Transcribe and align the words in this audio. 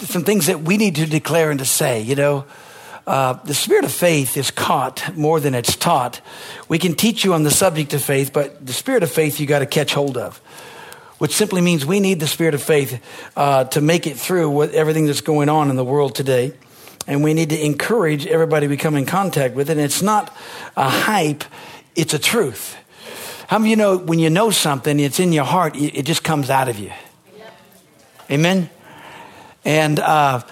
some 0.00 0.24
things 0.24 0.46
that 0.46 0.62
we 0.62 0.76
need 0.76 0.96
to 0.96 1.06
declare 1.06 1.50
and 1.50 1.58
to 1.58 1.64
say. 1.64 2.00
You 2.00 2.14
know, 2.14 2.44
uh, 3.06 3.34
the 3.44 3.54
spirit 3.54 3.84
of 3.84 3.92
faith 3.92 4.36
is 4.36 4.50
caught 4.50 5.16
more 5.16 5.40
than 5.40 5.54
it's 5.54 5.76
taught. 5.76 6.20
We 6.68 6.78
can 6.78 6.94
teach 6.94 7.24
you 7.24 7.34
on 7.34 7.42
the 7.42 7.50
subject 7.50 7.94
of 7.94 8.02
faith, 8.02 8.32
but 8.32 8.64
the 8.64 8.72
spirit 8.72 9.02
of 9.02 9.10
faith 9.10 9.40
you 9.40 9.46
got 9.46 9.60
to 9.60 9.66
catch 9.66 9.94
hold 9.94 10.16
of, 10.16 10.38
which 11.18 11.32
simply 11.32 11.60
means 11.60 11.86
we 11.86 12.00
need 12.00 12.20
the 12.20 12.26
spirit 12.26 12.54
of 12.54 12.62
faith 12.62 13.00
uh, 13.36 13.64
to 13.64 13.80
make 13.80 14.06
it 14.06 14.16
through 14.16 14.50
with 14.50 14.74
everything 14.74 15.06
that's 15.06 15.20
going 15.20 15.48
on 15.48 15.70
in 15.70 15.76
the 15.76 15.84
world 15.84 16.14
today. 16.14 16.52
And 17.06 17.22
we 17.22 17.34
need 17.34 17.50
to 17.50 17.64
encourage 17.64 18.26
everybody 18.26 18.66
we 18.66 18.76
come 18.76 18.96
in 18.96 19.06
contact 19.06 19.54
with. 19.54 19.70
And 19.70 19.80
it's 19.80 20.02
not 20.02 20.36
a 20.76 20.88
hype, 20.88 21.44
it's 21.94 22.14
a 22.14 22.18
truth. 22.18 22.76
How 23.46 23.60
many 23.60 23.72
of 23.72 23.78
you 23.78 23.84
know 23.84 23.96
when 23.98 24.18
you 24.18 24.30
know 24.30 24.50
something, 24.50 24.98
it's 24.98 25.20
in 25.20 25.32
your 25.32 25.44
heart, 25.44 25.76
it 25.76 26.02
just 26.02 26.24
comes 26.24 26.50
out 26.50 26.68
of 26.68 26.80
you? 26.80 26.90
Amen? 28.28 28.68
And, 29.66 29.98
uh, 29.98 30.42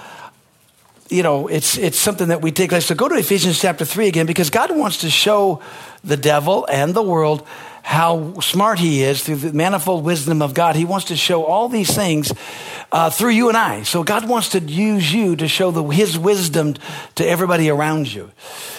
you 1.09 1.23
know, 1.23 1.47
it's, 1.47 1.79
it's 1.79 1.97
something 1.97 2.29
that 2.29 2.43
we 2.43 2.51
take. 2.51 2.73
So 2.73 2.97
go 2.97 3.09
to 3.09 3.15
Ephesians 3.15 3.61
chapter 3.61 3.85
3 3.85 4.09
again 4.09 4.27
because 4.27 4.51
God 4.51 4.77
wants 4.77 4.99
to 5.03 5.11
show 5.11 5.63
the 6.05 6.17
devil 6.17 6.67
and 6.71 6.95
the 6.95 7.03
world 7.03 7.47
how 7.85 8.41
smart 8.41 8.79
he 8.79 9.03
is 9.03 9.23
through 9.23 9.37
the 9.37 9.53
manifold 9.53 10.05
wisdom 10.05 10.41
of 10.41 10.55
God. 10.55 10.75
He 10.75 10.87
wants 10.87 11.07
to 11.07 11.17
show 11.17 11.45
all 11.45 11.69
these 11.69 11.95
things 11.95 12.33
uh, 12.91 13.11
through 13.11 13.33
you 13.33 13.49
and 13.49 13.59
I. 13.59 13.83
So 13.83 14.03
God 14.03 14.27
wants 14.27 14.49
to 14.51 14.59
use 14.59 15.13
you 15.13 15.37
to 15.37 15.47
show 15.47 15.71
the, 15.71 15.85
his 15.85 16.19
wisdom 16.19 16.77
to 17.17 17.29
everybody 17.29 17.69
around 17.69 18.11
you. 18.11 18.31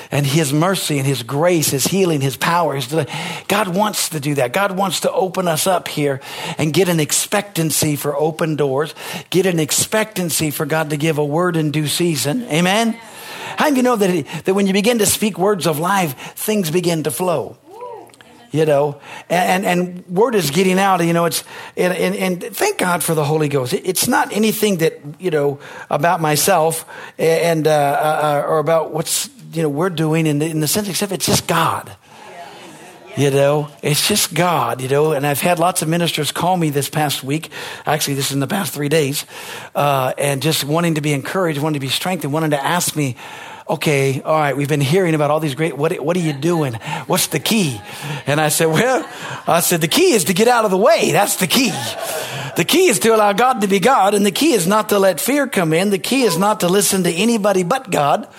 And 0.09 0.25
his 0.25 0.51
mercy 0.51 0.97
and 0.97 1.05
his 1.05 1.21
grace, 1.21 1.69
his 1.69 1.85
healing, 1.85 2.19
his 2.19 2.35
power. 2.35 2.73
His 2.73 2.87
God 3.47 3.67
wants 3.67 4.09
to 4.09 4.19
do 4.19 4.33
that. 4.35 4.53
God 4.53 4.75
wants 4.75 5.01
to 5.01 5.11
open 5.11 5.47
us 5.47 5.67
up 5.67 5.87
here 5.87 6.19
and 6.57 6.73
get 6.73 6.89
an 6.89 6.99
expectancy 6.99 7.95
for 7.95 8.15
open 8.15 8.55
doors, 8.55 8.95
get 9.29 9.45
an 9.45 9.59
expectancy 9.59 10.49
for 10.49 10.65
God 10.65 10.89
to 10.89 10.97
give 10.97 11.19
a 11.19 11.25
word 11.25 11.57
in 11.57 11.69
due 11.69 11.87
season. 11.87 12.43
Amen? 12.45 12.99
How 13.57 13.69
do 13.69 13.75
you 13.75 13.83
know 13.83 13.95
that, 13.95 14.25
that 14.45 14.53
when 14.53 14.67
you 14.67 14.73
begin 14.73 14.99
to 14.99 15.05
speak 15.05 15.37
words 15.37 15.67
of 15.67 15.79
life, 15.79 16.17
things 16.35 16.71
begin 16.71 17.03
to 17.03 17.11
flow? 17.11 17.57
you 18.51 18.65
know? 18.65 18.99
And, 19.29 19.65
and 19.65 20.07
word 20.07 20.33
is 20.33 20.49
getting 20.49 20.79
out 20.79 21.03
you 21.03 21.13
know 21.13 21.25
it's 21.25 21.43
and, 21.75 21.93
and, 21.93 22.15
and, 22.15 22.55
thank 22.55 22.77
god 22.77 23.03
for 23.03 23.13
the 23.13 23.25
holy 23.25 23.49
ghost. 23.49 23.73
It's 23.73 24.07
not 24.07 24.31
anything 24.31 24.77
that 24.77 25.01
you 25.19 25.29
know 25.29 25.59
about 25.89 26.21
myself 26.21 26.85
and 27.17 27.67
uh, 27.67 27.71
uh, 27.71 28.45
or 28.47 28.59
about 28.59 28.91
what's 28.91 29.29
you 29.51 29.61
know 29.61 29.69
we're 29.69 29.89
doing 29.89 30.25
in 30.25 30.39
the, 30.39 30.45
in 30.45 30.59
the 30.61 30.67
sense 30.67 30.87
except 30.87 31.11
it's 31.11 31.25
just 31.25 31.47
god 31.47 31.95
you 33.17 33.31
know 33.31 33.69
it's 33.81 34.07
just 34.07 34.33
god 34.33 34.81
you 34.81 34.87
know 34.87 35.11
and 35.13 35.25
i've 35.25 35.41
had 35.41 35.59
lots 35.59 35.81
of 35.81 35.87
ministers 35.87 36.31
call 36.31 36.57
me 36.57 36.69
this 36.69 36.89
past 36.89 37.23
week. 37.23 37.49
Actually 37.85 38.15
this 38.15 38.27
is 38.27 38.33
in 38.33 38.39
the 38.39 38.47
past 38.47 38.73
three 38.73 38.89
days 38.89 39.25
uh, 39.73 40.13
and 40.17 40.41
just 40.41 40.63
wanting 40.63 40.95
to 40.95 41.01
be 41.01 41.13
encouraged 41.13 41.59
wanting 41.59 41.79
to 41.79 41.85
be 41.85 41.89
strengthened 41.89 42.33
wanting 42.33 42.51
to 42.51 42.63
ask 42.63 42.95
me 42.95 43.15
okay, 43.67 44.21
all 44.21 44.37
right, 44.37 44.55
we've 44.55 44.69
been 44.69 44.81
hearing 44.81 45.15
about 45.15 45.31
all 45.31 45.39
these 45.39 45.55
great, 45.55 45.75
what, 45.75 45.99
what 45.99 46.15
are 46.15 46.21
you 46.21 46.33
doing? 46.33 46.73
What's 47.07 47.27
the 47.27 47.39
key? 47.39 47.81
And 48.27 48.39
I 48.39 48.49
said, 48.49 48.67
well, 48.67 49.07
I 49.47 49.59
said, 49.61 49.81
the 49.81 49.87
key 49.87 50.13
is 50.13 50.25
to 50.25 50.33
get 50.33 50.47
out 50.47 50.65
of 50.65 50.71
the 50.71 50.77
way. 50.77 51.11
That's 51.11 51.37
the 51.37 51.47
key. 51.47 51.71
The 52.55 52.65
key 52.65 52.87
is 52.87 52.99
to 52.99 53.15
allow 53.15 53.33
God 53.33 53.61
to 53.61 53.67
be 53.67 53.79
God, 53.79 54.13
and 54.13 54.25
the 54.25 54.31
key 54.31 54.53
is 54.53 54.65
not 54.67 54.89
to 54.89 54.99
let 54.99 55.19
fear 55.19 55.47
come 55.47 55.73
in. 55.73 55.89
The 55.89 55.97
key 55.97 56.23
is 56.23 56.37
not 56.37 56.61
to 56.61 56.69
listen 56.69 57.03
to 57.03 57.11
anybody 57.11 57.63
but 57.63 57.89
God. 57.91 58.29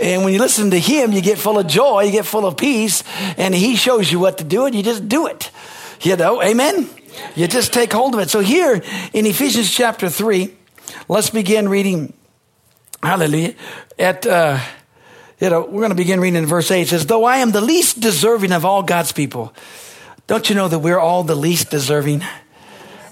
And 0.00 0.24
when 0.24 0.32
you 0.32 0.38
listen 0.38 0.70
to 0.70 0.78
Him, 0.78 1.12
you 1.12 1.20
get 1.20 1.36
full 1.36 1.58
of 1.58 1.66
joy, 1.66 2.04
you 2.04 2.12
get 2.12 2.24
full 2.24 2.46
of 2.46 2.56
peace, 2.56 3.02
and 3.36 3.54
He 3.54 3.76
shows 3.76 4.10
you 4.10 4.18
what 4.18 4.38
to 4.38 4.44
do, 4.44 4.64
and 4.64 4.74
you 4.74 4.82
just 4.82 5.08
do 5.08 5.26
it. 5.26 5.50
You 6.00 6.16
know, 6.16 6.42
amen? 6.42 6.88
You 7.34 7.48
just 7.48 7.74
take 7.74 7.92
hold 7.92 8.14
of 8.14 8.20
it. 8.20 8.30
So 8.30 8.40
here 8.40 8.82
in 9.12 9.26
Ephesians 9.26 9.70
chapter 9.70 10.08
3, 10.08 10.54
let's 11.08 11.28
begin 11.28 11.68
reading 11.68 12.14
Hallelujah. 13.02 13.54
At, 13.98 14.26
uh, 14.26 14.58
you 15.40 15.48
know, 15.48 15.62
we're 15.62 15.80
going 15.80 15.90
to 15.90 15.94
begin 15.94 16.20
reading 16.20 16.42
in 16.42 16.46
verse 16.46 16.70
8. 16.70 16.82
It 16.82 16.88
says, 16.88 17.06
Though 17.06 17.24
I 17.24 17.38
am 17.38 17.50
the 17.50 17.60
least 17.60 18.00
deserving 18.00 18.52
of 18.52 18.64
all 18.64 18.82
God's 18.82 19.12
people, 19.12 19.54
don't 20.26 20.48
you 20.48 20.54
know 20.54 20.68
that 20.68 20.78
we're 20.78 20.98
all 20.98 21.24
the 21.24 21.34
least 21.34 21.70
deserving? 21.70 22.22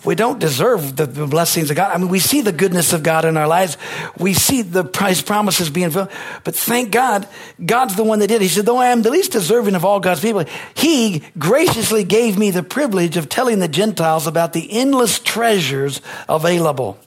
We 0.04 0.14
don't 0.14 0.38
deserve 0.38 0.96
the 0.96 1.06
blessings 1.06 1.70
of 1.70 1.76
God. 1.76 1.92
I 1.92 1.98
mean, 1.98 2.08
we 2.08 2.20
see 2.20 2.40
the 2.40 2.52
goodness 2.52 2.92
of 2.92 3.02
God 3.02 3.24
in 3.24 3.36
our 3.36 3.48
lives. 3.48 3.76
We 4.16 4.32
see 4.32 4.62
the 4.62 4.84
price 4.84 5.20
promises 5.20 5.70
being 5.70 5.90
fulfilled. 5.90 6.16
But 6.44 6.54
thank 6.54 6.92
God, 6.92 7.26
God's 7.64 7.96
the 7.96 8.04
one 8.04 8.20
that 8.20 8.28
did. 8.28 8.40
He 8.40 8.48
said, 8.48 8.64
though 8.64 8.78
I 8.78 8.86
am 8.86 9.02
the 9.02 9.10
least 9.10 9.32
deserving 9.32 9.74
of 9.74 9.84
all 9.84 9.98
God's 9.98 10.20
people, 10.20 10.44
He 10.74 11.24
graciously 11.36 12.04
gave 12.04 12.38
me 12.38 12.50
the 12.50 12.62
privilege 12.62 13.16
of 13.16 13.28
telling 13.28 13.58
the 13.58 13.68
Gentiles 13.68 14.26
about 14.26 14.52
the 14.52 14.70
endless 14.70 15.18
treasures 15.18 16.00
available. 16.28 16.98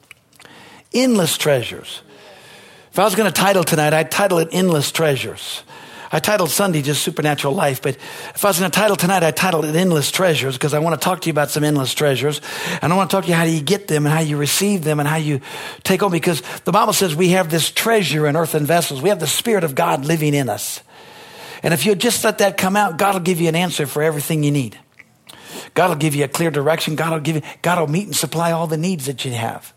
Endless 0.94 1.38
treasures. 1.38 2.02
If 2.91 3.00
I 3.00 3.06
was 3.06 3.16
going 3.16 3.31
to 3.31 3.34
title 3.34 3.63
tonight, 3.63 3.94
I'd 3.94 4.12
title 4.12 4.40
it 4.40 4.50
Endless 4.52 4.91
Treasures. 4.91 5.63
I 6.12 6.19
titled 6.19 6.50
Sunday 6.50 6.81
just 6.81 7.02
Supernatural 7.02 7.53
Life, 7.53 7.81
but 7.81 7.96
if 7.96 8.44
I 8.44 8.50
was 8.50 8.59
going 8.59 8.69
to 8.69 8.78
title 8.78 8.97
tonight, 8.97 9.24
I'd 9.24 9.38
title 9.38 9.63
it 9.63 9.74
Endless 9.78 10.12
Treasures 10.12 10.57
because 10.57 10.74
I 10.74 10.79
want 10.79 11.00
to 11.00 11.03
talk 11.03 11.22
to 11.22 11.28
you 11.28 11.31
about 11.31 11.50
some 11.50 11.63
endless 11.63 11.94
treasures. 11.94 12.41
And 12.81 12.91
I 12.91 12.97
want 12.97 13.09
to 13.09 13.16
talk 13.16 13.24
to 13.24 13.29
you 13.29 13.35
how 13.35 13.46
you 13.46 13.62
get 13.62 13.88
them 13.88 14.06
and 14.06 14.13
how 14.13 14.19
you 14.19 14.35
receive 14.35 14.84
them 14.84 15.00
and 15.00 15.07
how 15.07 15.16
you 15.16 15.40
take 15.84 16.03
on 16.03 16.12
because 16.12 16.41
the 16.66 16.74
Bible 16.74 16.91
says 16.91 17.16
we 17.16 17.29
have 17.29 17.50
this 17.50 17.72
treasure 17.72 18.28
in 18.28 18.35
earthen 18.35 18.66
vessels. 18.66 19.02
We 19.02 19.08
have 19.08 19.22
the 19.22 19.28
Spirit 19.28 19.63
of 19.63 19.73
God 19.73 20.03
living 20.03 20.34
in 20.34 20.50
us. 20.50 20.81
And 21.63 21.73
if 21.73 21.85
you 21.85 21.96
just 21.96 22.25
let 22.25 22.40
that 22.40 22.58
come 22.58 22.75
out, 22.75 22.97
God 22.97 23.13
will 23.13 23.22
give 23.22 23.40
you 23.40 23.47
an 23.47 23.56
answer 23.56 23.88
for 23.88 24.03
everything 24.03 24.44
you 24.44 24.52
need. 24.52 24.78
God 25.75 25.88
will 25.88 25.96
give 25.96 26.13
you 26.13 26.25
a 26.25 26.28
clear 26.28 26.52
direction. 26.52 26.97
God 26.97 27.13
will 27.13 27.22
give 27.22 27.38
you, 27.38 27.41
God 27.62 27.79
will 27.79 27.88
meet 27.88 28.08
and 28.08 28.16
supply 28.16 28.52
all 28.52 28.68
the 28.68 28.75
needs 28.75 29.06
that 29.06 29.23
you 29.23 29.31
have. 29.31 29.73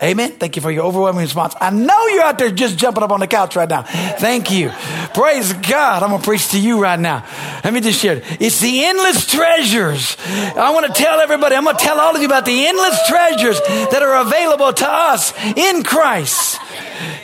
Amen. 0.00 0.30
Thank 0.32 0.54
you 0.54 0.62
for 0.62 0.70
your 0.70 0.84
overwhelming 0.84 1.22
response. 1.22 1.54
I 1.60 1.70
know 1.70 2.06
you're 2.06 2.22
out 2.22 2.38
there 2.38 2.52
just 2.52 2.78
jumping 2.78 3.02
up 3.02 3.10
on 3.10 3.18
the 3.18 3.26
couch 3.26 3.56
right 3.56 3.68
now. 3.68 3.82
Thank 3.82 4.52
you. 4.52 4.70
Praise 5.12 5.52
God. 5.52 6.04
I'm 6.04 6.10
going 6.10 6.20
to 6.20 6.24
preach 6.24 6.50
to 6.50 6.60
you 6.60 6.80
right 6.80 6.98
now. 6.98 7.26
Let 7.64 7.74
me 7.74 7.80
just 7.80 8.00
share 8.00 8.18
it. 8.18 8.24
It's 8.40 8.60
the 8.60 8.84
endless 8.84 9.26
treasures. 9.26 10.16
I 10.28 10.70
want 10.72 10.86
to 10.86 10.92
tell 10.92 11.18
everybody, 11.18 11.56
I'm 11.56 11.64
going 11.64 11.76
to 11.76 11.84
tell 11.84 11.98
all 11.98 12.14
of 12.14 12.20
you 12.20 12.28
about 12.28 12.44
the 12.44 12.66
endless 12.66 13.08
treasures 13.08 13.60
that 13.90 14.02
are 14.02 14.24
available 14.24 14.72
to 14.72 14.88
us 14.88 15.34
in 15.56 15.82
Christ. 15.82 16.60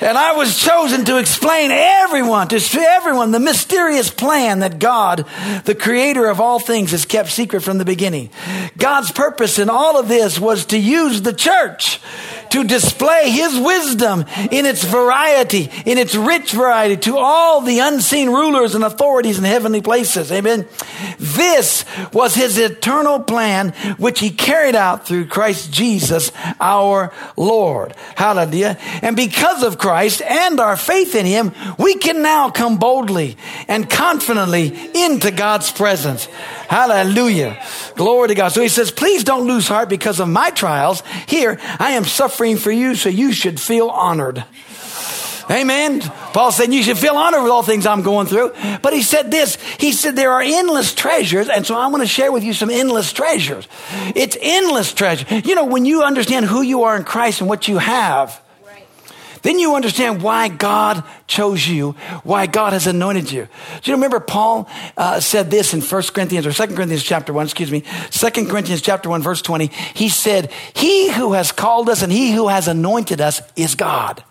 And 0.01 0.17
I 0.17 0.33
was 0.33 0.59
chosen 0.59 1.05
to 1.07 1.19
explain 1.19 1.71
everyone, 1.71 2.49
to 2.49 2.61
everyone, 2.77 3.31
the 3.31 3.41
mysterious 3.41 4.11
plan 4.11 4.61
that 4.61 4.79
God, 4.79 5.27
the 5.65 5.75
creator 5.75 6.27
of 6.27 6.41
all 6.41 6.59
things, 6.59 6.91
has 6.93 7.05
kept 7.05 7.31
secret 7.31 7.63
from 7.63 7.79
the 7.79 7.85
beginning. 7.85 8.31
God's 8.77 9.11
purpose 9.11 9.59
in 9.59 9.71
all 9.71 9.99
of 9.99 10.09
this 10.09 10.39
was 10.39 10.67
to 10.67 10.79
use 10.79 11.23
the 11.23 11.33
church 11.33 12.01
to 12.55 12.63
display 12.63 13.31
his 13.31 13.59
wisdom 13.59 14.25
in 14.53 14.65
its 14.65 14.85
variety, 14.85 15.69
in 15.85 15.99
its 15.99 16.15
rich 16.15 16.53
variety 16.53 16.97
to 16.97 17.19
all 17.19 17.61
the 17.63 17.81
unseen 17.81 18.31
rulers 18.31 18.77
and 18.77 18.85
authorities 18.85 19.39
in 19.39 19.45
heavenly 19.45 19.81
places. 19.81 20.31
Amen. 20.31 20.65
This 21.19 21.85
was 22.13 22.37
his 22.37 22.57
eternal 22.57 23.19
plan, 23.19 23.71
which 23.99 24.21
he 24.21 24.31
carried 24.31 24.77
out 24.77 25.05
through 25.05 25.27
Christ 25.27 25.73
Jesus, 25.73 26.31
our 26.61 27.13
Lord. 27.37 27.93
Hallelujah. 28.15 28.79
And 29.03 29.17
because 29.17 29.64
of 29.65 29.79
Christ 29.79 30.23
and 30.23 30.61
our 30.61 30.77
faith 30.77 31.15
in 31.15 31.27
him, 31.27 31.53
we 31.79 31.97
can 31.97 32.23
now 32.23 32.51
come 32.51 32.79
boldly 32.79 33.37
and 33.67 33.89
confidently 33.91 34.69
into 34.95 35.31
God's 35.31 35.73
presence. 35.73 36.27
Hallelujah. 36.69 37.61
Glory 37.97 38.29
to 38.29 38.35
God. 38.35 38.51
So 38.51 38.61
he 38.61 38.69
says, 38.69 38.91
please 38.91 39.25
don't 39.25 39.49
lose 39.49 39.67
heart 39.67 39.89
because 39.89 40.21
of 40.21 40.29
my 40.29 40.51
trials. 40.51 41.03
Here, 41.27 41.59
I 41.79 41.93
am 41.93 42.05
suffering 42.05 42.57
for 42.57 42.71
you, 42.71 42.95
so 42.95 43.09
you 43.09 43.33
should 43.33 43.59
feel 43.59 43.89
honored. 43.89 44.45
Amen. 45.51 46.01
Paul 46.01 46.53
said, 46.53 46.73
You 46.73 46.83
should 46.83 46.99
feel 46.99 47.17
honored 47.17 47.43
with 47.43 47.53
all 47.53 47.63
things 47.63 47.87
I'm 47.87 48.03
going 48.03 48.27
through. 48.27 48.53
But 48.83 48.93
he 48.93 49.03
said 49.03 49.31
this 49.31 49.57
He 49.79 49.93
said, 49.93 50.17
There 50.17 50.33
are 50.33 50.43
endless 50.43 50.95
treasures. 50.95 51.49
And 51.49 51.67
so 51.67 51.75
I 51.77 51.89
want 51.89 52.03
to 52.03 52.07
share 52.07 52.33
with 52.33 52.43
you 52.45 52.55
some 52.55 52.71
endless 52.71 53.13
treasures. 53.13 53.69
It's 54.17 54.37
endless 54.41 54.93
treasure. 54.93 55.27
You 55.45 55.55
know, 55.55 55.67
when 55.67 55.85
you 55.85 56.03
understand 56.03 56.47
who 56.47 56.63
you 56.63 56.85
are 56.85 56.97
in 56.97 57.05
Christ 57.05 57.41
and 57.41 57.49
what 57.49 57.69
you 57.69 57.79
have, 57.79 58.41
Then 59.45 59.59
you 59.59 59.75
understand 59.75 60.23
why 60.23 60.49
God 60.49 61.05
chose 61.27 61.69
you, 61.69 61.93
why 62.23 62.47
God 62.47 62.73
has 62.73 62.87
anointed 62.87 63.31
you. 63.31 63.47
Do 63.83 63.91
you 63.91 63.95
remember 63.95 64.19
Paul 64.19 64.67
uh, 64.97 65.21
said 65.21 65.51
this 65.51 65.75
in 65.75 65.83
1 65.83 66.03
Corinthians 66.15 66.47
or 66.47 66.53
2 66.53 66.75
Corinthians 66.75 67.03
chapter 67.03 67.31
1, 67.35 67.45
excuse 67.45 67.71
me, 67.71 67.83
2 68.11 68.31
Corinthians 68.47 68.81
chapter 68.81 69.11
1 69.11 69.21
verse 69.21 69.43
20. 69.43 69.67
He 69.67 70.09
said, 70.09 70.51
he 70.73 71.13
who 71.13 71.35
has 71.35 71.53
called 71.53 71.91
us 71.91 72.01
and 72.01 72.11
he 72.11 72.33
who 72.33 72.49
has 72.49 72.69
anointed 72.69 73.21
us 73.21 73.43
is 73.55 73.75
God. 73.75 74.25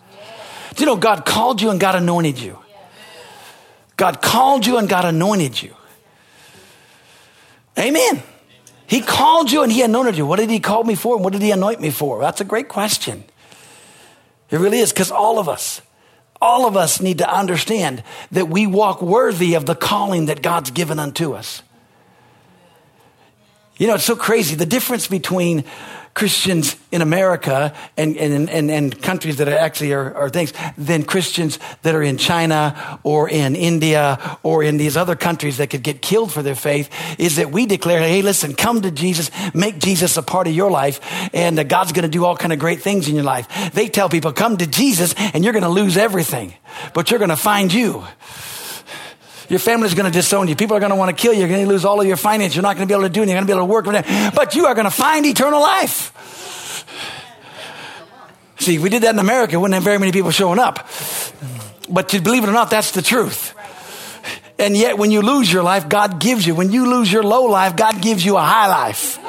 Do 0.74 0.82
you 0.82 0.88
know 0.88 0.96
God 0.96 1.26
called 1.26 1.62
you 1.62 1.70
and 1.70 1.80
God 1.80 1.94
anointed 1.94 2.40
you? 2.40 2.58
God 3.96 4.20
called 4.20 4.66
you 4.66 4.80
and 4.80 4.90
God 4.90 5.06
anointed 5.06 5.62
you. 5.62 5.76
Amen. 7.78 8.24
He 8.88 9.02
called 9.02 9.52
you 9.52 9.62
and 9.62 9.72
he 9.72 9.84
anointed 9.84 10.18
you. 10.18 10.26
What 10.26 10.40
did 10.40 10.50
he 10.50 10.60
call 10.60 10.84
me 10.84 10.96
for 10.96 11.14
and 11.14 11.24
what 11.24 11.34
did 11.34 11.44
he 11.44 11.52
anoint 11.52 11.80
me 11.80 11.92
for? 11.92 12.20
That's 12.20 12.42
a 12.42 12.46
great 12.46 12.68
question. 12.68 13.26
It 14.54 14.60
really 14.60 14.78
is 14.78 14.94
because 14.94 15.10
all 15.10 15.40
of 15.40 15.50
us, 15.50 15.82
all 16.40 16.68
of 16.68 16.78
us 16.78 17.02
need 17.02 17.18
to 17.18 17.28
understand 17.28 18.04
that 18.32 18.50
we 18.50 18.68
walk 18.68 19.02
worthy 19.02 19.56
of 19.56 19.66
the 19.66 19.74
calling 19.74 20.28
that 20.28 20.44
God's 20.44 20.70
given 20.70 21.00
unto 21.00 21.34
us. 21.34 21.64
You 23.78 23.88
know, 23.88 23.96
it's 23.96 24.04
so 24.04 24.16
crazy. 24.16 24.56
The 24.56 24.66
difference 24.66 25.08
between 25.08 25.64
Christians 26.14 26.76
in 26.92 27.02
America 27.02 27.74
and, 27.98 28.16
and, 28.18 28.48
and, 28.48 28.70
and 28.70 29.02
countries 29.02 29.38
that 29.38 29.48
are 29.48 29.58
actually 29.58 29.94
are, 29.94 30.14
are, 30.14 30.30
things 30.30 30.54
than 30.78 31.04
Christians 31.04 31.58
that 31.82 31.96
are 31.96 32.04
in 32.04 32.18
China 32.18 33.00
or 33.02 33.28
in 33.28 33.56
India 33.56 34.38
or 34.44 34.64
in 34.64 34.78
these 34.78 34.96
other 34.96 35.16
countries 35.16 35.58
that 35.58 35.72
could 35.72 35.82
get 35.82 36.04
killed 36.04 36.32
for 36.32 36.44
their 36.44 36.56
faith 36.56 36.90
is 37.18 37.38
that 37.38 37.52
we 37.52 37.66
declare, 37.66 38.00
hey, 38.00 38.22
listen, 38.22 38.54
come 38.54 38.82
to 38.84 38.92
Jesus, 38.92 39.32
make 39.56 39.80
Jesus 39.80 40.16
a 40.18 40.22
part 40.22 40.46
of 40.46 40.54
your 40.54 40.70
life, 40.70 41.00
and 41.34 41.68
God's 41.68 41.94
going 41.94 42.04
to 42.04 42.10
do 42.10 42.26
all 42.26 42.38
kind 42.38 42.54
of 42.54 42.60
great 42.60 42.82
things 42.84 43.10
in 43.10 43.16
your 43.16 43.24
life. 43.24 43.74
They 43.74 43.88
tell 43.88 44.08
people, 44.08 44.34
come 44.34 44.58
to 44.58 44.68
Jesus 44.68 45.16
and 45.18 45.44
you're 45.44 45.54
going 45.54 45.64
to 45.64 45.70
lose 45.70 45.98
everything, 45.98 46.54
but 46.94 47.10
you're 47.10 47.20
going 47.20 47.30
to 47.30 47.36
find 47.36 47.74
you. 47.74 48.06
Your 49.50 49.60
family's 49.60 49.94
going 49.94 50.12
to 50.12 50.12
disown 50.12 50.48
you. 50.48 50.56
People 50.56 50.78
are 50.78 50.80
going 50.80 50.92
to 50.92 50.96
want 50.96 51.16
to 51.16 51.22
kill 51.22 51.34
you. 51.34 51.40
You're 51.40 51.50
going 51.50 51.66
to 51.66 51.70
lose 51.70 51.86
all 51.86 52.00
of 52.00 52.08
your 52.08 52.18
finance. 52.18 52.56
You're 52.56 52.64
not 52.64 52.76
going 52.76 52.88
to 52.88 52.92
be 52.92 52.94
able 52.94 53.08
to 53.08 53.10
do 53.10 53.22
anything. 53.22 53.36
You're 53.36 53.46
going 53.46 53.48
to 53.48 53.54
be 53.54 53.58
able 53.58 53.84
to 53.84 53.92
work. 53.92 54.34
But 54.36 54.56
you 54.56 54.66
are 54.66 54.74
going 54.74 54.86
to 54.86 54.92
find 54.92 55.26
eternal 55.26 55.62
life. 55.62 56.12
See, 58.60 58.76
if 58.76 58.82
we 58.82 58.90
did 58.90 59.04
that 59.04 59.14
in 59.14 59.20
America, 59.20 59.60
wouldn't 59.60 59.74
have 59.74 59.84
very 59.84 60.00
many 60.00 60.12
people 60.12 60.32
showing 60.32 60.60
up. 60.60 60.88
But 61.90 62.10
to 62.10 62.22
believe 62.22 62.44
it 62.44 62.50
or 62.50 62.54
not, 62.54 62.70
that's 62.70 62.92
the 62.92 63.02
truth. 63.02 63.54
And 64.58 64.78
yet, 64.78 64.98
when 64.98 65.12
you 65.12 65.22
lose 65.22 65.52
your 65.52 65.64
life, 65.64 65.90
God 65.90 66.20
gives 66.22 66.48
you. 66.48 66.56
When 66.56 66.72
you 66.72 66.90
lose 66.90 67.12
your 67.12 67.24
low 67.24 67.46
life, 67.46 67.76
God 67.76 68.02
gives 68.02 68.24
you 68.24 68.38
a 68.38 68.42
high 68.42 68.68
life. 68.68 69.20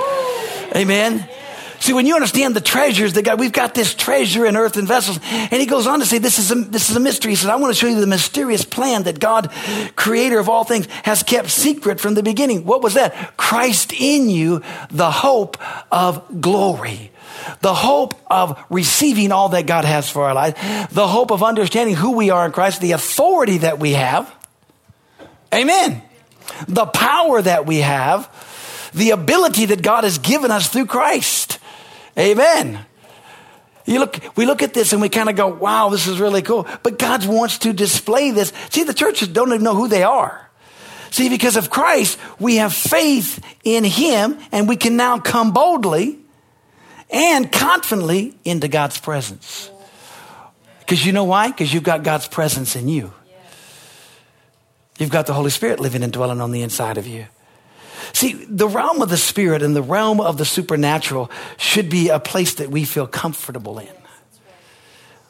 Amen. 0.76 1.28
See, 1.84 1.92
when 1.92 2.06
you 2.06 2.14
understand 2.14 2.56
the 2.56 2.62
treasures 2.62 3.12
that 3.12 3.26
God, 3.26 3.38
we've 3.38 3.52
got 3.52 3.74
this 3.74 3.94
treasure 3.94 4.46
in 4.46 4.56
earthen 4.56 4.86
vessels. 4.86 5.20
And 5.22 5.52
he 5.52 5.66
goes 5.66 5.86
on 5.86 6.00
to 6.00 6.06
say, 6.06 6.16
this 6.16 6.38
is 6.38 6.50
a, 6.50 6.54
this 6.54 6.88
is 6.88 6.96
a 6.96 7.00
mystery. 7.00 7.32
He 7.32 7.36
said, 7.36 7.50
I 7.50 7.56
want 7.56 7.74
to 7.74 7.78
show 7.78 7.86
you 7.86 8.00
the 8.00 8.06
mysterious 8.06 8.64
plan 8.64 9.02
that 9.02 9.20
God, 9.20 9.52
creator 9.94 10.38
of 10.38 10.48
all 10.48 10.64
things, 10.64 10.86
has 11.02 11.22
kept 11.22 11.50
secret 11.50 12.00
from 12.00 12.14
the 12.14 12.22
beginning. 12.22 12.64
What 12.64 12.82
was 12.82 12.94
that? 12.94 13.36
Christ 13.36 13.92
in 13.92 14.30
you, 14.30 14.62
the 14.90 15.10
hope 15.10 15.58
of 15.92 16.40
glory 16.40 17.10
the 17.60 17.74
hope 17.74 18.14
of 18.30 18.58
receiving 18.70 19.30
all 19.30 19.50
that 19.50 19.66
God 19.66 19.84
has 19.84 20.08
for 20.08 20.24
our 20.24 20.32
life, 20.32 20.54
the 20.90 21.06
hope 21.06 21.30
of 21.30 21.42
understanding 21.42 21.94
who 21.94 22.12
we 22.12 22.30
are 22.30 22.46
in 22.46 22.52
Christ, 22.52 22.80
the 22.80 22.92
authority 22.92 23.58
that 23.58 23.78
we 23.78 23.92
have. 23.92 24.32
Amen. 25.52 26.00
The 26.68 26.86
power 26.86 27.42
that 27.42 27.66
we 27.66 27.78
have, 27.78 28.30
the 28.94 29.10
ability 29.10 29.66
that 29.66 29.82
God 29.82 30.04
has 30.04 30.16
given 30.18 30.50
us 30.50 30.68
through 30.68 30.86
Christ. 30.86 31.43
Amen. 32.18 32.84
You 33.86 33.98
look, 33.98 34.18
we 34.36 34.46
look 34.46 34.62
at 34.62 34.72
this 34.72 34.92
and 34.92 35.02
we 35.02 35.08
kind 35.08 35.28
of 35.28 35.36
go, 35.36 35.48
wow, 35.48 35.90
this 35.90 36.06
is 36.06 36.18
really 36.18 36.42
cool. 36.42 36.66
But 36.82 36.98
God 36.98 37.26
wants 37.26 37.58
to 37.58 37.72
display 37.72 38.30
this. 38.30 38.52
See, 38.70 38.84
the 38.84 38.94
churches 38.94 39.28
don't 39.28 39.48
even 39.48 39.62
know 39.62 39.74
who 39.74 39.88
they 39.88 40.02
are. 40.02 40.50
See, 41.10 41.28
because 41.28 41.56
of 41.56 41.70
Christ, 41.70 42.18
we 42.40 42.56
have 42.56 42.72
faith 42.72 43.44
in 43.62 43.84
Him 43.84 44.38
and 44.52 44.68
we 44.68 44.76
can 44.76 44.96
now 44.96 45.18
come 45.18 45.52
boldly 45.52 46.18
and 47.10 47.52
confidently 47.52 48.34
into 48.44 48.68
God's 48.68 48.98
presence. 48.98 49.70
Because 50.80 51.04
you 51.04 51.12
know 51.12 51.24
why? 51.24 51.48
Because 51.48 51.72
you've 51.72 51.82
got 51.82 52.02
God's 52.02 52.26
presence 52.26 52.76
in 52.76 52.88
you. 52.88 53.12
You've 54.98 55.10
got 55.10 55.26
the 55.26 55.34
Holy 55.34 55.50
Spirit 55.50 55.78
living 55.78 56.02
and 56.02 56.12
dwelling 56.12 56.40
on 56.40 56.52
the 56.52 56.62
inside 56.62 56.98
of 56.98 57.06
you. 57.06 57.26
See, 58.12 58.44
the 58.48 58.68
realm 58.68 59.02
of 59.02 59.08
the 59.08 59.16
spirit 59.16 59.62
and 59.62 59.74
the 59.74 59.82
realm 59.82 60.20
of 60.20 60.38
the 60.38 60.44
supernatural 60.44 61.30
should 61.56 61.88
be 61.88 62.08
a 62.08 62.20
place 62.20 62.54
that 62.54 62.70
we 62.70 62.84
feel 62.84 63.06
comfortable 63.06 63.78
in. 63.78 63.88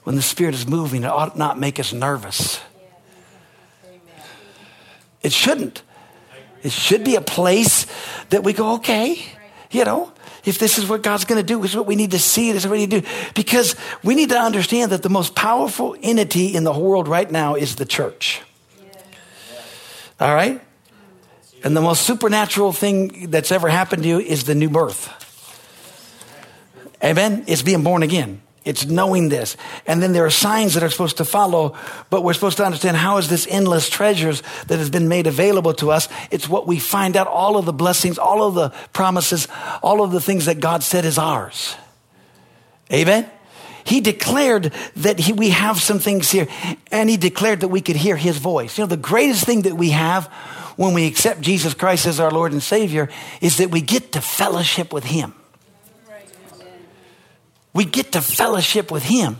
When 0.04 0.16
the 0.16 0.22
spirit 0.22 0.54
is 0.54 0.66
moving, 0.66 1.04
it 1.04 1.10
ought 1.10 1.36
not 1.38 1.58
make 1.58 1.80
us 1.80 1.92
nervous. 1.92 2.60
It 5.22 5.32
shouldn't. 5.32 5.82
It 6.62 6.72
should 6.72 7.04
be 7.04 7.16
a 7.16 7.20
place 7.20 7.86
that 8.30 8.44
we 8.44 8.52
go, 8.52 8.74
okay, 8.74 9.24
you 9.70 9.84
know, 9.84 10.12
if 10.44 10.58
this 10.58 10.78
is 10.78 10.86
what 10.86 11.02
God's 11.02 11.24
going 11.24 11.40
to 11.40 11.46
do, 11.46 11.60
this 11.62 11.70
is 11.70 11.76
what 11.76 11.86
we 11.86 11.96
need 11.96 12.10
to 12.10 12.18
see, 12.18 12.52
this 12.52 12.64
is 12.64 12.68
what 12.68 12.74
we 12.74 12.86
need 12.86 12.90
to 12.90 13.00
do. 13.00 13.08
Because 13.34 13.76
we 14.02 14.14
need 14.14 14.28
to 14.28 14.38
understand 14.38 14.92
that 14.92 15.02
the 15.02 15.08
most 15.08 15.34
powerful 15.34 15.96
entity 16.02 16.54
in 16.54 16.64
the 16.64 16.72
world 16.72 17.08
right 17.08 17.30
now 17.30 17.54
is 17.54 17.76
the 17.76 17.86
church. 17.86 18.42
All 20.20 20.34
right? 20.34 20.60
And 21.64 21.74
the 21.74 21.80
most 21.80 22.02
supernatural 22.02 22.72
thing 22.72 23.30
that's 23.30 23.50
ever 23.50 23.68
happened 23.68 24.02
to 24.02 24.08
you 24.08 24.20
is 24.20 24.44
the 24.44 24.54
new 24.54 24.68
birth. 24.68 25.10
Amen? 27.02 27.44
It's 27.46 27.62
being 27.62 27.82
born 27.82 28.02
again. 28.02 28.42
It's 28.64 28.86
knowing 28.86 29.28
this. 29.28 29.56
And 29.86 30.02
then 30.02 30.12
there 30.12 30.24
are 30.24 30.30
signs 30.30 30.74
that 30.74 30.82
are 30.82 30.90
supposed 30.90 31.18
to 31.18 31.24
follow, 31.24 31.76
but 32.08 32.22
we're 32.22 32.32
supposed 32.32 32.56
to 32.58 32.64
understand 32.64 32.96
how 32.96 33.18
is 33.18 33.28
this 33.28 33.46
endless 33.48 33.90
treasures 33.90 34.42
that 34.68 34.78
has 34.78 34.88
been 34.88 35.08
made 35.08 35.26
available 35.26 35.74
to 35.74 35.90
us. 35.90 36.08
It's 36.30 36.48
what 36.48 36.66
we 36.66 36.78
find 36.78 37.16
out 37.16 37.26
all 37.26 37.56
of 37.56 37.66
the 37.66 37.74
blessings, 37.74 38.18
all 38.18 38.42
of 38.42 38.54
the 38.54 38.70
promises, 38.92 39.48
all 39.82 40.02
of 40.02 40.12
the 40.12 40.20
things 40.20 40.46
that 40.46 40.60
God 40.60 40.82
said 40.82 41.04
is 41.04 41.18
ours. 41.18 41.76
Amen? 42.92 43.30
He 43.84 44.00
declared 44.00 44.72
that 44.96 45.18
he, 45.18 45.34
we 45.34 45.50
have 45.50 45.78
some 45.78 45.98
things 45.98 46.30
here, 46.30 46.48
and 46.90 47.10
he 47.10 47.18
declared 47.18 47.60
that 47.60 47.68
we 47.68 47.82
could 47.82 47.96
hear 47.96 48.16
his 48.16 48.38
voice. 48.38 48.78
You 48.78 48.84
know, 48.84 48.88
the 48.88 48.96
greatest 48.96 49.44
thing 49.44 49.62
that 49.62 49.74
we 49.74 49.90
have 49.90 50.32
when 50.76 50.94
we 50.94 51.06
accept 51.06 51.40
Jesus 51.40 51.74
Christ 51.74 52.06
as 52.06 52.20
our 52.20 52.30
Lord 52.30 52.52
and 52.52 52.62
Savior 52.62 53.08
is 53.40 53.58
that 53.58 53.70
we 53.70 53.80
get 53.80 54.12
to 54.12 54.20
fellowship 54.20 54.92
with 54.92 55.04
Him. 55.04 55.34
We 57.72 57.84
get 57.84 58.12
to 58.12 58.20
fellowship 58.20 58.90
with 58.90 59.02
Him. 59.02 59.36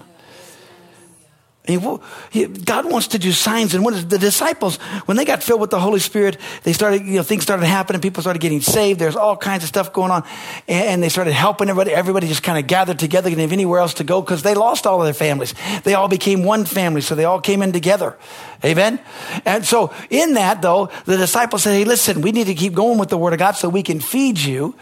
God 1.67 2.91
wants 2.91 3.09
to 3.09 3.19
do 3.19 3.33
signs 3.33 3.75
and 3.75 3.83
wonders. 3.83 4.05
The 4.05 4.19
disciples, 4.19 4.77
when 5.07 5.17
they 5.17 5.25
got 5.25 5.43
filled 5.43 5.63
with 5.63 5.71
the 5.71 5.81
Holy 5.81 5.99
Spirit, 5.99 6.37
they 6.63 6.75
started, 6.75 7.07
you 7.07 7.15
know, 7.15 7.23
things 7.23 7.43
started 7.43 7.65
happening. 7.65 8.03
People 8.03 8.23
started 8.23 8.41
getting 8.41 8.61
saved. 8.61 9.01
There's 9.01 9.17
all 9.17 9.35
kinds 9.35 9.63
of 9.63 9.71
stuff 9.71 9.91
going 9.91 10.11
on. 10.11 10.25
And 10.69 11.03
they 11.03 11.09
started 11.09 11.33
helping 11.33 11.71
everybody. 11.71 11.95
Everybody 11.95 12.29
just 12.29 12.43
kind 12.43 12.59
of 12.59 12.67
gathered 12.67 12.99
together, 12.99 13.31
didn't 13.31 13.41
have 13.41 13.53
anywhere 13.53 13.81
else 13.81 13.95
to 13.95 14.05
go 14.05 14.21
because 14.21 14.43
they 14.43 14.53
lost 14.53 14.87
all 14.87 15.01
of 15.01 15.07
their 15.07 15.15
families. 15.15 15.55
They 15.85 15.95
all 15.95 16.09
became 16.09 16.45
one 16.45 16.67
family, 16.67 17.01
so 17.01 17.15
they 17.15 17.25
all 17.25 17.41
came 17.41 17.63
in 17.63 17.73
together. 17.73 18.19
Amen? 18.63 19.01
And 19.47 19.65
so 19.65 19.91
in 20.11 20.35
that, 20.35 20.61
though, 20.61 20.91
the 21.07 21.17
disciples 21.17 21.63
said, 21.63 21.73
hey, 21.73 21.85
listen, 21.85 22.21
we 22.21 22.33
need 22.33 22.49
to 22.49 22.55
keep 22.55 22.75
going 22.75 22.99
with 22.99 23.09
the 23.09 23.17
Word 23.17 23.33
of 23.33 23.39
God 23.39 23.53
so 23.53 23.71
we 23.71 23.83
can 23.83 24.01
feed 24.01 24.39
you. 24.39 24.75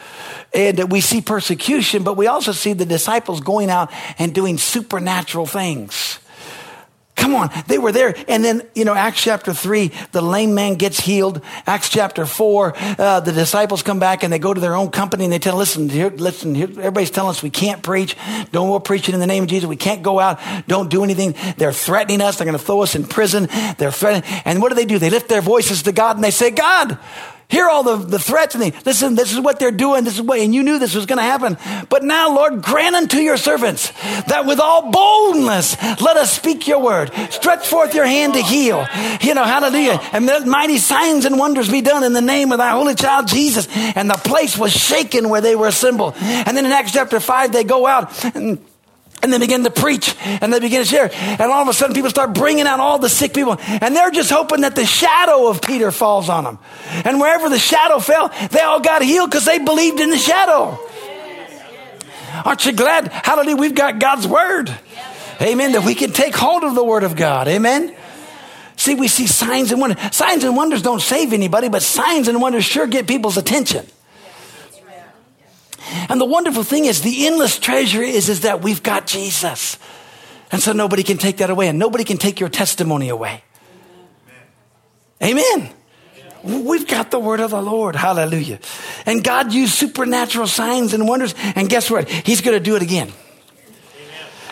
And 0.53 0.91
we 0.91 1.01
see 1.01 1.21
persecution, 1.21 2.03
but 2.03 2.17
we 2.17 2.27
also 2.27 2.51
see 2.51 2.73
the 2.73 2.87
disciples 2.87 3.41
going 3.41 3.71
out 3.71 3.93
and 4.19 4.35
doing 4.35 4.59
supernatural 4.59 5.47
things. 5.47 6.19
Come 7.23 7.37
on, 7.37 7.51
they 7.69 7.79
were 7.79 7.93
there. 7.93 8.17
And 8.27 8.45
then, 8.45 8.69
you 8.75 8.85
know, 8.85 8.95
Acts 8.95 9.23
chapter 9.23 9.55
3, 9.55 9.93
the 10.11 10.21
lame 10.21 10.55
man 10.55 10.75
gets 10.75 10.99
healed. 10.99 11.41
Acts 11.69 11.89
chapter 11.89 12.27
4, 12.27 12.75
uh, 12.77 13.21
the 13.21 13.31
disciples 13.31 13.85
come 13.85 14.01
back 14.01 14.25
and 14.25 14.33
they 14.33 14.41
go 14.41 14.53
to 14.53 14.61
their 14.61 14.75
own 14.75 14.91
company 14.91 15.23
and 15.23 15.33
they 15.33 15.39
tell, 15.39 15.57
listen, 15.57 15.89
here, 15.89 16.11
listen, 16.11 16.53
here, 16.53 16.67
everybody's 16.69 17.13
telling 17.13 17.31
us 17.31 17.41
we 17.41 17.49
can't 17.49 17.81
preach. 17.81 18.17
Don't 18.51 18.69
go 18.69 18.81
preaching 18.81 19.15
in 19.15 19.21
the 19.21 19.29
name 19.29 19.45
of 19.45 19.49
Jesus. 19.49 19.69
We 19.69 19.77
can't 19.77 20.03
go 20.03 20.19
out. 20.19 20.41
Don't 20.67 20.91
do 20.91 21.05
anything. 21.05 21.37
They're 21.59 21.73
threatening 21.73 22.21
us. 22.21 22.39
They're 22.39 22.45
going 22.45 22.59
to 22.59 22.65
throw 22.65 22.83
us 22.83 22.97
in 22.97 23.05
prison. 23.05 23.49
They're 23.79 23.93
threatening. 23.93 24.29
And 24.45 24.61
what 24.61 24.71
do 24.71 24.75
they 24.75 24.85
do? 24.85 24.99
They 24.99 25.09
lift 25.09 25.29
their 25.29 25.43
voices 25.43 25.85
to 25.85 25.93
God 25.93 26.17
and 26.17 26.25
they 26.25 26.33
say, 26.33 26.51
God, 26.51 26.99
hear 27.49 27.69
all 27.69 27.83
the, 27.83 27.97
the 27.97 28.19
threats 28.19 28.55
and 28.55 28.63
they, 28.63 28.73
listen, 28.85 29.15
this 29.15 29.33
is 29.33 29.41
what 29.41 29.59
they're 29.59 29.71
doing. 29.71 30.05
This 30.05 30.15
is 30.15 30.23
what, 30.23 30.39
and 30.41 30.55
you 30.55 30.63
knew 30.63 30.79
this 30.79 30.95
was 30.95 31.07
going 31.07 31.19
to 31.19 31.23
happen. 31.23 31.57
But 31.89 32.03
now, 32.03 32.35
Lord, 32.35 32.63
grant 32.63 32.97
unto 32.97 33.19
your 33.19 33.37
servants 33.37 33.91
that 34.27 34.45
with 34.47 34.59
all 34.59 34.91
boldness, 34.91 35.81
let 36.01 36.17
us 36.17 36.33
speak 36.33 36.67
your 36.67 36.81
word. 36.81 37.13
Stretch 37.31 37.67
forth 37.67 37.95
your 37.95 38.07
hand 38.07 38.35
to 38.35 38.43
heal. 38.43 38.87
You 39.21 39.35
know, 39.35 39.45
hallelujah. 39.45 40.01
And 40.13 40.27
let 40.27 40.47
mighty 40.47 40.79
signs 40.79 41.25
and 41.25 41.39
wonders 41.39 41.71
be 41.71 41.81
done 41.81 42.05
in 42.05 42.13
the 42.13 42.23
name 42.23 42.53
of 42.53 42.59
thy 42.59 42.71
holy 42.71 42.95
child 42.95 43.29
Jesus. 43.29 43.69
And 43.95 44.09
the 44.09 44.15
place 44.15 44.57
was 44.57 44.73
shaken 44.73 45.29
where 45.29 45.41
they 45.41 45.55
were 45.55 45.69
assembled. 45.69 46.15
And 46.17 46.57
then 46.57 46.67
in 46.67 46.73
Acts 46.73 46.93
chapter 46.93 47.21
5, 47.21 47.53
they 47.53 47.65
go 47.65 47.87
out 47.87 48.25
and 48.35 48.59
and 49.23 49.33
they 49.33 49.39
begin 49.39 49.65
to 49.65 49.71
preach 49.71 50.15
and 50.21 50.53
they 50.53 50.61
begin 50.61 50.83
to 50.83 50.89
share. 50.89 51.11
And 51.13 51.43
all 51.43 51.63
of 51.63 51.69
a 51.69 51.73
sudden, 51.73 51.95
people 51.95 52.11
start 52.11 52.35
bringing 52.35 52.67
out 52.67 52.81
all 52.81 52.99
the 52.99 53.09
sick 53.09 53.33
people. 53.35 53.57
And 53.61 53.95
they're 53.95 54.11
just 54.11 54.31
hoping 54.31 54.63
that 54.63 54.75
the 54.75 54.85
shadow 54.85 55.49
of 55.49 55.63
Peter 55.63 55.91
falls 55.91 56.29
on 56.29 56.45
them. 56.45 56.59
And 57.05 57.21
wherever 57.21 57.49
the 57.49 57.59
shadow 57.59 57.99
fell, 57.99 58.33
they 58.51 58.61
all 58.61 58.81
got 58.81 59.03
healed 59.03 59.31
because 59.31 59.45
they 59.45 59.59
believed 59.59 60.01
in 60.01 60.11
the 60.11 60.19
shadow. 60.19 60.79
Aren't 62.45 62.65
you 62.67 62.73
glad? 62.73 63.09
Hallelujah, 63.09 63.57
we've 63.57 63.75
got 63.75 63.99
God's 63.99 64.27
word. 64.27 64.75
Amen. 65.41 65.73
That 65.73 65.85
we 65.85 65.95
can 65.95 66.13
take 66.13 66.35
hold 66.35 66.65
of 66.65 66.75
the 66.75 66.85
Word 66.85 67.05
of 67.05 67.17
God. 67.17 67.49
Amen. 67.49 67.95
See, 68.77 68.95
we 68.95 69.09
see 69.09 69.27
signs 69.27 69.71
and 69.71 69.81
wonders. 69.81 70.15
Signs 70.15 70.45
and 70.45 70.57
wonders 70.57 70.83
don't 70.83 71.01
save 71.01 71.33
anybody, 71.33 71.69
but 71.69 71.83
signs 71.83 72.29
and 72.29 72.41
wonders 72.41 72.65
sure 72.65 72.87
get 72.87 73.07
people's 73.07 73.37
attention. 73.37 73.87
And 76.09 76.21
the 76.21 76.25
wonderful 76.25 76.63
thing 76.63 76.85
is, 76.85 77.03
the 77.03 77.27
endless 77.27 77.59
treasure 77.59 78.03
is, 78.03 78.29
is 78.29 78.41
that 78.41 78.63
we've 78.63 78.83
got 78.83 79.07
Jesus. 79.07 79.79
And 80.51 80.63
so 80.63 80.73
nobody 80.73 81.03
can 81.03 81.19
take 81.19 81.39
that 81.39 81.51
away, 81.51 81.69
and 81.69 81.79
nobody 81.79 82.05
can 82.05 82.19
take 82.19 82.41
your 82.41 82.49
testimony 82.49 83.09
away. 83.09 83.43
Amen. 85.23 85.71
We've 86.43 86.87
got 86.87 87.11
the 87.11 87.21
word 87.21 87.41
of 87.41 87.53
the 87.53 87.63
Lord. 87.63 87.95
Hallelujah. 87.95 88.59
And 89.07 89.23
God 89.23 89.53
used 89.53 89.75
supernatural 89.75 90.49
signs 90.49 90.93
and 90.93 91.07
wonders. 91.07 91.35
And 91.55 91.69
guess 91.69 91.89
what? 91.91 92.09
He's 92.09 92.41
going 92.41 92.59
to 92.59 92.63
do 92.63 92.75
it 92.75 92.83
again. 92.83 93.13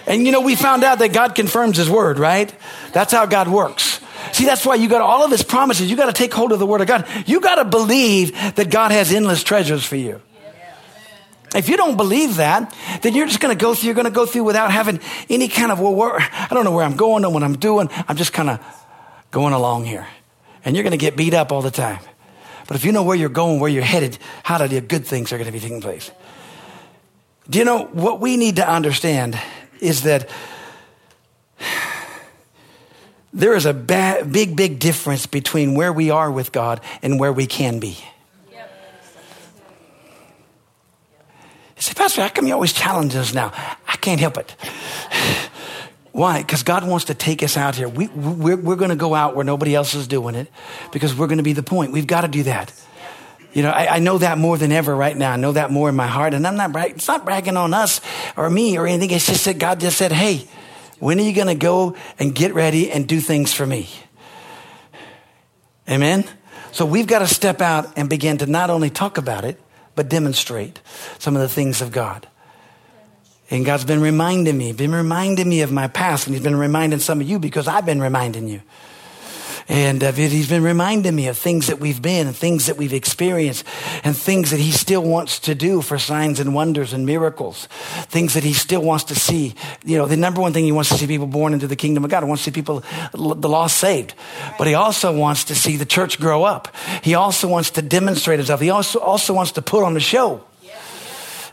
And 0.06 0.24
you 0.24 0.32
know, 0.32 0.40
we 0.40 0.54
found 0.54 0.84
out 0.84 1.00
that 1.00 1.12
God 1.12 1.34
confirms 1.34 1.76
his 1.76 1.90
word, 1.90 2.18
right? 2.18 2.54
That's 2.92 3.12
how 3.12 3.26
God 3.26 3.48
works. 3.48 4.00
See, 4.32 4.44
that's 4.44 4.64
why 4.64 4.76
you 4.76 4.88
got 4.88 5.00
all 5.00 5.24
of 5.24 5.30
his 5.30 5.42
promises. 5.42 5.90
You 5.90 5.96
got 5.96 6.06
to 6.06 6.12
take 6.12 6.32
hold 6.32 6.52
of 6.52 6.58
the 6.58 6.66
word 6.66 6.80
of 6.80 6.86
God. 6.86 7.06
You 7.26 7.40
got 7.40 7.56
to 7.56 7.64
believe 7.64 8.32
that 8.54 8.70
God 8.70 8.92
has 8.92 9.12
endless 9.12 9.42
treasures 9.42 9.84
for 9.84 9.96
you. 9.96 10.20
If 11.54 11.68
you 11.68 11.76
don't 11.76 11.96
believe 11.96 12.36
that, 12.36 12.74
then 13.02 13.14
you're 13.14 13.26
just 13.26 13.40
going 13.40 13.56
to 13.56 13.60
go 13.60 13.74
through, 13.74 13.86
you're 13.86 13.94
going 13.94 14.04
to 14.04 14.12
go 14.12 14.24
through 14.24 14.44
without 14.44 14.70
having 14.70 15.00
any 15.28 15.48
kind 15.48 15.72
of, 15.72 15.80
well, 15.80 15.94
where, 15.94 16.16
I 16.18 16.48
don't 16.50 16.64
know 16.64 16.72
where 16.72 16.84
I'm 16.84 16.96
going 16.96 17.24
or 17.24 17.32
what 17.32 17.42
I'm 17.42 17.56
doing. 17.56 17.88
I'm 18.06 18.16
just 18.16 18.32
kind 18.32 18.50
of 18.50 18.60
going 19.30 19.52
along 19.52 19.84
here. 19.84 20.06
And 20.64 20.76
you're 20.76 20.84
going 20.84 20.92
to 20.92 20.98
get 20.98 21.16
beat 21.16 21.34
up 21.34 21.50
all 21.50 21.62
the 21.62 21.70
time. 21.70 22.00
But 22.68 22.76
if 22.76 22.84
you 22.84 22.92
know 22.92 23.02
where 23.02 23.16
you're 23.16 23.28
going, 23.28 23.58
where 23.58 23.70
you're 23.70 23.82
headed, 23.82 24.16
how 24.44 24.58
the 24.58 24.80
good 24.80 25.04
things 25.04 25.32
are 25.32 25.38
going 25.38 25.46
to 25.46 25.52
be 25.52 25.58
taking 25.58 25.80
place. 25.80 26.12
Do 27.48 27.58
you 27.58 27.64
know 27.64 27.86
what 27.86 28.20
we 28.20 28.36
need 28.36 28.56
to 28.56 28.68
understand 28.68 29.36
is 29.80 30.02
that 30.02 30.28
there 33.32 33.54
is 33.54 33.66
a 33.66 33.74
ba- 33.74 34.24
big, 34.30 34.54
big 34.54 34.78
difference 34.78 35.26
between 35.26 35.74
where 35.74 35.92
we 35.92 36.10
are 36.10 36.30
with 36.30 36.52
God 36.52 36.80
and 37.02 37.18
where 37.18 37.32
we 37.32 37.46
can 37.46 37.80
be. 37.80 37.98
Say, 41.80 41.94
Pastor, 41.94 42.20
how 42.20 42.28
come 42.28 42.46
you 42.46 42.52
always 42.52 42.74
challenge 42.74 43.16
us 43.16 43.32
now? 43.32 43.52
I 43.88 43.96
can't 43.96 44.20
help 44.20 44.36
it. 44.36 44.54
Why? 46.12 46.42
Because 46.42 46.62
God 46.62 46.86
wants 46.86 47.06
to 47.06 47.14
take 47.14 47.42
us 47.42 47.56
out 47.56 47.74
here. 47.74 47.88
We, 47.88 48.08
we're, 48.08 48.56
we're 48.56 48.76
going 48.76 48.90
to 48.90 48.96
go 48.96 49.14
out 49.14 49.34
where 49.34 49.44
nobody 49.44 49.74
else 49.74 49.94
is 49.94 50.06
doing 50.06 50.34
it 50.34 50.48
because 50.92 51.14
we're 51.14 51.28
going 51.28 51.38
to 51.38 51.44
be 51.44 51.54
the 51.54 51.62
point. 51.62 51.92
We've 51.92 52.06
got 52.06 52.20
to 52.22 52.28
do 52.28 52.42
that. 52.42 52.72
You 53.54 53.62
know, 53.62 53.70
I, 53.70 53.96
I, 53.96 53.98
know 53.98 54.18
that 54.18 54.36
more 54.36 54.58
than 54.58 54.72
ever 54.72 54.94
right 54.94 55.16
now. 55.16 55.32
I 55.32 55.36
know 55.36 55.52
that 55.52 55.70
more 55.70 55.88
in 55.88 55.96
my 55.96 56.06
heart. 56.06 56.34
And 56.34 56.46
I'm 56.46 56.56
not, 56.56 56.70
brag- 56.72 56.92
it's 56.92 57.08
not 57.08 57.24
bragging 57.24 57.56
on 57.56 57.72
us 57.72 58.00
or 58.36 58.50
me 58.50 58.76
or 58.76 58.86
anything. 58.86 59.10
It's 59.10 59.26
just 59.26 59.46
that 59.46 59.58
God 59.58 59.80
just 59.80 59.96
said, 59.96 60.12
hey, 60.12 60.46
when 60.98 61.18
are 61.18 61.22
you 61.22 61.32
going 61.32 61.48
to 61.48 61.54
go 61.54 61.96
and 62.18 62.34
get 62.34 62.54
ready 62.54 62.92
and 62.92 63.08
do 63.08 63.20
things 63.20 63.54
for 63.54 63.66
me? 63.66 63.88
Amen? 65.88 66.24
So 66.72 66.84
we've 66.84 67.06
got 67.06 67.20
to 67.20 67.26
step 67.26 67.60
out 67.60 67.92
and 67.96 68.08
begin 68.10 68.38
to 68.38 68.46
not 68.46 68.70
only 68.70 68.90
talk 68.90 69.16
about 69.16 69.44
it, 69.44 69.60
but 69.94 70.08
demonstrate 70.08 70.80
some 71.18 71.36
of 71.36 71.42
the 71.42 71.48
things 71.48 71.80
of 71.80 71.92
God. 71.92 72.28
And 73.50 73.64
God's 73.64 73.84
been 73.84 74.00
reminding 74.00 74.56
me, 74.56 74.72
been 74.72 74.94
reminding 74.94 75.48
me 75.48 75.62
of 75.62 75.72
my 75.72 75.88
past, 75.88 76.26
and 76.26 76.34
He's 76.34 76.44
been 76.44 76.56
reminding 76.56 77.00
some 77.00 77.20
of 77.20 77.28
you 77.28 77.38
because 77.38 77.66
I've 77.66 77.84
been 77.84 78.00
reminding 78.00 78.48
you. 78.48 78.62
And 79.70 80.02
uh, 80.02 80.10
he's 80.10 80.48
been 80.48 80.64
reminding 80.64 81.14
me 81.14 81.28
of 81.28 81.38
things 81.38 81.68
that 81.68 81.78
we've 81.78 82.02
been 82.02 82.26
and 82.26 82.34
things 82.34 82.66
that 82.66 82.76
we've 82.76 82.92
experienced 82.92 83.64
and 84.02 84.16
things 84.16 84.50
that 84.50 84.58
he 84.58 84.72
still 84.72 85.04
wants 85.04 85.38
to 85.40 85.54
do 85.54 85.80
for 85.80 85.96
signs 85.96 86.40
and 86.40 86.56
wonders 86.56 86.92
and 86.92 87.06
miracles. 87.06 87.66
Things 88.08 88.34
that 88.34 88.42
he 88.42 88.52
still 88.52 88.82
wants 88.82 89.04
to 89.04 89.14
see. 89.14 89.54
You 89.84 89.96
know, 89.96 90.06
the 90.06 90.16
number 90.16 90.40
one 90.40 90.52
thing 90.52 90.64
he 90.64 90.72
wants 90.72 90.90
to 90.90 90.96
see 90.96 91.06
people 91.06 91.28
born 91.28 91.54
into 91.54 91.68
the 91.68 91.76
kingdom 91.76 92.02
of 92.02 92.10
God. 92.10 92.24
He 92.24 92.28
wants 92.28 92.42
to 92.42 92.50
see 92.50 92.54
people, 92.54 92.82
the 93.12 93.48
lost 93.48 93.76
saved. 93.76 94.14
But 94.58 94.66
he 94.66 94.74
also 94.74 95.16
wants 95.16 95.44
to 95.44 95.54
see 95.54 95.76
the 95.76 95.86
church 95.86 96.18
grow 96.18 96.42
up. 96.42 96.74
He 97.04 97.14
also 97.14 97.46
wants 97.46 97.70
to 97.70 97.82
demonstrate 97.82 98.40
himself. 98.40 98.60
He 98.60 98.70
also, 98.70 98.98
also 98.98 99.32
wants 99.34 99.52
to 99.52 99.62
put 99.62 99.84
on 99.84 99.94
the 99.94 100.00
show. 100.00 100.42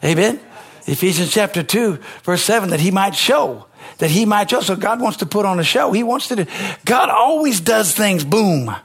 Amen. 0.04 0.40
Ephesians 0.88 1.32
chapter 1.32 1.62
2, 1.62 2.00
verse 2.24 2.42
7, 2.42 2.72
that 2.72 2.80
he 2.80 2.90
might 2.90 3.14
show 3.14 3.68
that 3.98 4.10
he 4.10 4.26
might 4.26 4.50
show. 4.50 4.62
So 4.62 4.76
God 4.76 5.02
wants 5.02 5.18
to 5.18 5.26
put 5.26 5.46
on 5.46 5.60
a 5.60 5.64
show. 5.64 5.92
He 5.92 6.04
wants 6.04 6.28
to 6.30 6.36
do, 6.36 6.46
God 6.86 7.10
always 7.10 7.60
does 7.60 7.94
things, 7.94 8.24
boom. 8.24 8.76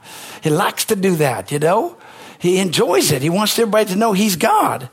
He 0.41 0.49
likes 0.49 0.85
to 0.85 0.95
do 0.95 1.15
that, 1.17 1.51
you 1.51 1.59
know? 1.59 1.97
He 2.39 2.59
enjoys 2.59 3.11
it. 3.11 3.21
He 3.21 3.29
wants 3.29 3.57
everybody 3.57 3.85
to 3.91 3.95
know 3.95 4.11
he's 4.11 4.35
God. 4.35 4.89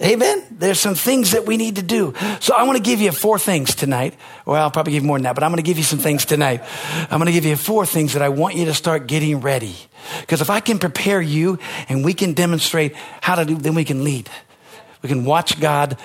Amen. 0.00 0.44
There's 0.50 0.80
some 0.80 0.94
things 0.94 1.30
that 1.30 1.46
we 1.46 1.56
need 1.56 1.76
to 1.76 1.82
do. 1.82 2.12
So 2.40 2.54
I 2.54 2.64
want 2.64 2.76
to 2.76 2.82
give 2.82 3.00
you 3.00 3.12
four 3.12 3.38
things 3.38 3.74
tonight. 3.74 4.14
Well, 4.44 4.60
I'll 4.60 4.70
probably 4.70 4.94
give 4.94 5.04
more 5.04 5.16
than 5.16 5.24
that, 5.24 5.34
but 5.34 5.44
I'm 5.44 5.50
going 5.50 5.62
to 5.62 5.68
give 5.68 5.78
you 5.78 5.84
some 5.84 6.00
things 6.00 6.24
tonight. 6.24 6.62
I'm 7.10 7.18
going 7.18 7.26
to 7.26 7.32
give 7.32 7.44
you 7.44 7.56
four 7.56 7.86
things 7.86 8.14
that 8.14 8.22
I 8.22 8.28
want 8.28 8.56
you 8.56 8.64
to 8.64 8.74
start 8.74 9.06
getting 9.06 9.40
ready. 9.40 9.76
Because 10.20 10.40
if 10.40 10.50
I 10.50 10.60
can 10.60 10.80
prepare 10.80 11.20
you 11.20 11.58
and 11.88 12.04
we 12.04 12.14
can 12.14 12.32
demonstrate 12.32 12.96
how 13.20 13.36
to 13.36 13.44
do, 13.44 13.54
then 13.54 13.74
we 13.74 13.84
can 13.84 14.02
lead. 14.02 14.28
We 15.02 15.08
can 15.08 15.24
watch 15.24 15.60
God 15.60 15.96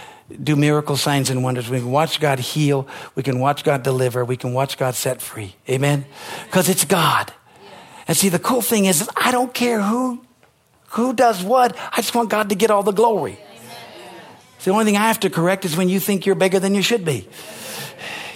do 0.43 0.55
miracle 0.55 0.98
signs 0.98 1.29
and 1.29 1.43
wonders. 1.43 1.69
We 1.69 1.79
can 1.79 1.91
watch 1.91 2.19
God 2.19 2.39
heal. 2.39 2.88
We 3.15 3.24
can 3.24 3.39
watch 3.39 3.63
God 3.63 3.84
deliver. 3.84 4.25
We 4.25 4.38
can 4.38 4.53
watch 4.53 4.77
God 4.77 4.96
set 4.96 5.22
free. 5.22 5.55
Amen? 5.69 6.05
Because 6.46 6.69
it's 6.69 6.86
God. 6.86 7.31
And 8.07 8.15
see, 8.15 8.29
the 8.29 8.39
cool 8.39 8.62
thing 8.62 8.86
is, 8.86 9.10
I 9.15 9.31
don't 9.31 9.53
care 9.53 9.81
who, 9.81 10.25
who 10.89 11.13
does 11.13 11.43
what. 11.43 11.77
I 11.91 11.98
just 11.98 12.15
want 12.15 12.29
God 12.29 12.50
to 12.50 12.55
get 12.55 12.72
all 12.72 12.84
the 12.84 12.91
glory. 12.91 13.39
The 14.63 14.72
only 14.72 14.84
thing 14.84 14.98
I 14.98 15.07
have 15.07 15.22
to 15.22 15.29
correct 15.29 15.63
is 15.63 15.77
when 15.77 15.88
you 15.88 16.00
think 16.00 16.25
you're 16.25 16.36
bigger 16.36 16.60
than 16.60 16.75
you 16.75 16.81
should 16.81 17.05
be. 17.05 17.27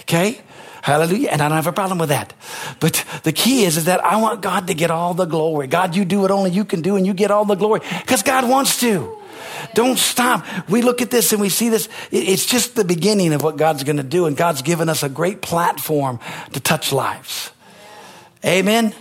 Okay? 0.02 0.40
Hallelujah. 0.80 1.28
And 1.28 1.42
I 1.42 1.48
don't 1.48 1.56
have 1.56 1.66
a 1.66 1.72
problem 1.72 1.98
with 1.98 2.08
that. 2.08 2.32
But 2.80 3.04
the 3.22 3.32
key 3.32 3.64
is, 3.64 3.76
is 3.76 3.84
that 3.84 4.02
I 4.02 4.16
want 4.16 4.40
God 4.40 4.66
to 4.68 4.74
get 4.74 4.90
all 4.90 5.12
the 5.12 5.26
glory. 5.26 5.66
God, 5.66 5.94
you 5.94 6.06
do 6.06 6.20
what 6.20 6.30
only 6.30 6.50
you 6.50 6.64
can 6.64 6.80
do 6.80 6.96
and 6.96 7.06
you 7.06 7.12
get 7.12 7.30
all 7.30 7.44
the 7.44 7.54
glory 7.54 7.80
because 8.00 8.22
God 8.22 8.48
wants 8.48 8.80
to. 8.80 9.16
Don't 9.74 9.98
stop. 9.98 10.44
We 10.68 10.82
look 10.82 11.02
at 11.02 11.10
this 11.10 11.32
and 11.32 11.40
we 11.40 11.48
see 11.48 11.68
this. 11.68 11.88
It's 12.10 12.46
just 12.46 12.74
the 12.74 12.84
beginning 12.84 13.32
of 13.32 13.42
what 13.42 13.56
God's 13.56 13.84
going 13.84 13.96
to 13.96 14.02
do. 14.02 14.26
And 14.26 14.36
God's 14.36 14.62
given 14.62 14.88
us 14.88 15.02
a 15.02 15.08
great 15.08 15.42
platform 15.42 16.20
to 16.52 16.60
touch 16.60 16.92
lives. 16.92 17.50
Amen 18.44 18.94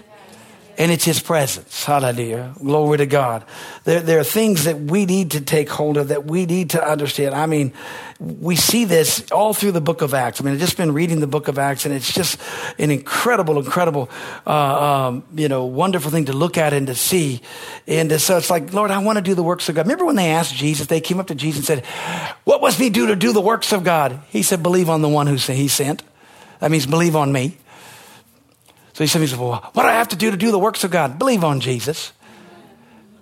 and 0.82 0.92
it's 0.92 1.06
His 1.06 1.20
presence. 1.20 1.86
Hallelujah. 1.86 2.56
Glory 2.58 2.98
to 2.98 3.06
God. 3.06 3.46
There, 3.84 4.00
there 4.00 4.20
are 4.20 4.24
things 4.24 4.64
that 4.64 4.80
we 4.80 5.06
need 5.06 5.30
to 5.32 5.42
take 5.42 5.70
hold 5.70 5.96
of, 5.96 6.08
that 6.08 6.26
we 6.26 6.48
need 6.48 6.72
to 6.72 6.84
understand. 6.84 7.36
I 7.36 7.46
mean, 7.46 7.72
we 8.20 8.56
see 8.56 8.86
this 8.86 9.32
all 9.32 9.54
through 9.54 9.74
the 9.74 9.82
book 9.82 10.02
of 10.02 10.16
Acts. 10.16 10.42
I 10.42 10.44
mean, 10.44 10.56
I've 10.56 10.60
just 10.60 10.78
been 10.78 10.92
reading 10.92 11.20
the 11.20 11.28
book 11.28 11.48
of 11.48 11.60
Acts, 11.60 11.86
and 11.86 11.94
it's 11.94 12.12
just 12.12 12.40
an 12.80 12.90
incredible, 12.90 13.60
incredible, 13.60 14.10
uh, 14.48 15.10
um, 15.10 15.24
you 15.36 15.48
know, 15.48 15.66
wonderful 15.66 16.10
thing 16.10 16.26
to 16.26 16.34
look 16.34 16.58
at 16.58 16.74
and 16.74 16.88
to 16.88 16.96
see. 16.96 17.44
And 17.86 18.20
so 18.20 18.38
it's 18.38 18.50
like, 18.50 18.74
Lord, 18.74 18.90
I 18.90 18.98
want 18.98 19.18
to 19.18 19.22
do 19.22 19.36
the 19.36 19.44
works 19.44 19.70
of 19.70 19.76
God. 19.76 19.86
Remember 19.86 20.06
when 20.06 20.16
they 20.16 20.32
asked 20.32 20.56
Jesus, 20.56 20.88
they 20.88 21.00
came 21.00 21.20
up 21.20 21.28
to 21.28 21.36
Jesus 21.36 21.70
and 21.70 21.84
said, 21.84 21.86
What 22.44 22.60
must 22.60 22.80
we 22.80 22.90
do 22.90 23.06
to 23.06 23.16
do 23.16 23.34
the 23.34 23.42
works 23.42 23.72
of 23.72 23.84
God? 23.84 24.20
He 24.30 24.42
said, 24.42 24.64
Believe 24.64 24.90
on 24.90 25.04
the 25.04 25.10
one 25.10 25.28
who 25.28 25.36
he 25.36 25.68
sent. 25.68 26.02
That 26.60 26.72
means 26.72 26.88
believe 26.88 27.16
on 27.16 27.32
me. 27.32 27.60
So 29.08 29.20
he 29.20 29.28
said, 29.28 29.40
well, 29.40 29.70
what 29.74 29.84
do 29.84 29.90
I 29.90 29.94
have 29.94 30.10
to 30.10 30.16
do 30.16 30.32
to 30.32 30.38
do 30.38 30.52
the 30.52 30.60
works 30.60 30.84
of 30.84 30.92
God? 30.92 31.18
Believe 31.18 31.44
on 31.44 31.60
Jesus. 31.60 32.14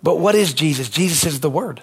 But 0.01 0.19
what 0.19 0.35
is 0.35 0.53
Jesus? 0.53 0.89
Jesus 0.89 1.25
is 1.25 1.39
the 1.39 1.49
Word. 1.49 1.81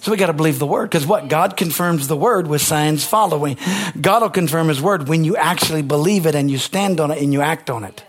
So 0.00 0.10
we 0.10 0.16
got 0.16 0.26
to 0.26 0.32
believe 0.32 0.58
the 0.58 0.66
Word 0.66 0.90
because 0.90 1.06
what? 1.06 1.28
God 1.28 1.56
confirms 1.56 2.08
the 2.08 2.16
Word 2.16 2.46
with 2.46 2.60
signs 2.60 3.04
following. 3.04 3.56
God 4.00 4.22
will 4.22 4.30
confirm 4.30 4.68
His 4.68 4.80
Word 4.80 5.08
when 5.08 5.24
you 5.24 5.36
actually 5.36 5.82
believe 5.82 6.26
it 6.26 6.34
and 6.34 6.50
you 6.50 6.58
stand 6.58 6.98
on 6.98 7.10
it 7.10 7.22
and 7.22 7.32
you 7.32 7.40
act 7.40 7.70
on 7.70 7.84
it. 7.84 8.02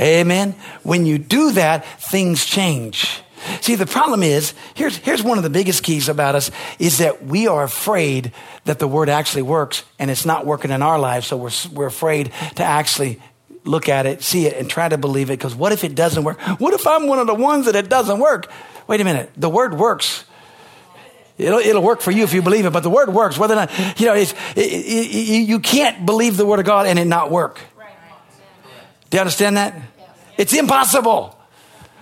Amen. 0.00 0.54
When 0.82 1.06
you 1.06 1.18
do 1.18 1.52
that, 1.52 1.84
things 2.00 2.44
change. 2.44 3.20
See, 3.60 3.76
the 3.76 3.86
problem 3.86 4.22
is, 4.22 4.54
here's, 4.74 4.96
here's 4.96 5.22
one 5.22 5.38
of 5.38 5.44
the 5.44 5.50
biggest 5.50 5.82
keys 5.82 6.08
about 6.08 6.34
us 6.34 6.50
is 6.78 6.98
that 6.98 7.24
we 7.24 7.46
are 7.46 7.62
afraid 7.62 8.32
that 8.64 8.78
the 8.78 8.88
word 8.88 9.08
actually 9.08 9.42
works 9.42 9.84
and 9.98 10.10
it's 10.10 10.26
not 10.26 10.44
working 10.44 10.70
in 10.70 10.82
our 10.82 10.98
lives. 10.98 11.28
So 11.28 11.36
we're, 11.36 11.50
we're 11.72 11.86
afraid 11.86 12.32
to 12.56 12.64
actually 12.64 13.20
look 13.66 13.88
at 13.88 14.06
it, 14.06 14.22
see 14.22 14.46
it, 14.46 14.56
and 14.56 14.68
try 14.68 14.88
to 14.88 14.98
believe 14.98 15.30
it. 15.30 15.38
Because 15.38 15.54
what 15.54 15.72
if 15.72 15.84
it 15.84 15.94
doesn't 15.94 16.24
work? 16.24 16.40
What 16.60 16.74
if 16.74 16.86
I'm 16.86 17.06
one 17.06 17.18
of 17.18 17.26
the 17.26 17.34
ones 17.34 17.66
that 17.66 17.76
it 17.76 17.88
doesn't 17.88 18.18
work? 18.18 18.50
Wait 18.86 19.00
a 19.00 19.04
minute. 19.04 19.30
The 19.36 19.50
word 19.50 19.74
works. 19.74 20.24
It'll, 21.38 21.58
it'll 21.58 21.82
work 21.82 22.00
for 22.00 22.10
you 22.10 22.24
if 22.24 22.32
you 22.32 22.40
believe 22.40 22.64
it, 22.64 22.72
but 22.72 22.82
the 22.82 22.90
word 22.90 23.12
works. 23.12 23.36
Whether 23.36 23.54
or 23.54 23.66
not, 23.66 24.00
you 24.00 24.06
know, 24.06 24.14
it's, 24.14 24.32
it, 24.54 24.60
it, 24.60 25.48
you 25.48 25.60
can't 25.60 26.06
believe 26.06 26.36
the 26.36 26.46
word 26.46 26.60
of 26.60 26.66
God 26.66 26.86
and 26.86 26.98
it 26.98 27.04
not 27.04 27.30
work. 27.30 27.60
Do 29.10 29.16
you 29.16 29.20
understand 29.20 29.56
that? 29.56 29.78
It's 30.38 30.54
impossible. 30.54 31.38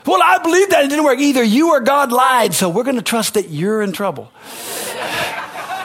Well, 0.06 0.21
I 0.23 0.38
believe 0.38 0.71
that 0.71 0.85
it 0.85 0.88
didn't 0.88 1.04
work. 1.04 1.18
Either 1.18 1.42
you 1.42 1.71
or 1.71 1.80
God 1.80 2.12
lied, 2.12 2.54
so 2.54 2.68
we're 2.68 2.85
going 2.85 2.97
to 2.97 3.02
trust 3.02 3.35
that 3.35 3.49
you're 3.49 3.83
in 3.83 3.92
trouble. 3.92 4.30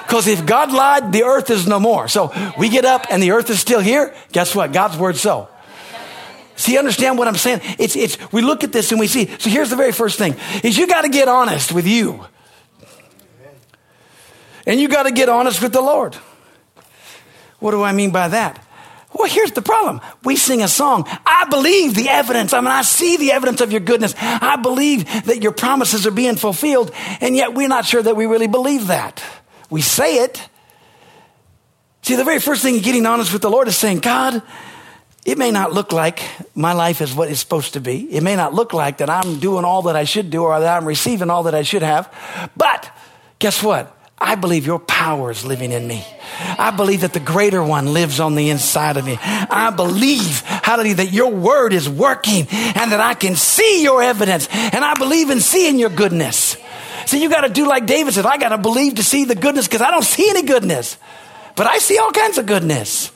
Because 0.10 0.26
if 0.26 0.44
God 0.44 0.72
lied, 0.72 1.12
the 1.12 1.22
earth 1.22 1.52
is 1.52 1.68
no 1.68 1.80
more. 1.80 2.08
So 2.08 2.34
we 2.58 2.70
get 2.70 2.84
up 2.84 3.06
and 3.12 3.22
the 3.22 3.30
earth 3.30 3.52
is 3.52 3.60
still 3.60 3.80
here. 3.80 4.12
Guess 4.32 4.56
what? 4.56 4.74
God's 4.74 4.98
word 4.98 5.18
so. 5.18 5.50
See, 6.60 6.78
understand 6.78 7.18
what 7.18 7.30
I'm 7.30 7.38
saying? 7.38 7.62
It's, 7.80 7.96
it's, 7.96 8.18
we 8.34 8.42
look 8.42 8.66
at 8.66 8.74
this 8.74 8.92
and 8.92 9.00
we 9.00 9.08
see. 9.08 9.28
So 9.40 9.50
here's 9.50 9.70
the 9.70 9.78
very 9.78 9.94
first 9.94 10.18
thing 10.18 10.36
is 10.62 10.78
you 10.78 10.88
got 10.88 11.04
to 11.04 11.10
get 11.10 11.30
honest 11.30 11.72
with 11.72 11.88
you. 11.88 12.26
And 14.68 14.78
you 14.78 14.90
got 14.90 15.04
to 15.04 15.12
get 15.12 15.30
honest 15.30 15.62
with 15.62 15.72
the 15.72 15.82
Lord. 15.82 16.16
What 17.60 17.72
do 17.72 17.82
I 17.82 17.94
mean 17.94 18.12
by 18.12 18.28
that? 18.28 18.62
Well, 19.14 19.30
here's 19.30 19.54
the 19.54 19.62
problem. 19.62 20.02
We 20.26 20.36
sing 20.36 20.62
a 20.62 20.68
song. 20.68 21.06
I 21.26 21.48
believe 21.50 21.96
the 21.96 22.10
evidence. 22.10 22.52
I 22.52 22.60
mean, 22.60 22.72
I 22.72 22.82
see 22.82 23.16
the 23.16 23.32
evidence 23.32 23.62
of 23.62 23.72
your 23.72 23.80
goodness. 23.80 24.14
I 24.18 24.58
believe 24.58 25.06
that 25.28 25.42
your 25.42 25.54
promises 25.54 26.06
are 26.06 26.12
being 26.12 26.36
fulfilled. 26.36 26.92
And 27.22 27.38
yet 27.38 27.54
we're 27.54 27.70
not 27.70 27.86
sure 27.86 28.04
that 28.04 28.18
we 28.18 28.26
really 28.26 28.48
believe 28.48 28.88
that. 28.88 29.24
We 29.70 29.82
say 29.82 30.26
it. 30.26 30.46
See, 32.02 32.18
the 32.18 32.26
very 32.26 32.40
first 32.42 32.64
thing 32.64 32.76
in 32.76 32.82
getting 32.82 33.06
honest 33.06 33.32
with 33.32 33.42
the 33.42 33.50
Lord 33.50 33.70
is 33.70 33.78
saying, 33.78 34.00
God, 34.00 34.44
it 35.30 35.38
may 35.38 35.52
not 35.52 35.72
look 35.72 35.92
like 35.92 36.24
my 36.56 36.74
life 36.74 37.02
is 37.02 37.14
what 37.14 37.30
it's 37.30 37.40
supposed 37.40 37.74
to 37.74 37.80
be. 37.80 38.12
It 38.12 38.24
may 38.24 38.36
not 38.36 38.56
look 38.56 38.74
like 38.74 38.98
that 38.98 39.12
I'm 39.12 39.40
doing 39.40 39.64
all 39.64 39.84
that 39.84 39.96
I 39.96 40.04
should 40.04 40.32
do 40.32 40.42
or 40.42 40.60
that 40.60 40.78
I'm 40.78 40.88
receiving 40.88 41.30
all 41.30 41.44
that 41.44 41.54
I 41.54 41.62
should 41.62 41.84
have. 41.84 42.12
But 42.58 42.92
guess 43.38 43.62
what? 43.62 43.96
I 44.18 44.34
believe 44.34 44.66
your 44.66 44.80
power 44.80 45.30
is 45.30 45.46
living 45.46 45.72
in 45.72 45.88
me. 45.88 46.04
I 46.58 46.72
believe 46.72 47.02
that 47.02 47.14
the 47.14 47.20
greater 47.20 47.64
one 47.64 47.94
lives 47.94 48.20
on 48.20 48.34
the 48.34 48.50
inside 48.50 48.98
of 48.98 49.06
me. 49.06 49.20
I 49.22 49.70
believe, 49.70 50.42
hallelujah, 50.42 50.96
that 50.96 51.14
your 51.14 51.30
word 51.30 51.74
is 51.74 51.88
working 51.88 52.48
and 52.50 52.92
that 52.92 53.00
I 53.00 53.14
can 53.14 53.36
see 53.36 53.84
your 53.84 54.02
evidence. 54.02 54.48
And 54.52 54.84
I 54.84 54.96
believe 54.96 55.30
in 55.30 55.42
seeing 55.42 55.78
your 55.78 55.92
goodness. 55.92 56.58
So 57.06 57.18
you 57.18 57.30
got 57.30 57.42
to 57.42 57.50
do 57.50 57.68
like 57.68 57.86
David 57.86 58.16
said, 58.16 58.26
I 58.26 58.38
got 58.38 58.50
to 58.50 58.58
believe 58.58 58.96
to 58.96 59.04
see 59.04 59.26
the 59.26 59.36
goodness 59.36 59.68
because 59.68 59.82
I 59.82 59.92
don't 59.92 60.04
see 60.04 60.28
any 60.28 60.42
goodness, 60.42 60.98
but 61.56 61.68
I 61.68 61.78
see 61.78 62.00
all 62.00 62.12
kinds 62.12 62.40
of 62.40 62.48
goodness. 62.48 63.12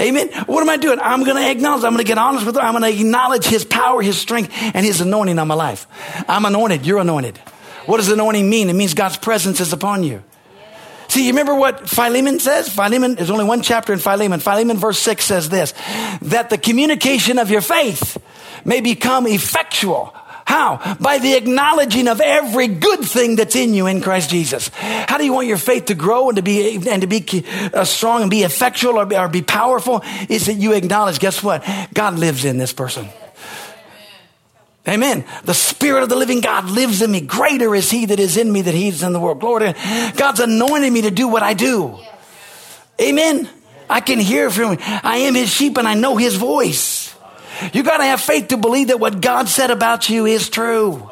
Amen. 0.00 0.28
What 0.46 0.62
am 0.62 0.70
I 0.70 0.78
doing? 0.78 0.98
I'm 1.00 1.22
going 1.22 1.36
to 1.36 1.50
acknowledge. 1.50 1.84
I'm 1.84 1.92
going 1.92 2.04
to 2.04 2.08
get 2.08 2.18
honest 2.18 2.46
with 2.46 2.54
her. 2.54 2.62
I'm 2.62 2.72
going 2.72 2.90
to 2.90 2.98
acknowledge 2.98 3.44
his 3.44 3.64
power, 3.64 4.00
his 4.00 4.18
strength, 4.18 4.50
and 4.54 4.86
his 4.86 5.00
anointing 5.00 5.38
on 5.38 5.48
my 5.48 5.54
life. 5.54 5.86
I'm 6.28 6.44
anointed. 6.46 6.86
You're 6.86 6.98
anointed. 6.98 7.36
What 7.86 7.98
does 7.98 8.08
anointing 8.08 8.48
mean? 8.48 8.70
It 8.70 8.74
means 8.74 8.94
God's 8.94 9.18
presence 9.18 9.60
is 9.60 9.72
upon 9.72 10.02
you. 10.02 10.22
See, 11.08 11.26
you 11.26 11.32
remember 11.32 11.54
what 11.54 11.90
Philemon 11.90 12.38
says? 12.38 12.70
Philemon, 12.70 13.16
there's 13.16 13.28
only 13.28 13.44
one 13.44 13.60
chapter 13.60 13.92
in 13.92 13.98
Philemon. 13.98 14.40
Philemon 14.40 14.78
verse 14.78 14.98
6 14.98 15.22
says 15.22 15.50
this, 15.50 15.74
that 16.22 16.48
the 16.48 16.56
communication 16.56 17.38
of 17.38 17.50
your 17.50 17.60
faith 17.60 18.16
may 18.64 18.80
become 18.80 19.26
effectual. 19.26 20.16
How? 20.44 20.96
By 21.00 21.18
the 21.18 21.34
acknowledging 21.34 22.08
of 22.08 22.20
every 22.20 22.68
good 22.68 23.00
thing 23.00 23.36
that's 23.36 23.56
in 23.56 23.74
you 23.74 23.86
in 23.86 24.00
Christ 24.00 24.30
Jesus. 24.30 24.68
How 24.74 25.18
do 25.18 25.24
you 25.24 25.32
want 25.32 25.46
your 25.46 25.56
faith 25.56 25.86
to 25.86 25.94
grow 25.94 26.28
and 26.28 26.36
to 26.36 26.42
be 26.42 26.76
and 26.88 27.02
to 27.02 27.06
be 27.06 27.44
uh, 27.72 27.84
strong 27.84 28.22
and 28.22 28.30
be 28.30 28.42
effectual 28.42 28.98
or 28.98 29.06
be, 29.06 29.16
or 29.16 29.28
be 29.28 29.42
powerful? 29.42 30.02
Is 30.28 30.46
that 30.46 30.54
you 30.54 30.72
acknowledge? 30.72 31.18
Guess 31.18 31.42
what? 31.42 31.64
God 31.94 32.18
lives 32.18 32.44
in 32.44 32.58
this 32.58 32.72
person. 32.72 33.08
Amen. 34.88 35.24
The 35.44 35.54
Spirit 35.54 36.02
of 36.02 36.08
the 36.08 36.16
living 36.16 36.40
God 36.40 36.68
lives 36.68 37.02
in 37.02 37.12
me. 37.12 37.20
Greater 37.20 37.72
is 37.74 37.88
He 37.90 38.06
that 38.06 38.18
is 38.18 38.36
in 38.36 38.52
me 38.52 38.62
than 38.62 38.74
He 38.74 38.88
is 38.88 39.02
in 39.02 39.12
the 39.12 39.20
world. 39.20 39.38
Glory 39.38 39.74
God's 40.16 40.40
anointed 40.40 40.92
me 40.92 41.02
to 41.02 41.10
do 41.10 41.28
what 41.28 41.42
I 41.42 41.54
do. 41.54 41.98
Amen. 43.00 43.48
I 43.88 44.00
can 44.00 44.18
hear 44.18 44.50
from 44.50 44.76
Him. 44.76 45.00
I 45.04 45.18
am 45.18 45.34
His 45.34 45.50
sheep 45.50 45.78
and 45.78 45.86
I 45.86 45.94
know 45.94 46.16
His 46.16 46.34
voice. 46.34 47.01
You 47.72 47.82
got 47.82 47.98
to 47.98 48.04
have 48.04 48.20
faith 48.20 48.48
to 48.48 48.56
believe 48.56 48.88
that 48.88 49.00
what 49.00 49.20
God 49.20 49.48
said 49.48 49.70
about 49.70 50.08
you 50.08 50.26
is 50.26 50.48
true. 50.48 51.10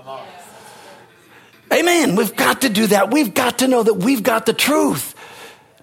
Amen. 1.72 2.16
We've 2.16 2.34
got 2.34 2.62
to 2.62 2.68
do 2.68 2.88
that. 2.88 3.10
We've 3.10 3.32
got 3.32 3.58
to 3.58 3.68
know 3.68 3.82
that 3.82 3.94
we've 3.94 4.22
got 4.22 4.46
the 4.46 4.52
truth. 4.52 5.14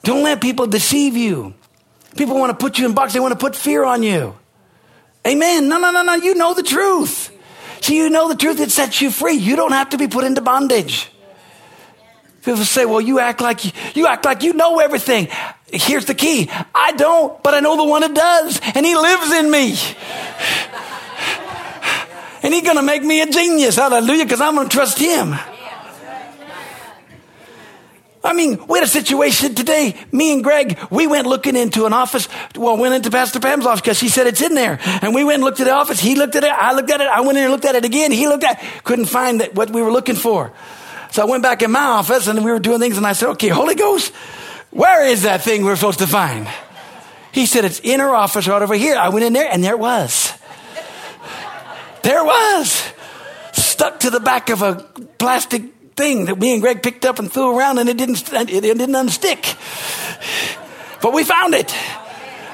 Don't 0.04 0.24
let 0.24 0.42
people 0.42 0.68
deceive 0.68 1.16
you. 1.16 1.54
People 2.18 2.38
want 2.38 2.50
to 2.50 2.58
put 2.58 2.78
you 2.78 2.86
in 2.86 2.94
box. 2.94 3.14
They 3.14 3.20
want 3.20 3.34
to 3.34 3.40
put 3.40 3.56
fear 3.56 3.84
on 3.84 4.04
you. 4.04 4.36
Amen. 5.26 5.70
No, 5.70 5.80
no, 5.80 5.92
no, 5.92 6.04
no. 6.04 6.16
You 6.16 6.36
know 6.36 6.54
the 6.54 6.64
truth. 6.64 7.32
See, 7.82 7.96
you 7.96 8.10
know 8.10 8.28
the 8.28 8.36
truth, 8.36 8.60
it 8.60 8.72
sets 8.72 9.02
you 9.02 9.12
free. 9.12 9.36
You 9.36 9.56
don't 9.56 9.72
have 9.72 9.92
to 9.92 9.98
be 9.98 10.08
put 10.08 10.24
into 10.24 10.42
bondage. 10.42 11.12
People 12.44 12.64
say, 12.64 12.86
well, 12.86 13.02
you 13.02 13.20
act 13.20 13.42
like 13.42 13.66
you, 13.66 13.72
you 13.94 14.08
act 14.08 14.26
like 14.26 14.44
you 14.44 14.54
know 14.54 14.80
everything. 14.80 15.28
Here's 15.72 16.06
the 16.06 16.16
key. 16.16 16.50
I 16.74 16.94
don't, 16.94 17.42
but 17.44 17.54
I 17.54 17.60
know 17.60 17.76
the 17.76 17.84
one 17.84 18.02
that 18.02 18.14
does, 18.14 18.62
and 18.74 18.86
he 18.86 18.96
lives 18.96 19.32
in 19.34 19.52
me. 19.52 19.76
And 22.44 22.54
he's 22.54 22.64
gonna 22.64 22.84
make 22.84 23.04
me 23.04 23.22
a 23.22 23.26
genius. 23.26 23.76
Hallelujah, 23.76 24.24
because 24.24 24.40
I'm 24.40 24.56
gonna 24.56 24.70
trust 24.70 25.00
him. 25.00 25.36
I 28.24 28.34
mean, 28.34 28.66
we 28.68 28.80
had 28.80 28.86
a 28.86 28.92
situation 28.92 29.56
today. 29.56 29.96
Me 30.12 30.34
and 30.34 30.44
Greg, 30.44 30.78
we 30.90 31.08
went 31.08 31.28
looking 31.28 31.56
into 31.56 31.86
an 31.86 31.94
office. 31.94 32.28
Well, 32.56 32.76
went 32.76 32.94
into 32.94 33.10
Pastor 33.10 33.40
Pam's 33.40 33.66
office 33.66 33.80
because 33.80 33.98
she 33.98 34.10
said 34.10 34.28
it's 34.28 34.42
in 34.42 34.54
there. 34.54 34.80
And 35.02 35.16
we 35.16 35.24
went 35.24 35.36
and 35.36 35.44
looked 35.46 35.62
at 35.62 35.66
the 35.66 35.74
office. 35.74 36.00
He 36.00 36.16
looked 36.16 36.36
at 36.36 36.44
it. 36.44 36.52
I 36.52 36.74
looked 36.74 36.90
at 36.92 37.00
it. 37.00 37.08
I 37.08 37.22
went 37.22 37.38
in 37.38 37.46
and 37.46 37.54
looked 37.54 37.66
at 37.66 37.76
it 37.76 37.86
again. 37.86 38.12
He 38.12 38.28
looked 38.28 38.44
at 38.44 38.62
it. 38.62 38.84
Couldn't 38.84 39.06
find 39.06 39.40
that, 39.40 39.56
what 39.56 39.70
we 39.70 39.82
were 39.82 39.92
looking 39.92 40.16
for. 40.16 40.52
So 41.12 41.22
I 41.22 41.26
went 41.26 41.42
back 41.42 41.62
in 41.62 41.72
my 41.72 41.80
office 41.80 42.28
and 42.28 42.44
we 42.44 42.52
were 42.52 42.60
doing 42.60 42.80
things 42.80 42.98
and 42.98 43.08
I 43.08 43.14
said, 43.14 43.30
okay, 43.30 43.48
Holy 43.48 43.76
Ghost, 43.76 44.14
where 44.78 45.08
is 45.08 45.24
that 45.24 45.42
thing 45.42 45.66
we're 45.66 45.76
supposed 45.76 46.00
to 46.00 46.08
find? 46.08 46.48
He 47.32 47.48
said, 47.48 47.66
it's 47.66 47.80
in 47.80 48.00
our 48.00 48.14
office 48.14 48.48
right 48.48 48.62
over 48.62 48.76
here. 48.76 48.96
I 48.96 49.10
went 49.10 49.26
in 49.26 49.34
there 49.34 49.50
and 49.52 49.64
there 49.64 49.74
it 49.74 49.80
was. 49.80 50.34
There 52.04 52.20
it 52.20 52.26
was. 52.26 52.94
Stuck 53.54 54.02
to 54.02 54.12
the 54.12 54.20
back 54.20 54.50
of 54.50 54.62
a 54.62 54.76
plastic 55.18 55.64
thing 55.96 56.26
that 56.26 56.38
me 56.38 56.54
and 56.54 56.62
Greg 56.62 56.84
picked 56.84 57.06
up 57.06 57.18
and 57.18 57.32
threw 57.32 57.58
around 57.58 57.80
and 57.80 57.90
it 57.90 57.98
didn't, 57.98 58.32
it 58.32 58.62
didn't 58.62 58.96
unstick. 58.96 59.58
But 61.02 61.12
we 61.12 61.24
found 61.24 61.56
it 61.56 61.76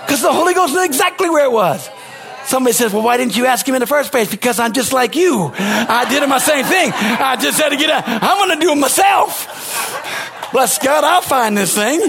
because 0.01 0.21
the 0.21 0.31
Holy 0.31 0.53
Ghost 0.53 0.73
knew 0.73 0.83
exactly 0.85 1.29
where 1.29 1.45
it 1.45 1.51
was. 1.51 1.89
Somebody 2.45 2.73
says, 2.73 2.93
well, 2.93 3.03
why 3.03 3.17
didn't 3.17 3.35
you 3.35 3.45
ask 3.47 3.67
him 3.67 3.75
in 3.75 3.81
the 3.81 3.87
first 3.87 4.11
place? 4.11 4.29
Because 4.29 4.59
I'm 4.59 4.71
just 4.71 4.93
like 4.93 5.15
you. 5.15 5.51
I 5.57 6.05
did 6.09 6.27
my 6.27 6.39
same 6.39 6.65
thing. 6.65 6.91
I 6.93 7.35
just 7.35 7.59
had 7.59 7.69
to 7.69 7.77
get 7.77 7.89
out. 7.89 8.03
I'm 8.05 8.47
going 8.47 8.59
to 8.59 8.65
do 8.65 8.71
it 8.71 8.75
myself. 8.75 10.32
Bless 10.53 10.77
God, 10.77 11.03
I'll 11.03 11.21
find 11.21 11.57
this 11.57 11.75
thing. 11.75 11.99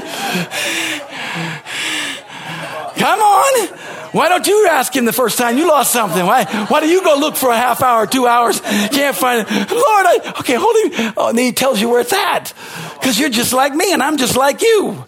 Come 2.98 3.20
on. 3.20 3.68
Why 4.12 4.28
don't 4.28 4.46
you 4.46 4.68
ask 4.70 4.94
him 4.94 5.07
the 5.07 5.12
first 5.12 5.38
time 5.38 5.59
you 5.59 5.66
lost 5.66 5.92
something? 5.92 6.24
Why, 6.24 6.44
why 6.68 6.78
do 6.80 6.87
you 6.87 7.02
go 7.02 7.16
look 7.18 7.35
for 7.35 7.50
a 7.50 7.57
half 7.57 7.83
hour, 7.83 8.07
two 8.07 8.28
hours, 8.28 8.61
can't 8.61 9.16
find 9.16 9.40
it? 9.40 9.50
Lord, 9.50 9.72
I, 9.72 10.35
okay, 10.38 10.54
hold 10.54 10.76
him. 10.76 11.14
Oh, 11.16 11.30
and 11.30 11.38
then 11.38 11.46
he 11.46 11.52
tells 11.52 11.80
you 11.80 11.88
where 11.88 12.00
it's 12.00 12.12
at. 12.12 12.52
Because 12.92 13.18
you're 13.18 13.30
just 13.30 13.52
like 13.52 13.74
me 13.74 13.92
and 13.92 14.00
I'm 14.00 14.16
just 14.16 14.37
like 14.37 14.62
you. 14.62 15.04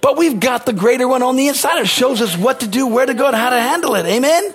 But 0.00 0.16
we've 0.16 0.40
got 0.40 0.64
the 0.64 0.72
greater 0.72 1.06
one 1.06 1.22
on 1.22 1.36
the 1.36 1.48
inside. 1.48 1.80
It 1.80 1.88
shows 1.88 2.22
us 2.22 2.36
what 2.36 2.60
to 2.60 2.66
do, 2.66 2.86
where 2.86 3.04
to 3.04 3.14
go, 3.14 3.26
and 3.26 3.36
how 3.36 3.50
to 3.50 3.60
handle 3.60 3.94
it. 3.94 4.06
Amen? 4.06 4.54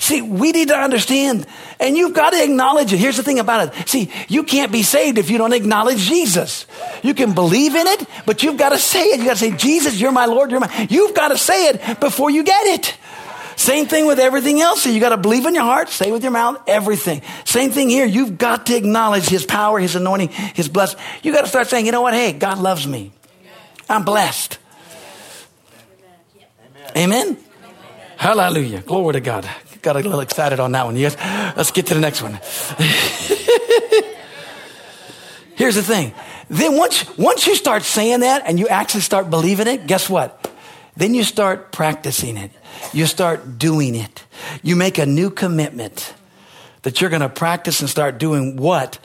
See, 0.00 0.22
we 0.22 0.50
need 0.52 0.68
to 0.68 0.76
understand, 0.76 1.46
and 1.78 1.94
you've 1.94 2.14
got 2.14 2.30
to 2.30 2.42
acknowledge 2.42 2.90
it. 2.90 2.96
Here's 2.96 3.18
the 3.18 3.22
thing 3.22 3.38
about 3.38 3.68
it. 3.68 3.86
See, 3.86 4.10
you 4.28 4.44
can't 4.44 4.72
be 4.72 4.82
saved 4.82 5.18
if 5.18 5.28
you 5.28 5.36
don't 5.36 5.52
acknowledge 5.52 5.98
Jesus. 5.98 6.64
You 7.02 7.12
can 7.12 7.34
believe 7.34 7.74
in 7.74 7.86
it, 7.86 8.08
but 8.24 8.42
you've 8.42 8.56
got 8.56 8.70
to 8.70 8.78
say 8.78 9.04
it. 9.04 9.20
You 9.20 9.26
got 9.26 9.36
to 9.36 9.38
say, 9.38 9.54
Jesus, 9.54 10.00
you're 10.00 10.10
my 10.10 10.24
Lord, 10.24 10.50
you're 10.50 10.58
my. 10.58 10.86
You've 10.88 11.14
got 11.14 11.28
to 11.28 11.36
say 11.36 11.68
it 11.68 12.00
before 12.00 12.30
you 12.30 12.44
get 12.44 12.66
it. 12.78 12.96
Same 13.56 13.84
thing 13.84 14.06
with 14.06 14.18
everything 14.18 14.62
else. 14.62 14.80
So 14.80 14.88
you 14.88 15.00
got 15.00 15.10
to 15.10 15.18
believe 15.18 15.44
in 15.44 15.54
your 15.54 15.64
heart, 15.64 15.90
say 15.90 16.10
with 16.10 16.22
your 16.22 16.32
mouth, 16.32 16.62
everything. 16.66 17.20
Same 17.44 17.70
thing 17.70 17.90
here. 17.90 18.06
You've 18.06 18.38
got 18.38 18.64
to 18.66 18.76
acknowledge 18.76 19.28
His 19.28 19.44
power, 19.44 19.78
His 19.78 19.96
anointing, 19.96 20.30
His 20.30 20.70
blessing. 20.70 20.98
You 21.22 21.30
got 21.30 21.42
to 21.42 21.48
start 21.48 21.66
saying, 21.66 21.84
you 21.84 21.92
know 21.92 22.00
what? 22.00 22.14
Hey, 22.14 22.32
God 22.32 22.56
loves 22.56 22.86
me. 22.86 23.12
I'm 23.86 24.06
blessed. 24.06 24.56
Amen. 26.96 27.26
Amen. 27.28 27.49
Hallelujah. 28.20 28.82
Glory 28.82 29.14
to 29.14 29.20
God. 29.20 29.48
Got 29.80 29.96
a 29.96 30.00
little 30.00 30.20
excited 30.20 30.60
on 30.60 30.72
that 30.72 30.84
one. 30.84 30.94
Yes. 30.94 31.16
Let's 31.56 31.70
get 31.70 31.86
to 31.86 31.94
the 31.94 32.00
next 32.00 32.20
one. 32.20 32.34
Here's 35.56 35.74
the 35.74 35.82
thing. 35.82 36.12
Then 36.50 36.76
once, 36.76 37.16
once 37.16 37.46
you 37.46 37.56
start 37.56 37.82
saying 37.82 38.20
that 38.20 38.42
and 38.44 38.58
you 38.58 38.68
actually 38.68 39.00
start 39.00 39.30
believing 39.30 39.68
it, 39.68 39.86
guess 39.86 40.10
what? 40.10 40.52
Then 40.98 41.14
you 41.14 41.24
start 41.24 41.72
practicing 41.72 42.36
it. 42.36 42.50
You 42.92 43.06
start 43.06 43.58
doing 43.58 43.94
it. 43.94 44.22
You 44.62 44.76
make 44.76 44.98
a 44.98 45.06
new 45.06 45.30
commitment 45.30 46.12
that 46.82 47.00
you're 47.00 47.08
going 47.08 47.22
to 47.22 47.30
practice 47.30 47.80
and 47.80 47.88
start 47.88 48.18
doing 48.18 48.58
what 48.58 48.98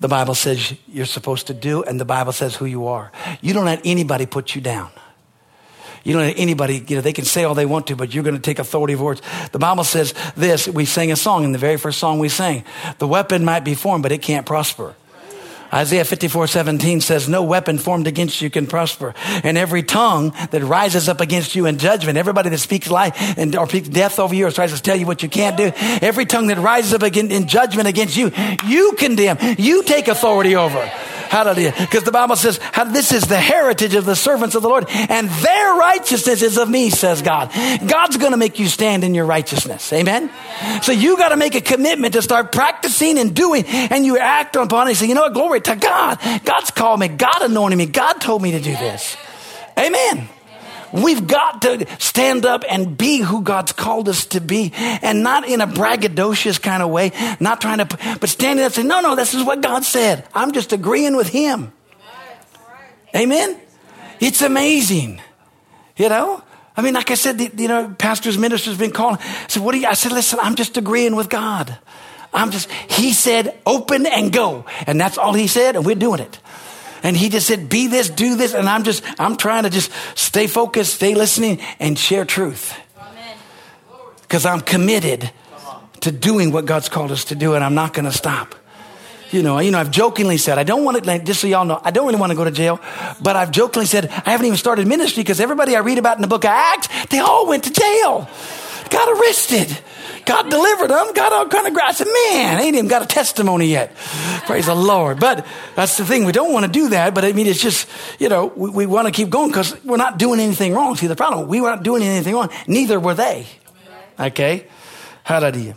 the 0.00 0.08
Bible 0.08 0.34
says 0.34 0.74
you're 0.88 1.06
supposed 1.06 1.46
to 1.46 1.54
do, 1.54 1.84
and 1.84 2.00
the 2.00 2.04
Bible 2.04 2.32
says 2.32 2.56
who 2.56 2.64
you 2.64 2.88
are. 2.88 3.12
You 3.40 3.54
don't 3.54 3.66
let 3.66 3.82
anybody 3.84 4.26
put 4.26 4.56
you 4.56 4.60
down. 4.60 4.90
You 6.08 6.14
don't 6.14 6.22
let 6.22 6.38
anybody, 6.38 6.82
you 6.88 6.96
know, 6.96 7.02
they 7.02 7.12
can 7.12 7.26
say 7.26 7.44
all 7.44 7.54
they 7.54 7.66
want 7.66 7.88
to, 7.88 7.96
but 7.96 8.14
you're 8.14 8.24
going 8.24 8.34
to 8.34 8.40
take 8.40 8.58
authority 8.58 8.94
of 8.94 9.00
words. 9.02 9.20
The 9.52 9.58
Bible 9.58 9.84
says 9.84 10.14
this. 10.38 10.66
We 10.66 10.86
sang 10.86 11.12
a 11.12 11.16
song 11.16 11.44
in 11.44 11.52
the 11.52 11.58
very 11.58 11.76
first 11.76 11.98
song 11.98 12.18
we 12.18 12.30
sang. 12.30 12.64
The 12.96 13.06
weapon 13.06 13.44
might 13.44 13.60
be 13.60 13.74
formed, 13.74 14.04
but 14.04 14.10
it 14.10 14.22
can't 14.22 14.46
prosper. 14.46 14.94
Isaiah 15.70 16.06
54, 16.06 16.46
17 16.46 17.02
says, 17.02 17.28
No 17.28 17.42
weapon 17.42 17.76
formed 17.76 18.06
against 18.06 18.40
you 18.40 18.48
can 18.48 18.66
prosper. 18.66 19.14
And 19.44 19.58
every 19.58 19.82
tongue 19.82 20.32
that 20.50 20.62
rises 20.62 21.10
up 21.10 21.20
against 21.20 21.54
you 21.54 21.66
in 21.66 21.76
judgment, 21.76 22.16
everybody 22.16 22.48
that 22.48 22.58
speaks 22.58 22.90
life 22.90 23.14
and 23.36 23.54
or 23.54 23.68
speaks 23.68 23.90
death 23.90 24.18
over 24.18 24.34
you 24.34 24.46
or 24.46 24.50
tries 24.50 24.74
to 24.74 24.80
tell 24.80 24.96
you 24.96 25.04
what 25.04 25.22
you 25.22 25.28
can't 25.28 25.58
do, 25.58 25.72
every 26.00 26.24
tongue 26.24 26.46
that 26.46 26.56
rises 26.56 26.94
up 26.94 27.02
again 27.02 27.30
in 27.30 27.46
judgment 27.48 27.86
against 27.86 28.16
you, 28.16 28.32
you 28.66 28.92
condemn. 28.92 29.36
You 29.58 29.82
take 29.82 30.08
authority 30.08 30.56
over. 30.56 30.90
Hallelujah. 31.28 31.74
Because 31.78 32.04
the 32.04 32.12
Bible 32.12 32.36
says, 32.36 32.58
this 32.88 33.12
is 33.12 33.24
the 33.24 33.38
heritage 33.38 33.94
of 33.94 34.04
the 34.04 34.16
servants 34.16 34.54
of 34.54 34.62
the 34.62 34.68
Lord, 34.68 34.86
and 34.88 35.28
their 35.28 35.74
righteousness 35.74 36.42
is 36.42 36.56
of 36.56 36.68
me, 36.68 36.90
says 36.90 37.22
God. 37.22 37.50
God's 37.86 38.16
going 38.16 38.32
to 38.32 38.38
make 38.38 38.58
you 38.58 38.66
stand 38.66 39.04
in 39.04 39.14
your 39.14 39.26
righteousness. 39.26 39.92
Amen? 39.92 40.30
So 40.82 40.92
you 40.92 41.16
got 41.16 41.30
to 41.30 41.36
make 41.36 41.54
a 41.54 41.60
commitment 41.60 42.14
to 42.14 42.22
start 42.22 42.52
practicing 42.52 43.18
and 43.18 43.34
doing, 43.34 43.64
and 43.66 44.04
you 44.06 44.18
act 44.18 44.56
upon 44.56 44.88
it. 44.88 44.96
Say, 44.96 45.06
you 45.06 45.14
know 45.14 45.22
what? 45.22 45.34
Glory 45.34 45.60
to 45.60 45.76
God. 45.76 46.18
God's 46.44 46.70
called 46.70 47.00
me. 47.00 47.08
God 47.08 47.42
anointed 47.42 47.78
me. 47.78 47.86
God 47.86 48.14
told 48.20 48.42
me 48.42 48.52
to 48.52 48.60
do 48.60 48.72
this. 48.72 49.16
Amen. 49.78 50.28
We've 50.92 51.26
got 51.26 51.62
to 51.62 51.86
stand 51.98 52.46
up 52.46 52.64
and 52.68 52.96
be 52.96 53.18
who 53.18 53.42
God's 53.42 53.72
called 53.72 54.08
us 54.08 54.26
to 54.26 54.40
be 54.40 54.72
and 54.74 55.22
not 55.22 55.48
in 55.48 55.60
a 55.60 55.66
braggadocious 55.66 56.60
kind 56.60 56.82
of 56.82 56.90
way, 56.90 57.12
not 57.40 57.60
trying 57.60 57.78
to, 57.78 58.16
but 58.20 58.28
standing 58.28 58.64
up 58.64 58.68
and 58.68 58.74
saying, 58.74 58.88
no, 58.88 59.00
no, 59.00 59.14
this 59.14 59.34
is 59.34 59.44
what 59.44 59.60
God 59.60 59.84
said. 59.84 60.26
I'm 60.34 60.52
just 60.52 60.72
agreeing 60.72 61.16
with 61.16 61.28
Him. 61.28 61.72
Amen? 63.14 63.58
It's 64.20 64.42
amazing. 64.42 65.20
You 65.96 66.08
know? 66.08 66.42
I 66.76 66.82
mean, 66.82 66.94
like 66.94 67.10
I 67.10 67.14
said, 67.14 67.38
the, 67.38 67.50
you 67.60 67.68
know, 67.68 67.94
pastors, 67.98 68.38
ministers 68.38 68.74
have 68.74 68.80
been 68.80 68.92
calling. 68.92 69.18
I 69.20 69.46
said, 69.48 69.62
what 69.62 69.72
do 69.72 69.78
you, 69.80 69.86
I 69.86 69.94
said, 69.94 70.12
listen, 70.12 70.38
I'm 70.40 70.54
just 70.54 70.76
agreeing 70.76 71.16
with 71.16 71.28
God. 71.28 71.76
I'm 72.32 72.50
just, 72.50 72.70
he 72.70 73.12
said, 73.12 73.58
open 73.66 74.06
and 74.06 74.32
go. 74.32 74.64
And 74.86 75.00
that's 75.00 75.18
all 75.18 75.32
he 75.32 75.46
said, 75.48 75.76
and 75.76 75.84
we're 75.84 75.96
doing 75.96 76.20
it. 76.20 76.38
And 77.02 77.16
he 77.16 77.28
just 77.28 77.46
said, 77.46 77.68
be 77.68 77.86
this, 77.86 78.10
do 78.10 78.36
this. 78.36 78.54
And 78.54 78.68
I'm 78.68 78.84
just, 78.84 79.04
I'm 79.20 79.36
trying 79.36 79.64
to 79.64 79.70
just 79.70 79.90
stay 80.14 80.46
focused, 80.46 80.94
stay 80.94 81.14
listening, 81.14 81.60
and 81.78 81.98
share 81.98 82.24
truth. 82.24 82.74
Because 84.22 84.44
I'm 84.44 84.60
committed 84.60 85.30
to 86.00 86.12
doing 86.12 86.52
what 86.52 86.66
God's 86.66 86.88
called 86.88 87.10
us 87.10 87.24
to 87.26 87.34
do, 87.34 87.54
and 87.54 87.64
I'm 87.64 87.74
not 87.74 87.92
going 87.92 88.04
to 88.04 88.12
stop. 88.12 88.54
You 89.30 89.42
know, 89.42 89.58
you 89.58 89.70
know, 89.70 89.78
I've 89.78 89.90
jokingly 89.90 90.38
said, 90.38 90.58
I 90.58 90.64
don't 90.64 90.84
want 90.84 90.96
to, 90.96 91.04
like, 91.04 91.24
just 91.24 91.40
so 91.40 91.46
y'all 91.46 91.64
know, 91.64 91.80
I 91.84 91.90
don't 91.90 92.06
really 92.06 92.18
want 92.18 92.30
to 92.30 92.36
go 92.36 92.44
to 92.44 92.50
jail, 92.50 92.80
but 93.20 93.36
I've 93.36 93.50
jokingly 93.50 93.84
said, 93.86 94.08
I 94.08 94.30
haven't 94.30 94.46
even 94.46 94.56
started 94.56 94.86
ministry 94.86 95.22
because 95.22 95.38
everybody 95.38 95.76
I 95.76 95.80
read 95.80 95.98
about 95.98 96.16
in 96.16 96.22
the 96.22 96.28
book 96.28 96.44
of 96.44 96.50
Acts, 96.50 96.88
they 97.06 97.18
all 97.18 97.46
went 97.46 97.64
to 97.64 97.72
jail, 97.72 98.28
got 98.90 99.08
arrested. 99.08 99.78
God 100.24 100.50
delivered 100.50 100.88
them, 100.88 101.12
got 101.14 101.32
all 101.32 101.48
kind 101.48 101.66
of 101.66 101.72
grass. 101.72 102.00
Man, 102.00 102.60
ain't 102.60 102.76
even 102.76 102.88
got 102.88 103.02
a 103.02 103.06
testimony 103.06 103.68
yet. 103.68 103.96
Praise 104.46 104.66
the 104.66 104.74
Lord. 104.74 105.18
But 105.18 105.46
that's 105.74 105.96
the 105.96 106.04
thing. 106.04 106.24
We 106.24 106.32
don't 106.32 106.52
want 106.52 106.66
to 106.66 106.70
do 106.70 106.90
that. 106.90 107.14
But 107.14 107.24
I 107.24 107.32
mean, 107.32 107.46
it's 107.46 107.62
just, 107.62 107.88
you 108.18 108.28
know, 108.28 108.46
we, 108.46 108.70
we 108.70 108.86
want 108.86 109.06
to 109.06 109.12
keep 109.12 109.30
going 109.30 109.48
because 109.48 109.82
we're 109.84 109.96
not 109.96 110.18
doing 110.18 110.38
anything 110.38 110.74
wrong. 110.74 110.96
See, 110.96 111.06
the 111.06 111.16
problem, 111.16 111.48
we 111.48 111.60
weren't 111.60 111.82
doing 111.82 112.02
anything 112.02 112.34
wrong. 112.34 112.50
Neither 112.66 113.00
were 113.00 113.14
they. 113.14 113.46
Okay? 114.20 114.66
Hallelujah. 115.24 115.76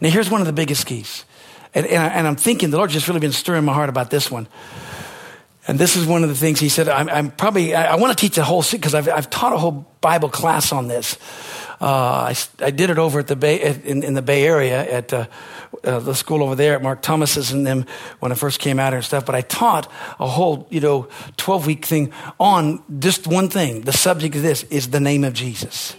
Now, 0.00 0.10
here's 0.10 0.30
one 0.30 0.40
of 0.40 0.46
the 0.46 0.52
biggest 0.52 0.86
keys. 0.86 1.24
And, 1.74 1.86
and, 1.86 2.02
I, 2.02 2.28
I'm 2.28 2.36
thinking, 2.36 2.70
the 2.70 2.78
Lord 2.78 2.90
just 2.90 3.06
really 3.08 3.20
been 3.20 3.32
stirring 3.32 3.64
my 3.64 3.74
heart 3.74 3.88
about 3.88 4.10
this 4.10 4.30
one. 4.30 4.48
And 5.68 5.78
this 5.78 5.96
is 5.96 6.06
one 6.06 6.22
of 6.22 6.30
the 6.30 6.34
things 6.34 6.60
he 6.60 6.70
said. 6.70 6.88
I'm, 6.88 7.08
I'm 7.08 7.30
probably, 7.30 7.74
I, 7.74 7.92
I 7.92 7.94
want 7.96 8.16
to 8.16 8.20
teach 8.20 8.38
a 8.38 8.44
whole, 8.44 8.64
because 8.72 8.94
I've, 8.94 9.08
I've 9.08 9.28
taught 9.28 9.52
a 9.52 9.58
whole 9.58 9.86
Bible 10.00 10.30
class 10.30 10.72
on 10.72 10.88
this. 10.88 11.18
Uh, 11.80 12.32
I, 12.32 12.36
I, 12.60 12.70
did 12.70 12.90
it 12.90 12.98
over 12.98 13.20
at 13.20 13.28
the 13.28 13.36
Bay, 13.36 13.76
in, 13.84 14.02
in 14.02 14.14
the 14.14 14.22
Bay 14.22 14.44
Area 14.44 14.90
at 14.90 15.12
uh, 15.12 15.26
uh, 15.84 16.00
the 16.00 16.14
school 16.14 16.42
over 16.42 16.56
there 16.56 16.74
at 16.74 16.82
Mark 16.82 17.02
Thomas's 17.02 17.52
and 17.52 17.64
them 17.64 17.86
when 18.18 18.32
I 18.32 18.34
first 18.34 18.58
came 18.58 18.80
out 18.80 18.88
here 18.88 18.96
and 18.96 19.04
stuff. 19.04 19.24
But 19.24 19.36
I 19.36 19.42
taught 19.42 19.90
a 20.18 20.26
whole, 20.26 20.66
you 20.70 20.80
know, 20.80 21.08
12 21.36 21.66
week 21.66 21.84
thing 21.84 22.12
on 22.40 22.82
just 22.98 23.28
one 23.28 23.48
thing. 23.48 23.82
The 23.82 23.92
subject 23.92 24.34
of 24.34 24.42
this 24.42 24.64
is 24.64 24.90
the 24.90 25.00
name 25.00 25.22
of 25.22 25.34
Jesus 25.34 25.94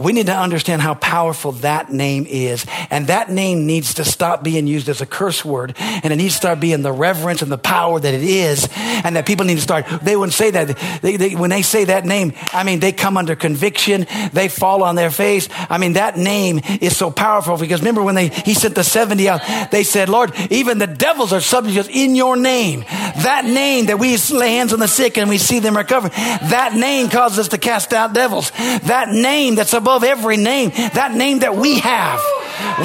we 0.00 0.12
need 0.12 0.26
to 0.26 0.36
understand 0.36 0.80
how 0.80 0.94
powerful 0.94 1.52
that 1.52 1.92
name 1.92 2.26
is. 2.28 2.64
And 2.90 3.06
that 3.08 3.30
name 3.30 3.66
needs 3.66 3.94
to 3.94 4.04
stop 4.04 4.42
being 4.42 4.66
used 4.66 4.88
as 4.88 5.00
a 5.00 5.06
curse 5.06 5.44
word 5.44 5.74
and 5.78 6.12
it 6.12 6.16
needs 6.16 6.34
to 6.34 6.38
start 6.38 6.60
being 6.60 6.82
the 6.82 6.92
reverence 6.92 7.42
and 7.42 7.52
the 7.52 7.58
power 7.58 8.00
that 8.00 8.14
it 8.14 8.22
is. 8.22 8.68
And 8.76 9.16
that 9.16 9.26
people 9.26 9.44
need 9.44 9.56
to 9.56 9.60
start, 9.60 9.86
they 10.02 10.16
wouldn't 10.16 10.32
say 10.32 10.50
that. 10.50 10.78
They, 11.02 11.16
they, 11.16 11.34
when 11.34 11.50
they 11.50 11.62
say 11.62 11.84
that 11.84 12.06
name, 12.06 12.32
I 12.52 12.64
mean, 12.64 12.80
they 12.80 12.92
come 12.92 13.16
under 13.16 13.36
conviction. 13.36 14.06
They 14.32 14.48
fall 14.48 14.82
on 14.82 14.94
their 14.94 15.10
face. 15.10 15.48
I 15.68 15.78
mean, 15.78 15.94
that 15.94 16.16
name 16.16 16.60
is 16.80 16.96
so 16.96 17.10
powerful 17.10 17.58
because 17.58 17.80
remember 17.80 18.02
when 18.02 18.14
they, 18.14 18.28
he 18.28 18.54
sent 18.54 18.74
the 18.74 18.84
70 18.84 19.28
out, 19.28 19.70
they 19.70 19.84
said, 19.84 20.08
Lord, 20.08 20.32
even 20.50 20.78
the 20.78 20.86
devils 20.86 21.32
are 21.32 21.40
subject 21.40 21.88
in 21.90 22.14
your 22.14 22.36
name. 22.36 22.80
That 22.80 23.44
name 23.44 23.86
that 23.86 23.98
we 23.98 24.16
lay 24.32 24.54
hands 24.54 24.72
on 24.72 24.80
the 24.80 24.88
sick 24.88 25.18
and 25.18 25.28
we 25.28 25.38
see 25.38 25.58
them 25.58 25.76
recover, 25.76 26.08
that 26.08 26.74
name 26.74 27.08
causes 27.08 27.38
us 27.38 27.48
to 27.48 27.58
cast 27.58 27.92
out 27.92 28.14
devils. 28.14 28.50
That 28.82 29.08
name 29.10 29.56
that's 29.56 29.74
above 29.74 29.89
every 29.98 30.36
name, 30.36 30.70
that 30.70 31.14
name 31.14 31.40
that 31.40 31.56
we 31.56 31.80
have. 31.80 32.20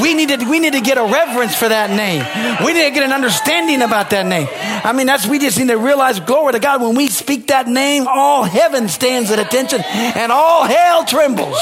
We 0.01 0.13
need 0.13 0.29
to, 0.29 0.49
we 0.49 0.59
need 0.59 0.73
to 0.73 0.81
get 0.81 0.97
a 0.97 1.03
reverence 1.03 1.55
for 1.55 1.67
that 1.67 1.89
name. 1.89 2.23
We 2.65 2.73
need 2.73 2.85
to 2.85 2.91
get 2.91 3.03
an 3.03 3.11
understanding 3.11 3.81
about 3.81 4.09
that 4.11 4.25
name. 4.25 4.47
I 4.51 4.93
mean, 4.93 5.07
that's, 5.07 5.27
we 5.27 5.39
just 5.39 5.59
need 5.59 5.67
to 5.67 5.77
realize, 5.77 6.19
glory 6.19 6.53
to 6.53 6.59
God, 6.59 6.81
when 6.81 6.95
we 6.95 7.07
speak 7.07 7.47
that 7.47 7.67
name, 7.67 8.07
all 8.07 8.43
heaven 8.43 8.87
stands 8.87 9.31
at 9.31 9.39
attention 9.39 9.81
and 9.81 10.31
all 10.31 10.63
hell 10.63 11.05
trembles. 11.05 11.59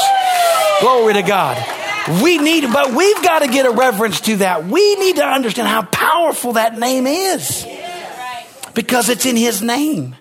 Glory 0.81 1.13
to 1.13 1.21
God. 1.21 1.57
We 2.21 2.37
need, 2.37 2.71
but 2.73 2.93
we've 2.93 3.23
got 3.23 3.39
to 3.39 3.47
get 3.47 3.65
a 3.65 3.71
reverence 3.71 4.21
to 4.21 4.37
that. 4.37 4.65
We 4.65 4.95
need 4.95 5.15
to 5.17 5.25
understand 5.25 5.67
how 5.67 5.83
powerful 5.83 6.53
that 6.53 6.77
name 6.77 7.07
is 7.07 7.65
because 8.73 9.09
it's 9.09 9.25
in 9.25 9.37
His 9.37 9.61
name. 9.61 10.15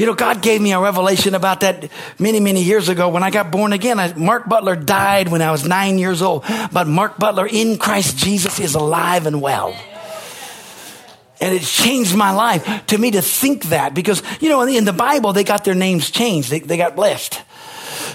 You 0.00 0.06
know, 0.06 0.14
God 0.14 0.40
gave 0.40 0.62
me 0.62 0.72
a 0.72 0.80
revelation 0.80 1.34
about 1.34 1.60
that 1.60 1.90
many, 2.18 2.40
many 2.40 2.62
years 2.62 2.88
ago 2.88 3.10
when 3.10 3.22
I 3.22 3.28
got 3.28 3.50
born 3.50 3.74
again. 3.74 4.00
I, 4.00 4.14
Mark 4.14 4.48
Butler 4.48 4.74
died 4.74 5.28
when 5.28 5.42
I 5.42 5.50
was 5.50 5.68
nine 5.68 5.98
years 5.98 6.22
old, 6.22 6.42
but 6.72 6.88
Mark 6.88 7.18
Butler 7.18 7.46
in 7.46 7.76
Christ 7.76 8.16
Jesus 8.16 8.58
is 8.60 8.74
alive 8.74 9.26
and 9.26 9.42
well. 9.42 9.76
And 11.38 11.54
it 11.54 11.60
changed 11.60 12.16
my 12.16 12.30
life 12.30 12.86
to 12.86 12.96
me 12.96 13.10
to 13.10 13.20
think 13.20 13.64
that 13.64 13.92
because, 13.92 14.22
you 14.40 14.48
know, 14.48 14.62
in 14.62 14.86
the 14.86 14.94
Bible, 14.94 15.34
they 15.34 15.44
got 15.44 15.64
their 15.64 15.74
names 15.74 16.10
changed. 16.10 16.50
They, 16.50 16.60
they 16.60 16.78
got 16.78 16.96
blessed. 16.96 17.38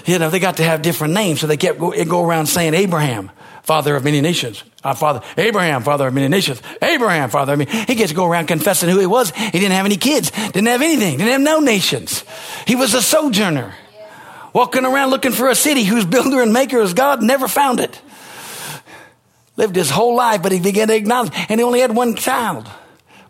You 0.06 0.18
know, 0.18 0.28
they 0.28 0.40
got 0.40 0.56
to 0.56 0.64
have 0.64 0.82
different 0.82 1.14
names. 1.14 1.38
So 1.38 1.46
they 1.46 1.56
kept 1.56 1.78
go, 1.78 1.92
go 2.04 2.26
around 2.26 2.46
saying 2.46 2.74
Abraham 2.74 3.30
father 3.66 3.96
of 3.96 4.04
many 4.04 4.20
nations. 4.20 4.62
Our 4.84 4.94
father, 4.94 5.22
Abraham, 5.36 5.82
father 5.82 6.06
of 6.06 6.14
many 6.14 6.28
nations. 6.28 6.62
Abraham, 6.80 7.30
father 7.30 7.54
of 7.54 7.58
many. 7.58 7.70
He 7.70 7.96
gets 7.96 8.10
to 8.10 8.16
go 8.16 8.24
around 8.24 8.46
confessing 8.46 8.88
who 8.88 9.00
he 9.00 9.06
was. 9.06 9.30
He 9.32 9.58
didn't 9.58 9.72
have 9.72 9.86
any 9.86 9.96
kids, 9.96 10.30
didn't 10.30 10.66
have 10.66 10.82
anything, 10.82 11.18
didn't 11.18 11.32
have 11.32 11.40
no 11.40 11.58
nations. 11.58 12.22
He 12.64 12.76
was 12.76 12.94
a 12.94 13.02
sojourner, 13.02 13.74
walking 14.52 14.84
around 14.84 15.10
looking 15.10 15.32
for 15.32 15.48
a 15.48 15.56
city 15.56 15.82
whose 15.82 16.06
builder 16.06 16.40
and 16.42 16.52
maker 16.52 16.78
is 16.78 16.94
God, 16.94 17.24
never 17.24 17.48
found 17.48 17.80
it. 17.80 18.00
Lived 19.56 19.74
his 19.74 19.90
whole 19.90 20.14
life, 20.14 20.44
but 20.44 20.52
he 20.52 20.60
began 20.60 20.86
to 20.86 20.94
acknowledge, 20.94 21.32
and 21.48 21.58
he 21.58 21.64
only 21.64 21.80
had 21.80 21.94
one 21.94 22.14
child 22.14 22.70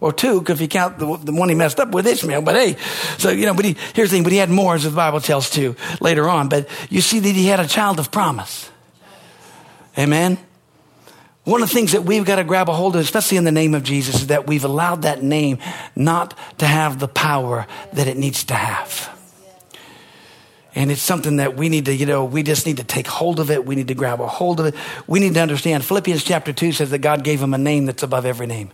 or 0.00 0.12
two, 0.12 0.44
if 0.46 0.60
you 0.60 0.68
count 0.68 0.98
the, 0.98 1.16
the, 1.16 1.32
one 1.32 1.48
he 1.48 1.54
messed 1.54 1.80
up 1.80 1.92
with 1.92 2.06
Ishmael. 2.06 2.42
But 2.42 2.56
hey, 2.56 2.76
so 3.16 3.30
you 3.30 3.46
know, 3.46 3.54
but 3.54 3.64
he, 3.64 3.74
here's 3.94 4.10
the 4.10 4.16
thing. 4.16 4.22
But 4.22 4.32
he 4.32 4.38
had 4.38 4.50
more, 4.50 4.74
as 4.74 4.84
the 4.84 4.90
Bible 4.90 5.20
tells 5.20 5.48
too 5.48 5.76
later 5.98 6.28
on. 6.28 6.50
But 6.50 6.68
you 6.90 7.00
see 7.00 7.20
that 7.20 7.28
he 7.34 7.46
had 7.46 7.60
a 7.60 7.66
child 7.66 7.98
of 7.98 8.10
promise. 8.10 8.70
Amen? 9.98 10.38
One 11.44 11.62
of 11.62 11.68
the 11.68 11.74
things 11.74 11.92
that 11.92 12.02
we've 12.02 12.24
got 12.24 12.36
to 12.36 12.44
grab 12.44 12.68
a 12.68 12.72
hold 12.72 12.96
of, 12.96 13.02
especially 13.02 13.38
in 13.38 13.44
the 13.44 13.52
name 13.52 13.74
of 13.74 13.84
Jesus, 13.84 14.16
is 14.16 14.26
that 14.26 14.48
we've 14.48 14.64
allowed 14.64 15.02
that 15.02 15.22
name 15.22 15.58
not 15.94 16.36
to 16.58 16.66
have 16.66 16.98
the 16.98 17.06
power 17.06 17.66
that 17.92 18.08
it 18.08 18.16
needs 18.16 18.42
to 18.44 18.54
have. 18.54 19.15
And 20.76 20.92
it's 20.92 21.00
something 21.00 21.36
that 21.36 21.56
we 21.56 21.70
need 21.70 21.86
to, 21.86 21.94
you 21.94 22.04
know, 22.04 22.26
we 22.26 22.42
just 22.42 22.66
need 22.66 22.76
to 22.76 22.84
take 22.84 23.06
hold 23.06 23.40
of 23.40 23.50
it. 23.50 23.64
We 23.64 23.74
need 23.74 23.88
to 23.88 23.94
grab 23.94 24.20
a 24.20 24.26
hold 24.26 24.60
of 24.60 24.66
it. 24.66 24.74
We 25.06 25.20
need 25.20 25.32
to 25.34 25.40
understand. 25.40 25.84
Philippians 25.84 26.22
chapter 26.22 26.52
2 26.52 26.72
says 26.72 26.90
that 26.90 26.98
God 26.98 27.24
gave 27.24 27.42
him 27.42 27.54
a 27.54 27.58
name 27.58 27.86
that's 27.86 28.02
above 28.02 28.26
every 28.26 28.46
name. 28.46 28.70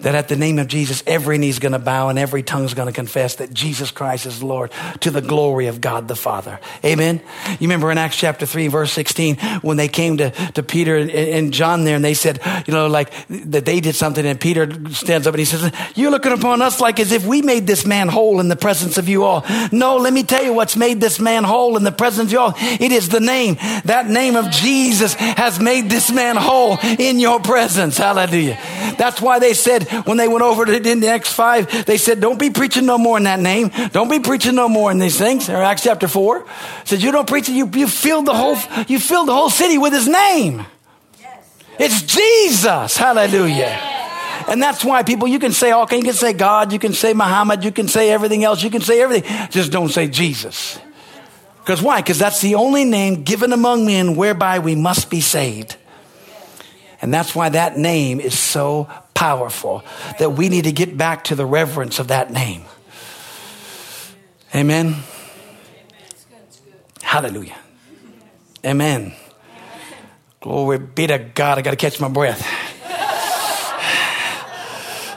That 0.00 0.14
at 0.14 0.28
the 0.28 0.36
name 0.36 0.58
of 0.58 0.66
Jesus, 0.66 1.02
every 1.06 1.36
knee's 1.36 1.58
going 1.58 1.72
to 1.72 1.78
bow 1.78 2.08
and 2.08 2.18
every 2.18 2.42
tongue's 2.42 2.72
going 2.72 2.86
to 2.86 2.92
confess 2.92 3.36
that 3.36 3.52
Jesus 3.52 3.90
Christ 3.90 4.24
is 4.24 4.42
Lord 4.42 4.72
to 5.00 5.10
the 5.10 5.20
glory 5.20 5.66
of 5.66 5.82
God 5.82 6.08
the 6.08 6.16
Father. 6.16 6.58
Amen. 6.84 7.20
You 7.50 7.68
remember 7.68 7.90
in 7.90 7.98
Acts 7.98 8.16
chapter 8.16 8.46
3, 8.46 8.68
verse 8.68 8.90
16, 8.92 9.36
when 9.60 9.76
they 9.76 9.88
came 9.88 10.16
to, 10.16 10.30
to 10.30 10.62
Peter 10.62 10.96
and, 10.96 11.10
and 11.10 11.52
John 11.52 11.84
there 11.84 11.96
and 11.96 12.04
they 12.04 12.14
said, 12.14 12.40
you 12.66 12.72
know, 12.72 12.86
like 12.86 13.12
that 13.28 13.66
they 13.66 13.80
did 13.80 13.94
something 13.94 14.24
and 14.24 14.40
Peter 14.40 14.70
stands 14.90 15.26
up 15.26 15.34
and 15.34 15.38
he 15.38 15.44
says, 15.44 15.70
You're 15.94 16.10
looking 16.10 16.32
upon 16.32 16.62
us 16.62 16.80
like 16.80 16.98
as 16.98 17.12
if 17.12 17.26
we 17.26 17.42
made 17.42 17.66
this 17.66 17.84
man 17.84 18.08
whole 18.08 18.40
in 18.40 18.48
the 18.48 18.56
presence 18.56 18.96
of 18.96 19.08
you 19.08 19.24
all. 19.24 19.44
No, 19.70 19.98
let 19.98 20.14
me 20.14 20.22
tell 20.22 20.42
you 20.42 20.54
what's 20.54 20.76
made 20.76 21.00
this 21.00 21.20
man 21.20 21.41
man 21.42 21.48
whole 21.48 21.76
in 21.76 21.84
the 21.84 21.92
presence 21.92 22.28
of 22.28 22.32
you 22.32 22.38
all. 22.38 22.54
It 22.56 22.92
is 22.92 23.08
the 23.08 23.20
name. 23.20 23.56
That 23.84 24.08
name 24.08 24.36
of 24.36 24.50
Jesus 24.50 25.14
has 25.14 25.60
made 25.60 25.90
this 25.90 26.10
man 26.10 26.36
whole 26.36 26.78
in 26.98 27.18
your 27.18 27.40
presence. 27.40 27.98
Hallelujah. 27.98 28.58
That's 28.98 29.20
why 29.20 29.38
they 29.38 29.54
said 29.54 29.84
when 30.06 30.16
they 30.16 30.28
went 30.28 30.42
over 30.42 30.64
to 30.64 30.72
in 30.82 31.00
the 31.00 31.08
Acts 31.08 31.32
5, 31.32 31.86
they 31.86 31.96
said, 31.96 32.20
don't 32.20 32.38
be 32.38 32.50
preaching 32.50 32.86
no 32.86 32.98
more 32.98 33.16
in 33.16 33.24
that 33.24 33.40
name. 33.40 33.70
Don't 33.92 34.10
be 34.10 34.20
preaching 34.20 34.54
no 34.54 34.68
more 34.68 34.90
in 34.90 34.98
these 34.98 35.18
things. 35.18 35.48
Or 35.48 35.62
Acts 35.62 35.82
chapter 35.82 36.08
4 36.08 36.46
says, 36.84 37.02
you 37.02 37.12
don't 37.12 37.28
preach 37.28 37.48
it. 37.48 37.52
You, 37.52 37.70
you 37.74 37.86
filled 37.86 38.26
the 38.26 38.34
whole, 38.34 38.56
you 38.88 38.98
filled 38.98 39.28
the 39.28 39.34
whole 39.34 39.50
city 39.50 39.78
with 39.78 39.92
his 39.92 40.08
name. 40.08 40.64
It's 41.78 42.02
Jesus. 42.02 42.96
Hallelujah. 42.96 43.78
And 44.48 44.60
that's 44.60 44.84
why 44.84 45.02
people, 45.02 45.28
you 45.28 45.38
can 45.38 45.52
say, 45.52 45.72
okay, 45.72 45.96
you 45.96 46.02
can 46.02 46.14
say 46.14 46.32
God, 46.32 46.72
you 46.72 46.78
can 46.78 46.92
say 46.92 47.14
Muhammad, 47.14 47.64
you 47.64 47.70
can 47.70 47.86
say 47.88 48.10
everything 48.10 48.44
else, 48.44 48.62
you 48.62 48.70
can 48.70 48.80
say 48.80 49.00
everything. 49.00 49.48
Just 49.50 49.70
don't 49.70 49.88
say 49.88 50.08
Jesus. 50.08 50.78
Because 51.62 51.80
why? 51.80 52.00
Because 52.00 52.18
that's 52.18 52.40
the 52.40 52.56
only 52.56 52.84
name 52.84 53.22
given 53.22 53.52
among 53.52 53.86
men 53.86 54.16
whereby 54.16 54.58
we 54.58 54.74
must 54.74 55.10
be 55.10 55.20
saved. 55.20 55.76
And 57.00 57.14
that's 57.14 57.34
why 57.34 57.48
that 57.50 57.78
name 57.78 58.20
is 58.20 58.38
so 58.38 58.88
powerful 59.14 59.84
that 60.18 60.30
we 60.30 60.48
need 60.48 60.64
to 60.64 60.72
get 60.72 60.96
back 60.96 61.24
to 61.24 61.34
the 61.34 61.46
reverence 61.46 61.98
of 61.98 62.08
that 62.08 62.32
name. 62.32 62.64
Amen. 64.54 64.96
Hallelujah. 67.02 67.58
Amen. 68.64 69.12
Glory 70.40 70.78
be 70.78 71.06
to 71.06 71.18
God. 71.18 71.58
I 71.58 71.62
got 71.62 71.70
to 71.70 71.76
catch 71.76 72.00
my 72.00 72.08
breath. 72.08 72.44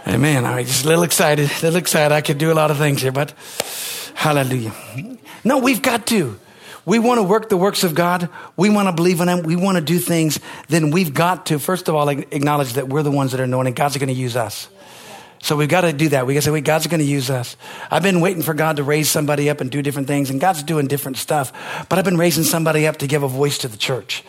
Amen. 0.08 0.46
I'm 0.46 0.64
just 0.64 0.86
a 0.86 0.88
little 0.88 1.04
excited, 1.04 1.50
a 1.50 1.62
little 1.62 1.78
excited. 1.78 2.14
I 2.14 2.22
could 2.22 2.38
do 2.38 2.52
a 2.52 2.54
lot 2.54 2.70
of 2.70 2.78
things 2.78 3.02
here, 3.02 3.12
but 3.12 3.34
Hallelujah. 4.26 4.74
No, 5.46 5.60
we've 5.60 5.82
got 5.82 6.08
to. 6.08 6.38
We 6.86 7.00
want 7.00 7.20
to 7.20 7.24
work 7.24 7.50
the 7.50 7.58
works 7.58 7.84
of 7.84 7.96
God. 7.96 8.30
We 8.58 8.70
want 8.70 8.88
to 8.88 8.92
believe 8.92 9.22
in 9.22 9.30
Him. 9.30 9.44
We 9.44 9.56
want 9.56 9.78
to 9.78 9.84
do 9.84 10.00
things. 10.00 10.40
Then 10.68 10.92
we've 10.92 11.14
got 11.14 11.48
to, 11.48 11.60
first 11.60 11.88
of 11.88 11.96
all, 11.96 12.10
acknowledge 12.10 12.74
that 12.74 12.90
we're 12.90 13.04
the 13.04 13.12
ones 13.12 13.32
that 13.32 13.40
are 13.40 13.46
anointed. 13.46 13.76
God's 13.76 13.98
going 13.98 14.10
to 14.10 14.14
use 14.14 14.36
us. 14.36 14.68
So 15.40 15.56
we've 15.56 15.70
got 15.70 15.82
to 15.82 15.94
do 15.94 16.10
that. 16.10 16.26
We 16.26 16.34
got 16.34 16.40
to 16.40 16.46
say, 16.46 16.52
wait, 16.52 16.64
God's 16.64 16.88
going 16.88 17.00
to 17.00 17.06
use 17.06 17.30
us. 17.30 17.56
I've 17.92 18.02
been 18.02 18.20
waiting 18.20 18.42
for 18.42 18.54
God 18.54 18.78
to 18.78 18.84
raise 18.84 19.10
somebody 19.10 19.50
up 19.50 19.62
and 19.62 19.70
do 19.70 19.82
different 19.82 20.08
things, 20.08 20.30
and 20.30 20.42
God's 20.42 20.64
doing 20.64 20.88
different 20.88 21.18
stuff. 21.18 21.86
But 21.88 22.00
I've 22.00 22.06
been 22.06 22.18
raising 22.18 22.44
somebody 22.44 22.88
up 22.88 22.98
to 22.98 23.08
give 23.08 23.22
a 23.22 23.28
voice 23.28 23.60
to 23.60 23.68
the 23.68 23.78
church. 23.78 24.24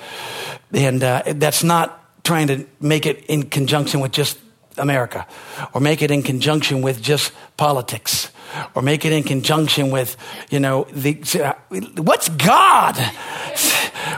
And 0.72 1.02
uh, 1.02 1.22
that's 1.26 1.64
not 1.64 2.02
trying 2.24 2.48
to 2.48 2.66
make 2.80 3.06
it 3.06 3.24
in 3.26 3.44
conjunction 3.44 4.00
with 4.00 4.12
just 4.12 4.38
America 4.76 5.26
or 5.72 5.80
make 5.80 6.02
it 6.02 6.10
in 6.10 6.22
conjunction 6.22 6.82
with 6.82 7.00
just 7.00 7.32
politics 7.56 8.30
or 8.74 8.82
make 8.82 9.04
it 9.04 9.12
in 9.12 9.22
conjunction 9.22 9.90
with, 9.90 10.16
you 10.50 10.60
know, 10.60 10.86
the, 10.92 11.14
what's 11.96 12.28
God? 12.28 12.96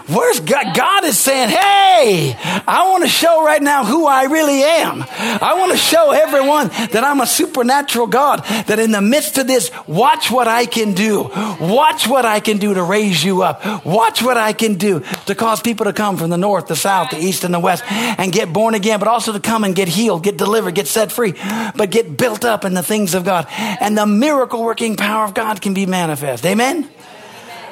Where's 0.08 0.40
God? 0.40 0.74
God 0.74 1.04
is 1.04 1.18
saying, 1.18 1.50
Hey, 1.50 2.34
I 2.66 2.88
want 2.88 3.04
to 3.04 3.08
show 3.08 3.44
right 3.44 3.62
now 3.62 3.84
who 3.84 4.06
I 4.06 4.24
really 4.24 4.62
am. 4.62 5.04
I 5.08 5.54
want 5.58 5.72
to 5.72 5.78
show 5.78 6.12
everyone 6.12 6.68
that 6.68 7.04
I'm 7.04 7.20
a 7.20 7.26
supernatural 7.26 8.06
God, 8.06 8.42
that 8.66 8.78
in 8.78 8.90
the 8.90 9.02
midst 9.02 9.36
of 9.38 9.46
this, 9.46 9.70
watch 9.86 10.30
what 10.30 10.48
I 10.48 10.66
can 10.66 10.94
do. 10.94 11.30
Watch 11.60 12.06
what 12.06 12.24
I 12.24 12.40
can 12.40 12.58
do 12.58 12.74
to 12.74 12.82
raise 12.82 13.22
you 13.22 13.42
up. 13.42 13.84
Watch 13.84 14.22
what 14.22 14.36
I 14.36 14.52
can 14.52 14.74
do 14.74 15.00
to 15.26 15.34
cause 15.34 15.60
people 15.60 15.84
to 15.84 15.92
come 15.92 16.16
from 16.16 16.30
the 16.30 16.38
north, 16.38 16.68
the 16.68 16.76
south, 16.76 17.10
the 17.10 17.18
east, 17.18 17.44
and 17.44 17.52
the 17.52 17.60
west 17.60 17.84
and 17.90 18.32
get 18.32 18.52
born 18.52 18.74
again, 18.74 18.98
but 18.98 19.08
also 19.08 19.32
to 19.32 19.40
come 19.40 19.64
and 19.64 19.74
get 19.74 19.88
healed, 19.88 20.22
get 20.22 20.36
delivered, 20.36 20.74
get 20.74 20.86
set 20.86 21.12
free, 21.12 21.34
but 21.76 21.90
get 21.90 22.16
built 22.16 22.44
up 22.44 22.64
in 22.64 22.74
the 22.74 22.82
things 22.82 23.14
of 23.14 23.24
God. 23.24 23.46
And 23.50 23.96
the 23.96 24.06
miracle 24.06 24.62
working 24.62 24.96
power 24.96 25.24
of 25.24 25.34
God 25.34 25.60
can 25.60 25.74
be 25.74 25.86
manifest. 25.86 26.46
Amen? 26.46 26.88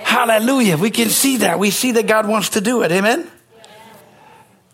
Hallelujah. 0.06 0.76
We 0.76 0.90
can 0.90 1.10
see 1.10 1.38
that. 1.38 1.58
We 1.58 1.70
see 1.70 1.90
that 1.92 2.06
God 2.06 2.28
wants 2.28 2.50
to 2.50 2.60
do 2.60 2.82
it. 2.82 2.92
Amen? 2.92 3.28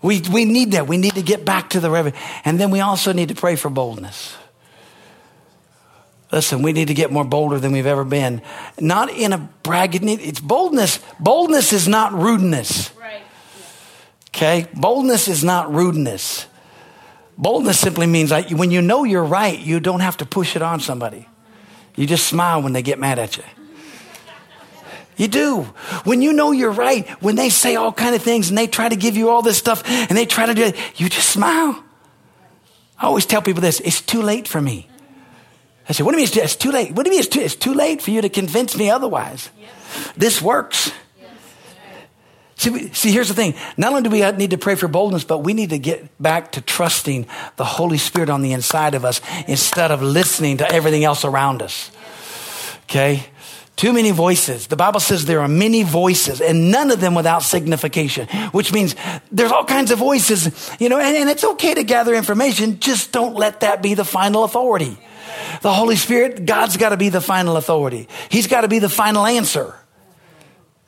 We, 0.02 0.20
we 0.30 0.44
need 0.44 0.72
that. 0.72 0.86
We 0.86 0.98
need 0.98 1.14
to 1.14 1.22
get 1.22 1.42
back 1.42 1.70
to 1.70 1.80
the 1.80 1.90
reverend. 1.90 2.18
And 2.44 2.60
then 2.60 2.70
we 2.70 2.80
also 2.80 3.14
need 3.14 3.30
to 3.30 3.34
pray 3.34 3.56
for 3.56 3.70
boldness. 3.70 4.36
Listen, 6.30 6.60
we 6.60 6.74
need 6.74 6.88
to 6.88 6.94
get 6.94 7.10
more 7.10 7.24
bolder 7.24 7.58
than 7.58 7.72
we've 7.72 7.86
ever 7.86 8.04
been. 8.04 8.42
Not 8.78 9.08
in 9.10 9.32
a 9.32 9.38
bragging, 9.62 10.06
it's 10.06 10.38
boldness. 10.38 11.00
Boldness 11.18 11.72
is 11.72 11.88
not 11.88 12.12
rudeness. 12.12 12.90
Okay? 14.36 14.66
Boldness 14.74 15.28
is 15.28 15.42
not 15.42 15.72
rudeness. 15.72 16.46
Boldness 17.38 17.78
simply 17.78 18.06
means 18.06 18.30
like 18.30 18.50
when 18.50 18.70
you 18.70 18.82
know 18.82 19.04
you're 19.04 19.24
right, 19.24 19.58
you 19.58 19.80
don't 19.80 20.00
have 20.00 20.18
to 20.18 20.26
push 20.26 20.56
it 20.56 20.62
on 20.62 20.80
somebody. 20.80 21.26
You 21.96 22.06
just 22.06 22.26
smile 22.26 22.60
when 22.60 22.74
they 22.74 22.82
get 22.82 22.98
mad 22.98 23.18
at 23.18 23.38
you. 23.38 23.44
You 25.16 25.28
do. 25.28 25.62
When 26.04 26.22
you 26.22 26.32
know 26.32 26.52
you're 26.52 26.72
right, 26.72 27.08
when 27.22 27.36
they 27.36 27.50
say 27.50 27.76
all 27.76 27.92
kind 27.92 28.14
of 28.14 28.22
things 28.22 28.48
and 28.48 28.56
they 28.56 28.66
try 28.66 28.88
to 28.88 28.96
give 28.96 29.16
you 29.16 29.30
all 29.30 29.42
this 29.42 29.58
stuff 29.58 29.82
and 29.86 30.16
they 30.16 30.26
try 30.26 30.46
to 30.46 30.54
do 30.54 30.62
it, 30.64 30.76
you 30.96 31.08
just 31.08 31.28
smile. 31.28 31.82
I 32.98 33.06
always 33.06 33.26
tell 33.26 33.42
people 33.42 33.60
this, 33.60 33.80
it's 33.80 34.00
too 34.00 34.22
late 34.22 34.48
for 34.48 34.60
me. 34.60 34.88
I 35.88 35.92
say, 35.92 36.04
what 36.04 36.12
do 36.12 36.18
you 36.18 36.26
mean 36.26 36.44
it's 36.44 36.56
too, 36.56 36.70
late? 36.70 36.92
What 36.92 37.04
do 37.04 37.10
you 37.10 37.14
mean 37.14 37.20
it's 37.20 37.28
too, 37.28 37.40
it's 37.40 37.56
too 37.56 37.74
late 37.74 38.00
for 38.00 38.12
you 38.12 38.22
to 38.22 38.28
convince 38.28 38.76
me 38.76 38.90
otherwise? 38.90 39.50
This 40.16 40.40
works. 40.40 40.92
See, 42.56 42.92
see, 42.94 43.10
here's 43.10 43.26
the 43.26 43.34
thing. 43.34 43.54
Not 43.76 43.88
only 43.92 44.02
do 44.02 44.10
we 44.10 44.30
need 44.32 44.50
to 44.50 44.58
pray 44.58 44.76
for 44.76 44.86
boldness, 44.86 45.24
but 45.24 45.38
we 45.38 45.52
need 45.52 45.70
to 45.70 45.78
get 45.78 46.16
back 46.22 46.52
to 46.52 46.60
trusting 46.60 47.26
the 47.56 47.64
Holy 47.64 47.98
Spirit 47.98 48.30
on 48.30 48.42
the 48.42 48.52
inside 48.52 48.94
of 48.94 49.04
us 49.04 49.20
instead 49.48 49.90
of 49.90 50.00
listening 50.00 50.58
to 50.58 50.72
everything 50.72 51.02
else 51.02 51.24
around 51.24 51.60
us. 51.60 51.90
Okay? 52.84 53.26
Too 53.76 53.92
many 53.92 54.10
voices. 54.10 54.66
The 54.66 54.76
Bible 54.76 55.00
says 55.00 55.24
there 55.24 55.40
are 55.40 55.48
many 55.48 55.82
voices 55.82 56.40
and 56.40 56.70
none 56.70 56.90
of 56.90 57.00
them 57.00 57.14
without 57.14 57.42
signification, 57.42 58.28
which 58.52 58.72
means 58.72 58.94
there's 59.30 59.50
all 59.50 59.64
kinds 59.64 59.90
of 59.90 59.98
voices, 59.98 60.70
you 60.78 60.88
know, 60.88 60.98
and, 60.98 61.16
and 61.16 61.30
it's 61.30 61.42
okay 61.42 61.74
to 61.74 61.82
gather 61.82 62.14
information. 62.14 62.80
Just 62.80 63.12
don't 63.12 63.34
let 63.34 63.60
that 63.60 63.82
be 63.82 63.94
the 63.94 64.04
final 64.04 64.44
authority. 64.44 64.98
The 65.62 65.72
Holy 65.72 65.96
Spirit, 65.96 66.44
God's 66.44 66.76
got 66.76 66.90
to 66.90 66.96
be 66.96 67.08
the 67.08 67.20
final 67.20 67.56
authority. 67.56 68.08
He's 68.30 68.46
got 68.46 68.60
to 68.60 68.68
be 68.68 68.78
the 68.78 68.88
final 68.88 69.26
answer. 69.26 69.74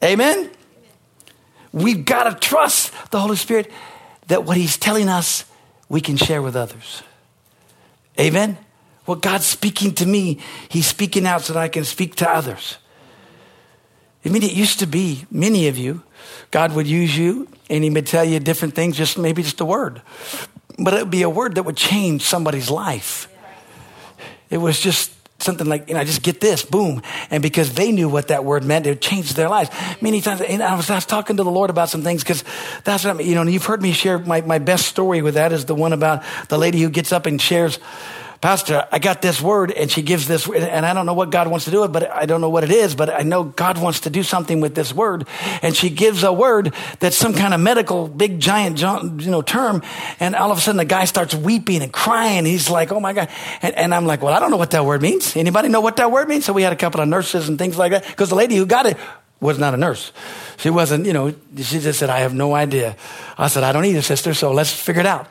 Amen? 0.02 0.50
We've 1.72 2.04
got 2.04 2.24
to 2.24 2.48
trust 2.48 2.92
the 3.10 3.18
Holy 3.18 3.36
Spirit 3.36 3.70
that 4.28 4.44
what 4.44 4.56
He's 4.56 4.76
telling 4.76 5.08
us, 5.08 5.44
we 5.88 6.00
can 6.00 6.16
share 6.16 6.42
with 6.42 6.54
others. 6.54 7.02
Amen? 8.18 8.58
What 9.04 9.20
God's 9.20 9.46
speaking 9.46 9.94
to 9.94 10.06
me, 10.06 10.38
He's 10.68 10.86
speaking 10.86 11.26
out 11.26 11.42
so 11.42 11.52
that 11.52 11.60
I 11.60 11.68
can 11.68 11.84
speak 11.84 12.16
to 12.16 12.28
others. 12.28 12.78
I 14.24 14.30
mean, 14.30 14.42
it 14.42 14.52
used 14.52 14.78
to 14.78 14.86
be 14.86 15.26
many 15.30 15.68
of 15.68 15.76
you, 15.76 16.02
God 16.50 16.72
would 16.72 16.86
use 16.86 17.16
you 17.16 17.48
and 17.68 17.84
He 17.84 17.90
would 17.90 18.06
tell 18.06 18.24
you 18.24 18.40
different 18.40 18.74
things, 18.74 18.96
just 18.96 19.18
maybe 19.18 19.42
just 19.42 19.60
a 19.60 19.64
word. 19.64 20.00
But 20.78 20.94
it 20.94 21.00
would 21.00 21.10
be 21.10 21.22
a 21.22 21.30
word 21.30 21.56
that 21.56 21.64
would 21.64 21.76
change 21.76 22.22
somebody's 22.22 22.70
life. 22.70 23.28
It 24.50 24.58
was 24.58 24.80
just 24.80 25.12
something 25.44 25.66
like, 25.66 25.88
you 25.88 25.94
know, 25.94 26.02
just 26.04 26.22
get 26.22 26.40
this, 26.40 26.64
boom. 26.64 27.02
And 27.30 27.42
because 27.42 27.74
they 27.74 27.92
knew 27.92 28.08
what 28.08 28.28
that 28.28 28.44
word 28.44 28.64
meant, 28.64 28.86
it 28.86 29.00
changed 29.00 29.36
their 29.36 29.48
lives. 29.48 29.70
Many 30.00 30.20
times, 30.20 30.40
and 30.40 30.62
I 30.62 30.74
was, 30.74 30.88
I 30.90 30.94
was 30.94 31.06
talking 31.06 31.36
to 31.36 31.44
the 31.44 31.50
Lord 31.50 31.70
about 31.70 31.90
some 31.90 32.02
things 32.02 32.22
because 32.22 32.44
that's 32.84 33.04
what 33.04 33.10
I 33.10 33.12
mean, 33.14 33.26
you 33.26 33.34
know, 33.34 33.42
you've 33.42 33.66
heard 33.66 33.82
me 33.82 33.92
share 33.92 34.18
my, 34.18 34.40
my 34.40 34.58
best 34.58 34.86
story 34.86 35.22
with 35.22 35.34
that 35.34 35.52
is 35.52 35.66
the 35.66 35.74
one 35.74 35.92
about 35.92 36.22
the 36.48 36.58
lady 36.58 36.80
who 36.80 36.88
gets 36.88 37.12
up 37.12 37.26
and 37.26 37.40
shares 37.40 37.78
Pastor, 38.44 38.86
I 38.92 38.98
got 38.98 39.22
this 39.22 39.40
word, 39.40 39.72
and 39.72 39.90
she 39.90 40.02
gives 40.02 40.28
this, 40.28 40.46
and 40.46 40.84
I 40.84 40.92
don't 40.92 41.06
know 41.06 41.14
what 41.14 41.30
God 41.30 41.48
wants 41.48 41.64
to 41.64 41.70
do 41.70 41.84
it, 41.84 41.92
but 41.92 42.10
I 42.10 42.26
don't 42.26 42.42
know 42.42 42.50
what 42.50 42.62
it 42.62 42.70
is, 42.70 42.94
but 42.94 43.08
I 43.08 43.22
know 43.22 43.44
God 43.44 43.78
wants 43.78 44.00
to 44.00 44.10
do 44.10 44.22
something 44.22 44.60
with 44.60 44.74
this 44.74 44.92
word. 44.92 45.26
And 45.62 45.74
she 45.74 45.88
gives 45.88 46.24
a 46.24 46.30
word 46.30 46.74
that's 46.98 47.16
some 47.16 47.32
kind 47.32 47.54
of 47.54 47.60
medical, 47.60 48.06
big, 48.06 48.40
giant, 48.40 48.82
you 48.82 49.30
know, 49.30 49.40
term. 49.40 49.80
And 50.20 50.36
all 50.36 50.52
of 50.52 50.58
a 50.58 50.60
sudden, 50.60 50.76
the 50.76 50.84
guy 50.84 51.06
starts 51.06 51.34
weeping 51.34 51.80
and 51.80 51.90
crying. 51.90 52.44
He's 52.44 52.68
like, 52.68 52.92
"Oh 52.92 53.00
my 53.00 53.14
God!" 53.14 53.30
And, 53.62 53.74
and 53.76 53.94
I'm 53.94 54.04
like, 54.04 54.20
"Well, 54.20 54.34
I 54.34 54.40
don't 54.40 54.50
know 54.50 54.58
what 54.58 54.72
that 54.72 54.84
word 54.84 55.00
means. 55.00 55.34
Anybody 55.38 55.70
know 55.70 55.80
what 55.80 55.96
that 55.96 56.12
word 56.12 56.28
means?" 56.28 56.44
So 56.44 56.52
we 56.52 56.60
had 56.60 56.72
a 56.74 56.76
couple 56.76 57.00
of 57.00 57.08
nurses 57.08 57.48
and 57.48 57.58
things 57.58 57.78
like 57.78 57.92
that 57.92 58.06
because 58.06 58.28
the 58.28 58.34
lady 58.34 58.56
who 58.56 58.66
got 58.66 58.84
it 58.84 58.98
was 59.40 59.58
not 59.58 59.72
a 59.72 59.78
nurse. 59.78 60.12
She 60.58 60.68
wasn't, 60.68 61.06
you 61.06 61.14
know, 61.14 61.34
she 61.56 61.80
just 61.80 61.98
said, 61.98 62.10
I 62.10 62.20
have 62.20 62.34
no 62.34 62.54
idea. 62.54 62.96
I 63.38 63.48
said, 63.48 63.64
I 63.64 63.72
don't 63.72 63.84
either, 63.86 64.02
sister, 64.02 64.32
so 64.32 64.52
let's 64.52 64.72
figure 64.72 65.00
it 65.00 65.06
out. 65.06 65.28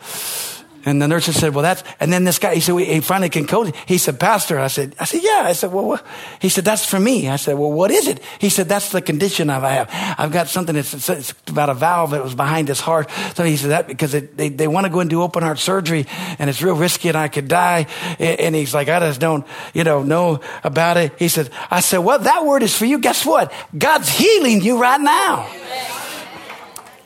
And 0.85 1.01
the 1.01 1.07
nurses 1.07 1.39
said, 1.39 1.53
well, 1.55 1.63
that's, 1.63 1.83
and 1.99 2.11
then 2.11 2.25
this 2.25 2.39
guy, 2.39 2.55
he 2.55 2.59
said, 2.61 2.77
he 2.77 2.99
finally 2.99 3.29
concluded. 3.29 3.75
He 3.85 3.97
said, 3.97 4.19
pastor, 4.19 4.59
I 4.59 4.67
said, 4.67 4.95
I 4.99 5.05
said, 5.05 5.23
yeah. 5.23 5.43
I 5.45 5.53
said, 5.53 5.71
well, 5.71 5.85
what? 5.85 6.05
he 6.41 6.49
said, 6.49 6.65
that's 6.65 6.85
for 6.85 6.99
me. 6.99 7.29
I 7.29 7.37
said, 7.37 7.57
well, 7.57 7.71
what 7.71 7.89
is 7.89 8.07
it? 8.07 8.21
He 8.39 8.49
said, 8.49 8.67
that's 8.67 8.91
the 8.91 9.01
condition 9.01 9.49
I 9.49 9.59
have. 9.59 10.15
I've 10.19 10.31
got 10.31 10.49
something 10.49 10.75
that's 10.75 11.09
it's 11.09 11.33
about 11.47 11.69
a 11.69 11.73
valve 11.73 12.11
that 12.11 12.23
was 12.23 12.35
behind 12.35 12.67
his 12.67 12.81
heart. 12.81 13.09
So 13.35 13.43
he 13.43 13.55
said 13.55 13.71
that 13.71 13.87
because 13.87 14.13
it, 14.13 14.35
they, 14.35 14.49
they 14.49 14.67
want 14.67 14.85
to 14.85 14.91
go 14.91 14.99
and 14.99 15.09
do 15.09 15.21
open 15.21 15.43
heart 15.43 15.59
surgery 15.59 16.05
and 16.37 16.49
it's 16.49 16.61
real 16.61 16.75
risky 16.75 17.07
and 17.07 17.17
I 17.17 17.29
could 17.29 17.47
die. 17.47 17.87
And 18.19 18.53
he's 18.53 18.73
like, 18.73 18.89
I 18.89 18.99
just 18.99 19.21
don't, 19.21 19.45
you 19.73 19.83
know, 19.83 20.03
know 20.03 20.41
about 20.63 20.97
it. 20.97 21.13
He 21.17 21.29
said, 21.29 21.49
I 21.71 21.79
said, 21.79 21.99
well, 21.99 22.19
that 22.19 22.45
word 22.45 22.63
is 22.63 22.75
for 22.75 22.85
you. 22.85 22.99
Guess 22.99 23.25
what? 23.25 23.53
God's 23.77 24.09
healing 24.09 24.61
you 24.61 24.81
right 24.81 24.99
now. 24.99 25.49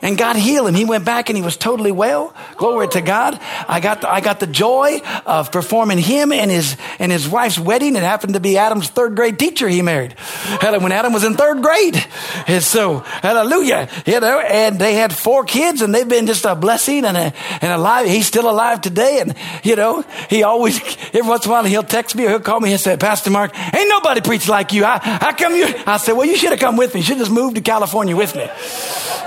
And 0.02 0.18
God 0.18 0.36
healed 0.36 0.68
him. 0.68 0.76
He 0.76 0.86
went 0.86 1.06
back 1.06 1.30
and 1.30 1.38
he 1.38 1.44
was 1.44 1.58
totally 1.58 1.92
well. 1.92 2.34
Glory 2.58 2.88
to 2.88 3.02
God. 3.02 3.40
I 3.68 3.80
got 3.80 4.02
the, 4.02 4.10
I 4.10 4.20
got 4.20 4.40
the 4.40 4.48
joy 4.48 5.00
of 5.28 5.52
performing 5.52 6.00
him 6.00 6.32
and 6.32 6.50
his 6.50 6.76
and 6.98 7.12
his 7.12 7.30
wife's 7.30 7.60
wedding. 7.60 7.96
It 7.96 8.02
happened 8.02 8.34
to 8.34 8.40
be 8.40 8.58
Adam's 8.58 8.90
third 8.90 9.16
grade 9.16 9.38
teacher 9.38 9.68
he 9.68 9.84
married. 9.84 10.16
When 10.62 10.92
Adam 10.92 11.14
was 11.14 11.24
in 11.24 11.36
third 11.36 11.62
grade. 11.62 12.04
And 12.48 12.64
so, 12.64 13.00
hallelujah. 13.00 13.90
You 14.08 14.20
know, 14.20 14.40
and 14.40 14.80
they 14.80 14.96
had 14.96 15.16
four 15.16 15.44
kids 15.44 15.84
and 15.84 15.94
they've 15.94 16.08
been 16.08 16.26
just 16.26 16.46
a 16.46 16.56
blessing 16.56 17.06
and 17.06 17.16
a, 17.16 17.34
and 17.62 17.72
alive. 17.72 18.08
He's 18.08 18.26
still 18.26 18.50
alive 18.50 18.82
today. 18.82 19.20
And, 19.22 19.36
you 19.64 19.76
know, 19.76 20.04
he 20.28 20.42
always, 20.42 20.80
every 21.14 21.22
once 21.22 21.46
in 21.46 21.52
a 21.52 21.54
while 21.54 21.64
he'll 21.64 21.84
text 21.84 22.16
me 22.16 22.26
or 22.26 22.30
he'll 22.30 22.40
call 22.40 22.60
me 22.60 22.72
and 22.72 22.82
say, 22.82 22.98
Pastor 22.98 23.30
Mark, 23.30 23.56
ain't 23.56 23.90
nobody 23.90 24.22
preach 24.22 24.48
like 24.48 24.74
you. 24.74 24.84
How, 24.84 25.00
how 25.00 25.34
come 25.34 25.56
you? 25.56 25.68
I 25.86 25.98
said, 25.98 26.14
well, 26.14 26.26
you 26.26 26.36
should 26.36 26.52
have 26.52 26.60
come 26.60 26.76
with 26.76 26.96
me. 26.96 27.02
You 27.02 27.06
should 27.06 27.18
have 27.18 27.28
just 27.28 27.32
moved 27.32 27.56
to 27.56 27.62
California 27.62 28.16
with 28.16 28.36
me. 28.36 28.50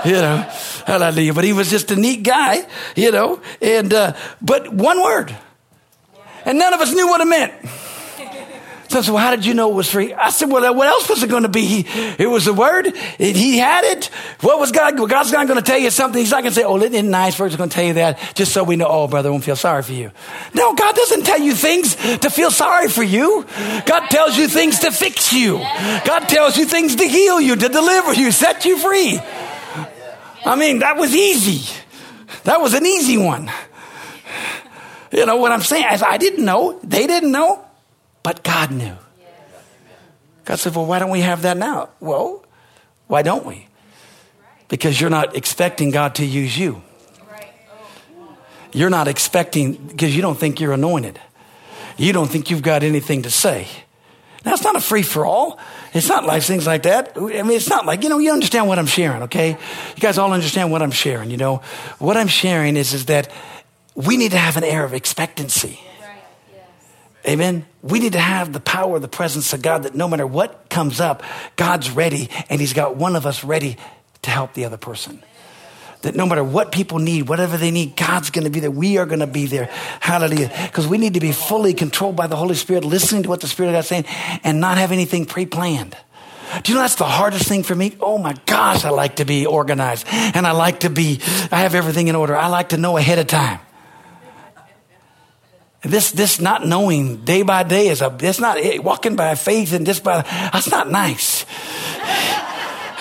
You 0.03 0.19
know. 0.19 0.51
Hallelujah. 0.85 1.33
But 1.33 1.43
he 1.43 1.53
was 1.53 1.69
just 1.69 1.91
a 1.91 1.95
neat 1.95 2.23
guy, 2.23 2.65
you 2.95 3.11
know, 3.11 3.20
and, 3.61 3.93
uh, 3.93 4.15
but 4.41 4.73
one 4.73 5.01
word. 5.01 5.35
And 6.45 6.57
none 6.57 6.73
of 6.73 6.81
us 6.81 6.91
knew 6.93 7.07
what 7.07 7.21
it 7.21 7.25
meant. 7.25 7.53
So 8.91 8.99
I 8.99 9.01
said, 9.03 9.13
well, 9.13 9.23
how 9.23 9.31
did 9.33 9.45
you 9.45 9.53
know 9.53 9.71
it 9.71 9.75
was 9.75 9.89
free? 9.89 10.13
I 10.13 10.31
said, 10.31 10.49
well, 10.49 10.75
what 10.75 10.85
else 10.85 11.07
was 11.07 11.23
it 11.23 11.29
going 11.29 11.43
to 11.43 11.49
be? 11.49 11.61
He, 11.61 11.85
it 12.19 12.29
was 12.29 12.43
the 12.43 12.53
word. 12.53 12.87
It, 12.87 13.37
he 13.37 13.57
had 13.57 13.85
it. 13.85 14.07
What 14.41 14.59
was 14.59 14.73
God? 14.73 14.97
God's 14.97 15.31
not 15.31 15.47
going 15.47 15.57
to 15.57 15.63
tell 15.65 15.77
you 15.77 15.89
something. 15.89 16.19
He's 16.19 16.31
not 16.31 16.43
going 16.43 16.53
to 16.53 16.59
say, 16.59 16.65
oh, 16.65 16.77
isn't 16.77 17.09
nice 17.09 17.33
for 17.35 17.47
going 17.47 17.69
to 17.69 17.73
tell 17.73 17.85
you 17.85 17.93
that 17.93 18.19
just 18.35 18.51
so 18.51 18.65
we 18.65 18.75
know, 18.75 18.87
oh, 18.89 19.07
brother, 19.07 19.29
I 19.29 19.31
won't 19.31 19.45
feel 19.45 19.55
sorry 19.55 19.81
for 19.81 19.93
you. 19.93 20.11
No, 20.53 20.75
God 20.75 20.93
doesn't 20.93 21.23
tell 21.23 21.39
you 21.39 21.55
things 21.55 21.95
to 21.95 22.29
feel 22.29 22.51
sorry 22.51 22.89
for 22.89 23.01
you. 23.01 23.45
God 23.85 24.09
tells 24.09 24.37
you 24.37 24.49
things 24.49 24.79
to 24.79 24.91
fix 24.91 25.31
you. 25.31 25.59
God 25.59 26.27
tells 26.27 26.57
you 26.57 26.65
things 26.65 26.97
to 26.97 27.05
heal 27.05 27.39
you, 27.39 27.55
to 27.55 27.69
deliver 27.69 28.13
you, 28.13 28.33
set 28.33 28.65
you 28.65 28.77
free. 28.77 29.21
I 30.43 30.57
mean, 30.57 30.79
that 30.79 30.97
was 30.97 31.15
easy. 31.15 31.81
That 32.43 32.61
was 32.61 32.73
an 32.73 32.85
easy 32.85 33.17
one. 33.17 33.51
You 35.11 35.25
know 35.25 35.37
what 35.37 35.51
I'm 35.51 35.61
saying? 35.61 35.85
I 35.85 36.17
didn't 36.17 36.45
know. 36.45 36.79
They 36.83 37.05
didn't 37.05 37.31
know. 37.31 37.65
But 38.23 38.43
God 38.43 38.71
knew. 38.71 38.95
God 40.45 40.55
said, 40.59 40.75
Well, 40.75 40.85
why 40.85 40.99
don't 40.99 41.09
we 41.09 41.21
have 41.21 41.41
that 41.43 41.57
now? 41.57 41.89
Well, 41.99 42.45
why 43.07 43.21
don't 43.21 43.45
we? 43.45 43.67
Because 44.69 44.99
you're 44.99 45.09
not 45.09 45.35
expecting 45.35 45.91
God 45.91 46.15
to 46.15 46.25
use 46.25 46.57
you. 46.57 46.81
You're 48.73 48.89
not 48.89 49.09
expecting, 49.09 49.73
because 49.73 50.15
you 50.15 50.21
don't 50.21 50.39
think 50.39 50.61
you're 50.61 50.71
anointed. 50.71 51.19
You 51.97 52.13
don't 52.13 52.29
think 52.29 52.49
you've 52.49 52.61
got 52.61 52.83
anything 52.83 53.23
to 53.23 53.29
say. 53.29 53.67
Now, 54.43 54.53
it's 54.53 54.63
not 54.63 54.75
a 54.75 54.81
free 54.81 55.03
for 55.03 55.25
all. 55.25 55.59
It's 55.93 56.09
not 56.09 56.25
like 56.25 56.41
things 56.41 56.65
like 56.65 56.83
that. 56.83 57.13
I 57.15 57.43
mean, 57.43 57.51
it's 57.51 57.69
not 57.69 57.85
like, 57.85 58.03
you 58.03 58.09
know, 58.09 58.17
you 58.17 58.31
understand 58.31 58.67
what 58.67 58.79
I'm 58.79 58.87
sharing, 58.87 59.23
okay? 59.23 59.51
You 59.51 60.01
guys 60.01 60.17
all 60.17 60.33
understand 60.33 60.71
what 60.71 60.81
I'm 60.81 60.91
sharing, 60.91 61.29
you 61.29 61.37
know? 61.37 61.61
What 61.99 62.17
I'm 62.17 62.27
sharing 62.27 62.75
is, 62.75 62.93
is 62.93 63.05
that 63.05 63.31
we 63.93 64.17
need 64.17 64.31
to 64.31 64.37
have 64.37 64.57
an 64.57 64.63
air 64.63 64.83
of 64.83 64.93
expectancy. 64.93 65.79
Amen. 67.27 67.67
We 67.83 67.99
need 67.99 68.13
to 68.13 68.19
have 68.19 68.51
the 68.51 68.59
power, 68.59 68.97
the 68.97 69.07
presence 69.07 69.53
of 69.53 69.61
God 69.61 69.83
that 69.83 69.93
no 69.93 70.07
matter 70.07 70.25
what 70.25 70.69
comes 70.69 70.99
up, 70.99 71.21
God's 71.55 71.91
ready 71.91 72.29
and 72.49 72.59
He's 72.59 72.73
got 72.73 72.95
one 72.95 73.15
of 73.15 73.27
us 73.27 73.43
ready 73.43 73.77
to 74.23 74.29
help 74.31 74.53
the 74.53 74.65
other 74.65 74.77
person. 74.77 75.21
That 76.01 76.15
no 76.15 76.25
matter 76.25 76.43
what 76.43 76.71
people 76.71 76.99
need, 76.99 77.29
whatever 77.29 77.57
they 77.57 77.71
need, 77.71 77.95
God's 77.95 78.31
going 78.31 78.45
to 78.45 78.49
be 78.49 78.59
there. 78.59 78.71
We 78.71 78.97
are 78.97 79.05
going 79.05 79.19
to 79.19 79.27
be 79.27 79.45
there. 79.45 79.65
Hallelujah. 79.99 80.51
Because 80.63 80.87
we 80.87 80.97
need 80.97 81.13
to 81.13 81.19
be 81.19 81.31
fully 81.31 81.73
controlled 81.73 82.15
by 82.15 82.27
the 82.27 82.35
Holy 82.35 82.55
Spirit, 82.55 82.83
listening 82.83 83.23
to 83.23 83.29
what 83.29 83.41
the 83.41 83.47
Spirit 83.47 83.69
of 83.69 83.75
God's 83.75 83.87
saying, 83.87 84.05
and 84.43 84.59
not 84.59 84.77
have 84.77 84.91
anything 84.91 85.25
pre 85.25 85.45
planned. 85.45 85.95
Do 86.63 86.71
you 86.71 86.75
know 86.75 86.81
that's 86.81 86.95
the 86.95 87.05
hardest 87.05 87.47
thing 87.47 87.63
for 87.63 87.73
me? 87.73 87.95
Oh 88.01 88.17
my 88.17 88.33
gosh, 88.45 88.83
I 88.83 88.89
like 88.89 89.17
to 89.17 89.25
be 89.25 89.45
organized 89.45 90.05
and 90.09 90.45
I 90.45 90.51
like 90.51 90.81
to 90.81 90.89
be, 90.89 91.21
I 91.49 91.61
have 91.61 91.75
everything 91.75 92.09
in 92.09 92.15
order. 92.15 92.35
I 92.35 92.47
like 92.47 92.69
to 92.69 92.77
know 92.77 92.97
ahead 92.97 93.19
of 93.19 93.27
time. 93.27 93.59
This, 95.81 96.11
this 96.11 96.39
not 96.39 96.67
knowing 96.67 97.23
day 97.23 97.41
by 97.41 97.63
day 97.63 97.87
is 97.87 98.01
a, 98.01 98.15
it's 98.19 98.39
not 98.39 98.57
walking 98.83 99.15
by 99.15 99.33
faith 99.35 99.73
and 99.73 99.85
just 99.85 100.03
by, 100.03 100.21
that's 100.21 100.69
not 100.69 100.91
nice. 100.91 101.45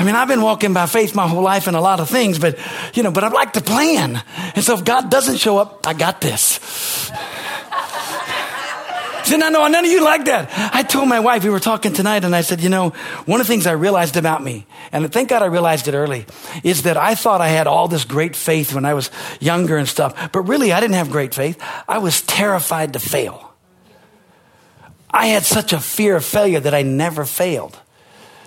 I 0.00 0.02
mean, 0.02 0.14
I've 0.14 0.28
been 0.28 0.40
walking 0.40 0.72
by 0.72 0.86
faith 0.86 1.14
my 1.14 1.28
whole 1.28 1.42
life 1.42 1.68
in 1.68 1.74
a 1.74 1.80
lot 1.80 2.00
of 2.00 2.08
things, 2.08 2.38
but, 2.38 2.58
you 2.94 3.02
know, 3.02 3.10
but 3.10 3.22
I'd 3.22 3.34
like 3.34 3.52
to 3.52 3.60
plan. 3.60 4.22
And 4.54 4.64
so 4.64 4.72
if 4.72 4.82
God 4.82 5.10
doesn't 5.10 5.36
show 5.36 5.58
up, 5.58 5.86
I 5.86 5.92
got 5.92 6.22
this. 6.22 6.58
See, 9.24 9.36
no, 9.36 9.50
no, 9.50 9.66
none 9.68 9.84
of 9.84 9.90
you 9.90 10.02
like 10.02 10.24
that. 10.24 10.48
I 10.74 10.84
told 10.84 11.06
my 11.06 11.20
wife, 11.20 11.44
we 11.44 11.50
were 11.50 11.60
talking 11.60 11.92
tonight, 11.92 12.24
and 12.24 12.34
I 12.34 12.40
said, 12.40 12.62
you 12.62 12.70
know, 12.70 12.94
one 13.26 13.42
of 13.42 13.46
the 13.46 13.52
things 13.52 13.66
I 13.66 13.72
realized 13.72 14.16
about 14.16 14.42
me, 14.42 14.64
and 14.90 15.12
thank 15.12 15.28
God 15.28 15.42
I 15.42 15.46
realized 15.46 15.86
it 15.86 15.92
early, 15.92 16.24
is 16.64 16.84
that 16.84 16.96
I 16.96 17.14
thought 17.14 17.42
I 17.42 17.48
had 17.48 17.66
all 17.66 17.86
this 17.86 18.04
great 18.04 18.34
faith 18.34 18.72
when 18.72 18.86
I 18.86 18.94
was 18.94 19.10
younger 19.38 19.76
and 19.76 19.86
stuff. 19.86 20.32
But 20.32 20.48
really, 20.48 20.72
I 20.72 20.80
didn't 20.80 20.96
have 20.96 21.10
great 21.10 21.34
faith. 21.34 21.62
I 21.86 21.98
was 21.98 22.22
terrified 22.22 22.94
to 22.94 23.00
fail. 23.00 23.52
I 25.10 25.26
had 25.26 25.44
such 25.44 25.74
a 25.74 25.78
fear 25.78 26.16
of 26.16 26.24
failure 26.24 26.60
that 26.60 26.72
I 26.72 26.80
never 26.80 27.26
failed 27.26 27.78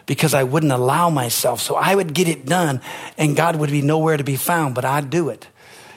because 0.05 0.33
I 0.33 0.43
wouldn't 0.43 0.71
allow 0.71 1.09
myself. 1.09 1.61
So 1.61 1.75
I 1.75 1.95
would 1.95 2.13
get 2.13 2.27
it 2.27 2.45
done, 2.45 2.81
and 3.17 3.35
God 3.35 3.55
would 3.55 3.71
be 3.71 3.81
nowhere 3.81 4.17
to 4.17 4.23
be 4.23 4.35
found, 4.35 4.75
but 4.75 4.85
I'd 4.85 5.09
do 5.09 5.29
it. 5.29 5.47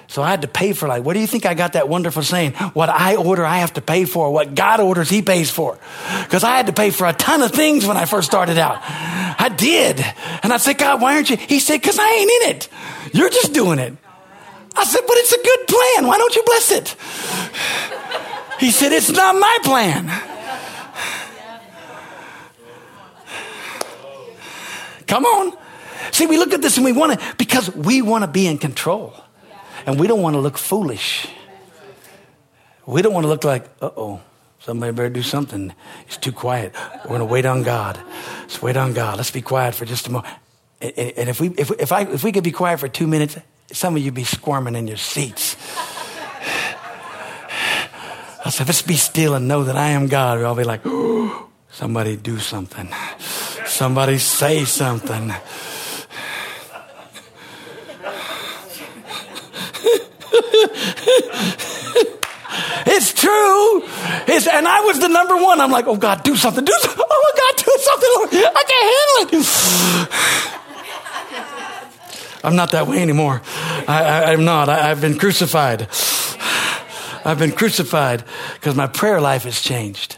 So 0.08 0.22
I 0.22 0.30
had 0.30 0.42
to 0.42 0.48
pay 0.48 0.72
for 0.72 0.88
like, 0.88 1.04
What 1.04 1.14
do 1.14 1.20
you 1.20 1.26
think 1.26 1.46
I 1.46 1.54
got 1.54 1.72
that 1.72 1.88
wonderful 1.88 2.22
saying? 2.22 2.52
What 2.52 2.88
I 2.88 3.16
order, 3.16 3.44
I 3.44 3.58
have 3.58 3.74
to 3.74 3.80
pay 3.80 4.04
for. 4.04 4.30
What 4.30 4.54
God 4.54 4.80
orders, 4.80 5.10
He 5.10 5.22
pays 5.22 5.50
for. 5.50 5.78
Because 6.22 6.44
I 6.44 6.56
had 6.56 6.66
to 6.66 6.72
pay 6.72 6.90
for 6.90 7.06
a 7.06 7.12
ton 7.12 7.42
of 7.42 7.50
things 7.50 7.86
when 7.86 7.96
I 7.96 8.04
first 8.04 8.28
started 8.28 8.58
out. 8.58 8.78
I 8.82 9.52
did. 9.56 10.04
And 10.42 10.52
I 10.52 10.58
said, 10.58 10.78
God, 10.78 11.00
why 11.00 11.14
aren't 11.14 11.30
you? 11.30 11.36
He 11.36 11.58
said, 11.58 11.80
because 11.80 11.98
I 11.98 12.08
ain't 12.08 12.30
in 12.30 12.56
it. 12.56 12.68
You're 13.12 13.30
just 13.30 13.52
doing 13.52 13.78
it. 13.78 13.96
I 14.76 14.84
said, 14.84 15.00
but 15.06 15.16
it's 15.16 15.32
a 15.32 15.42
good 15.42 15.66
plan. 15.68 16.06
Why 16.06 16.18
don't 16.18 16.36
you 16.36 16.42
bless 16.44 16.70
it? 16.70 16.96
He 18.60 18.70
said, 18.70 18.92
it's 18.92 19.10
not 19.10 19.34
my 19.34 19.58
plan. 19.64 20.35
Come 25.06 25.24
on. 25.24 25.56
See, 26.12 26.26
we 26.26 26.38
look 26.38 26.52
at 26.52 26.62
this 26.62 26.76
and 26.76 26.84
we 26.84 26.92
want 26.92 27.18
to, 27.18 27.36
because 27.36 27.74
we 27.74 28.02
want 28.02 28.22
to 28.22 28.28
be 28.28 28.46
in 28.46 28.58
control. 28.58 29.14
And 29.86 30.00
we 30.00 30.06
don't 30.06 30.22
want 30.22 30.34
to 30.34 30.40
look 30.40 30.58
foolish. 30.58 31.28
We 32.86 33.02
don't 33.02 33.12
want 33.12 33.24
to 33.24 33.28
look 33.28 33.44
like, 33.44 33.64
uh 33.80 33.90
oh, 33.96 34.20
somebody 34.60 34.92
better 34.92 35.08
do 35.08 35.22
something. 35.22 35.72
It's 36.06 36.16
too 36.16 36.32
quiet. 36.32 36.74
We're 37.04 37.18
going 37.18 37.20
to 37.20 37.26
wait 37.26 37.46
on 37.46 37.62
God. 37.62 37.98
Let's 38.40 38.60
wait 38.62 38.76
on 38.76 38.92
God. 38.92 39.16
Let's 39.16 39.30
be 39.30 39.42
quiet 39.42 39.74
for 39.74 39.84
just 39.84 40.08
a 40.08 40.10
moment. 40.10 40.32
And 40.80 41.28
if 41.28 41.40
we, 41.40 41.48
if, 41.50 41.70
if, 41.78 41.92
I, 41.92 42.02
if 42.02 42.22
we 42.22 42.32
could 42.32 42.44
be 42.44 42.52
quiet 42.52 42.80
for 42.80 42.88
two 42.88 43.06
minutes, 43.06 43.38
some 43.72 43.96
of 43.96 44.02
you'd 44.02 44.14
be 44.14 44.24
squirming 44.24 44.74
in 44.74 44.86
your 44.86 44.96
seats. 44.96 45.56
I 48.44 48.50
said, 48.50 48.68
let's 48.68 48.82
be 48.82 48.94
still 48.94 49.34
and 49.34 49.48
know 49.48 49.64
that 49.64 49.76
I 49.76 49.88
am 49.88 50.06
God. 50.06 50.38
We'll 50.38 50.46
all 50.46 50.54
be 50.54 50.64
like, 50.64 50.82
somebody 51.70 52.16
do 52.16 52.38
something. 52.38 52.88
Somebody 53.76 54.16
say 54.16 54.64
something. 54.64 55.30
it's 62.86 63.12
true. 63.12 63.82
It's, 64.26 64.46
and 64.46 64.66
I 64.66 64.80
was 64.80 64.98
the 64.98 65.08
number 65.08 65.36
one. 65.36 65.60
I'm 65.60 65.70
like, 65.70 65.86
oh 65.88 65.98
God, 65.98 66.22
do 66.22 66.36
something. 66.36 66.64
Do 66.64 66.72
something. 66.80 67.04
Oh 67.06 67.32
God, 67.36 67.56
do 67.62 67.70
something. 67.82 68.08
I 68.56 68.64
can't 68.66 68.96
handle 68.96 69.40
it. 69.40 69.46
I'm 72.44 72.56
not 72.56 72.70
that 72.70 72.86
way 72.86 73.02
anymore. 73.02 73.42
I, 73.86 74.32
am 74.32 74.46
not. 74.46 74.70
I, 74.70 74.90
I've 74.90 75.02
been 75.02 75.18
crucified. 75.18 75.82
I've 77.26 77.38
been 77.38 77.52
crucified 77.52 78.24
because 78.54 78.74
my 78.74 78.86
prayer 78.86 79.20
life 79.20 79.42
has 79.42 79.60
changed. 79.60 80.16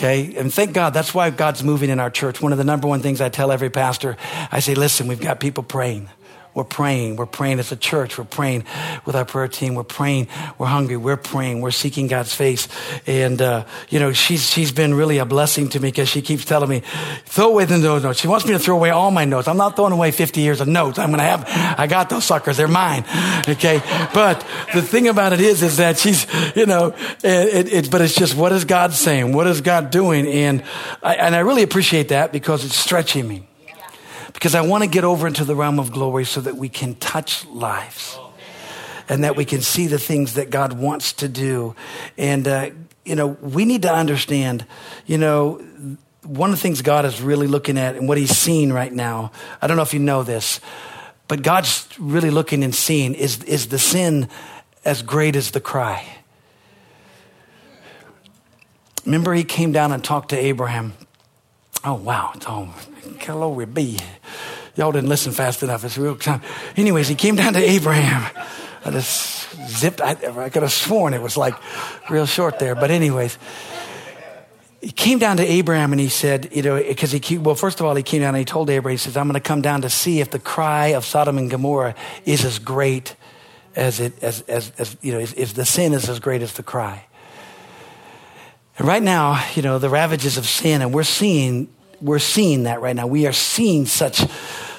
Okay. 0.00 0.34
And 0.34 0.50
thank 0.50 0.72
God 0.72 0.94
that's 0.94 1.12
why 1.12 1.28
God's 1.28 1.62
moving 1.62 1.90
in 1.90 2.00
our 2.00 2.08
church. 2.08 2.40
One 2.40 2.52
of 2.52 2.58
the 2.58 2.64
number 2.64 2.88
one 2.88 3.00
things 3.00 3.20
I 3.20 3.28
tell 3.28 3.52
every 3.52 3.68
pastor, 3.68 4.16
I 4.50 4.60
say, 4.60 4.74
listen, 4.74 5.08
we've 5.08 5.20
got 5.20 5.40
people 5.40 5.62
praying. 5.62 6.08
We're 6.52 6.64
praying. 6.64 7.16
We're 7.16 7.26
praying 7.26 7.60
as 7.60 7.70
a 7.70 7.76
church. 7.76 8.18
We're 8.18 8.24
praying 8.24 8.64
with 9.04 9.14
our 9.14 9.24
prayer 9.24 9.46
team. 9.46 9.76
We're 9.76 9.84
praying. 9.84 10.26
We're 10.58 10.66
hungry. 10.66 10.96
We're 10.96 11.16
praying. 11.16 11.60
We're 11.60 11.70
seeking 11.70 12.08
God's 12.08 12.34
face. 12.34 12.66
And, 13.06 13.40
uh, 13.40 13.66
you 13.88 14.00
know, 14.00 14.12
she's, 14.12 14.48
she's 14.50 14.72
been 14.72 14.94
really 14.94 15.18
a 15.18 15.24
blessing 15.24 15.68
to 15.70 15.80
me 15.80 15.88
because 15.88 16.08
she 16.08 16.22
keeps 16.22 16.44
telling 16.44 16.68
me, 16.68 16.82
throw 17.24 17.50
away 17.50 17.66
the 17.66 17.78
notes. 17.78 18.18
She 18.18 18.26
wants 18.26 18.46
me 18.46 18.52
to 18.52 18.58
throw 18.58 18.74
away 18.74 18.90
all 18.90 19.12
my 19.12 19.24
notes. 19.24 19.46
I'm 19.46 19.56
not 19.56 19.76
throwing 19.76 19.92
away 19.92 20.10
50 20.10 20.40
years 20.40 20.60
of 20.60 20.66
notes. 20.66 20.98
I'm 20.98 21.10
going 21.10 21.18
to 21.18 21.24
have, 21.24 21.44
I 21.78 21.86
got 21.86 22.10
those 22.10 22.24
suckers. 22.24 22.56
They're 22.56 22.68
mine. 22.68 23.04
Okay. 23.48 23.80
But 24.12 24.44
the 24.74 24.82
thing 24.82 25.06
about 25.06 25.32
it 25.32 25.40
is, 25.40 25.62
is 25.62 25.76
that 25.76 25.98
she's, 25.98 26.26
you 26.56 26.66
know, 26.66 26.94
it, 27.22 27.68
it, 27.68 27.72
it 27.72 27.90
but 27.90 28.00
it's 28.00 28.14
just, 28.14 28.34
what 28.34 28.50
is 28.50 28.64
God 28.64 28.92
saying? 28.92 29.32
What 29.32 29.46
is 29.46 29.60
God 29.60 29.90
doing? 29.90 30.26
And 30.26 30.64
I, 31.00 31.14
and 31.14 31.36
I 31.36 31.40
really 31.40 31.62
appreciate 31.62 32.08
that 32.08 32.32
because 32.32 32.64
it's 32.64 32.76
stretching 32.76 33.28
me 33.28 33.46
because 34.32 34.54
I 34.54 34.60
want 34.60 34.84
to 34.84 34.90
get 34.90 35.04
over 35.04 35.26
into 35.26 35.44
the 35.44 35.54
realm 35.54 35.78
of 35.78 35.92
glory 35.92 36.24
so 36.24 36.40
that 36.40 36.56
we 36.56 36.68
can 36.68 36.94
touch 36.96 37.46
lives 37.46 38.18
and 39.08 39.24
that 39.24 39.36
we 39.36 39.44
can 39.44 39.60
see 39.60 39.86
the 39.86 39.98
things 39.98 40.34
that 40.34 40.50
God 40.50 40.72
wants 40.72 41.12
to 41.14 41.28
do. 41.28 41.74
And, 42.16 42.46
uh, 42.46 42.70
you 43.04 43.16
know, 43.16 43.26
we 43.26 43.64
need 43.64 43.82
to 43.82 43.92
understand, 43.92 44.64
you 45.06 45.18
know, 45.18 45.54
one 46.22 46.50
of 46.50 46.56
the 46.56 46.62
things 46.62 46.82
God 46.82 47.04
is 47.04 47.20
really 47.20 47.46
looking 47.46 47.76
at 47.76 47.96
and 47.96 48.06
what 48.06 48.18
he's 48.18 48.36
seeing 48.36 48.72
right 48.72 48.92
now, 48.92 49.32
I 49.60 49.66
don't 49.66 49.76
know 49.76 49.82
if 49.82 49.94
you 49.94 50.00
know 50.00 50.22
this, 50.22 50.60
but 51.26 51.42
God's 51.42 51.88
really 51.98 52.30
looking 52.30 52.62
and 52.62 52.74
seeing 52.74 53.14
is, 53.14 53.42
is 53.44 53.68
the 53.68 53.78
sin 53.78 54.28
as 54.84 55.02
great 55.02 55.34
as 55.34 55.50
the 55.50 55.60
cry? 55.60 56.06
Remember, 59.04 59.34
he 59.34 59.44
came 59.44 59.72
down 59.72 59.92
and 59.92 60.04
talked 60.04 60.28
to 60.28 60.36
Abraham. 60.36 60.92
Oh, 61.84 61.94
wow. 61.94 62.32
It's 63.16 63.28
all 63.28 63.36
glory 63.36 63.66
be. 63.66 63.98
Y'all 64.76 64.92
didn't 64.92 65.08
listen 65.08 65.32
fast 65.32 65.62
enough. 65.62 65.84
It's 65.84 65.98
real 65.98 66.16
time. 66.16 66.42
Anyways, 66.76 67.08
he 67.08 67.14
came 67.14 67.36
down 67.36 67.54
to 67.54 67.58
Abraham. 67.58 68.30
I 68.84 68.90
just 68.90 69.48
zipped. 69.68 70.00
I, 70.00 70.10
I 70.12 70.48
could 70.48 70.62
have 70.62 70.72
sworn 70.72 71.14
it 71.14 71.20
was 71.20 71.36
like 71.36 71.54
real 72.08 72.26
short 72.26 72.58
there. 72.58 72.74
But 72.74 72.90
anyways, 72.90 73.36
he 74.80 74.90
came 74.90 75.18
down 75.18 75.36
to 75.36 75.44
Abraham 75.44 75.92
and 75.92 76.00
he 76.00 76.08
said, 76.08 76.48
you 76.52 76.62
know, 76.62 76.82
because 76.82 77.12
he, 77.12 77.38
well, 77.38 77.54
first 77.54 77.80
of 77.80 77.86
all, 77.86 77.94
he 77.94 78.02
came 78.02 78.22
down 78.22 78.34
and 78.34 78.38
he 78.38 78.44
told 78.44 78.70
Abraham, 78.70 78.94
he 78.94 78.98
says, 78.98 79.16
I'm 79.16 79.26
going 79.26 79.34
to 79.34 79.40
come 79.40 79.60
down 79.60 79.82
to 79.82 79.90
see 79.90 80.20
if 80.20 80.30
the 80.30 80.38
cry 80.38 80.88
of 80.88 81.04
Sodom 81.04 81.36
and 81.36 81.50
Gomorrah 81.50 81.94
is 82.24 82.44
as 82.44 82.58
great 82.58 83.16
as 83.76 84.00
it, 84.00 84.22
as, 84.22 84.40
as, 84.42 84.72
as 84.78 84.96
you 85.02 85.12
know, 85.12 85.18
if 85.18 85.54
the 85.54 85.64
sin 85.64 85.92
is 85.92 86.08
as 86.08 86.20
great 86.20 86.42
as 86.42 86.54
the 86.54 86.62
cry. 86.62 87.04
And 88.78 88.88
right 88.88 89.02
now, 89.02 89.44
you 89.54 89.62
know, 89.62 89.78
the 89.78 89.90
ravages 89.90 90.38
of 90.38 90.46
sin, 90.46 90.80
and 90.80 90.94
we're 90.94 91.04
seeing 91.04 91.68
we're 92.00 92.18
seeing 92.18 92.64
that 92.64 92.80
right 92.80 92.96
now. 92.96 93.06
We 93.06 93.26
are 93.26 93.32
seeing 93.32 93.86
such, 93.86 94.22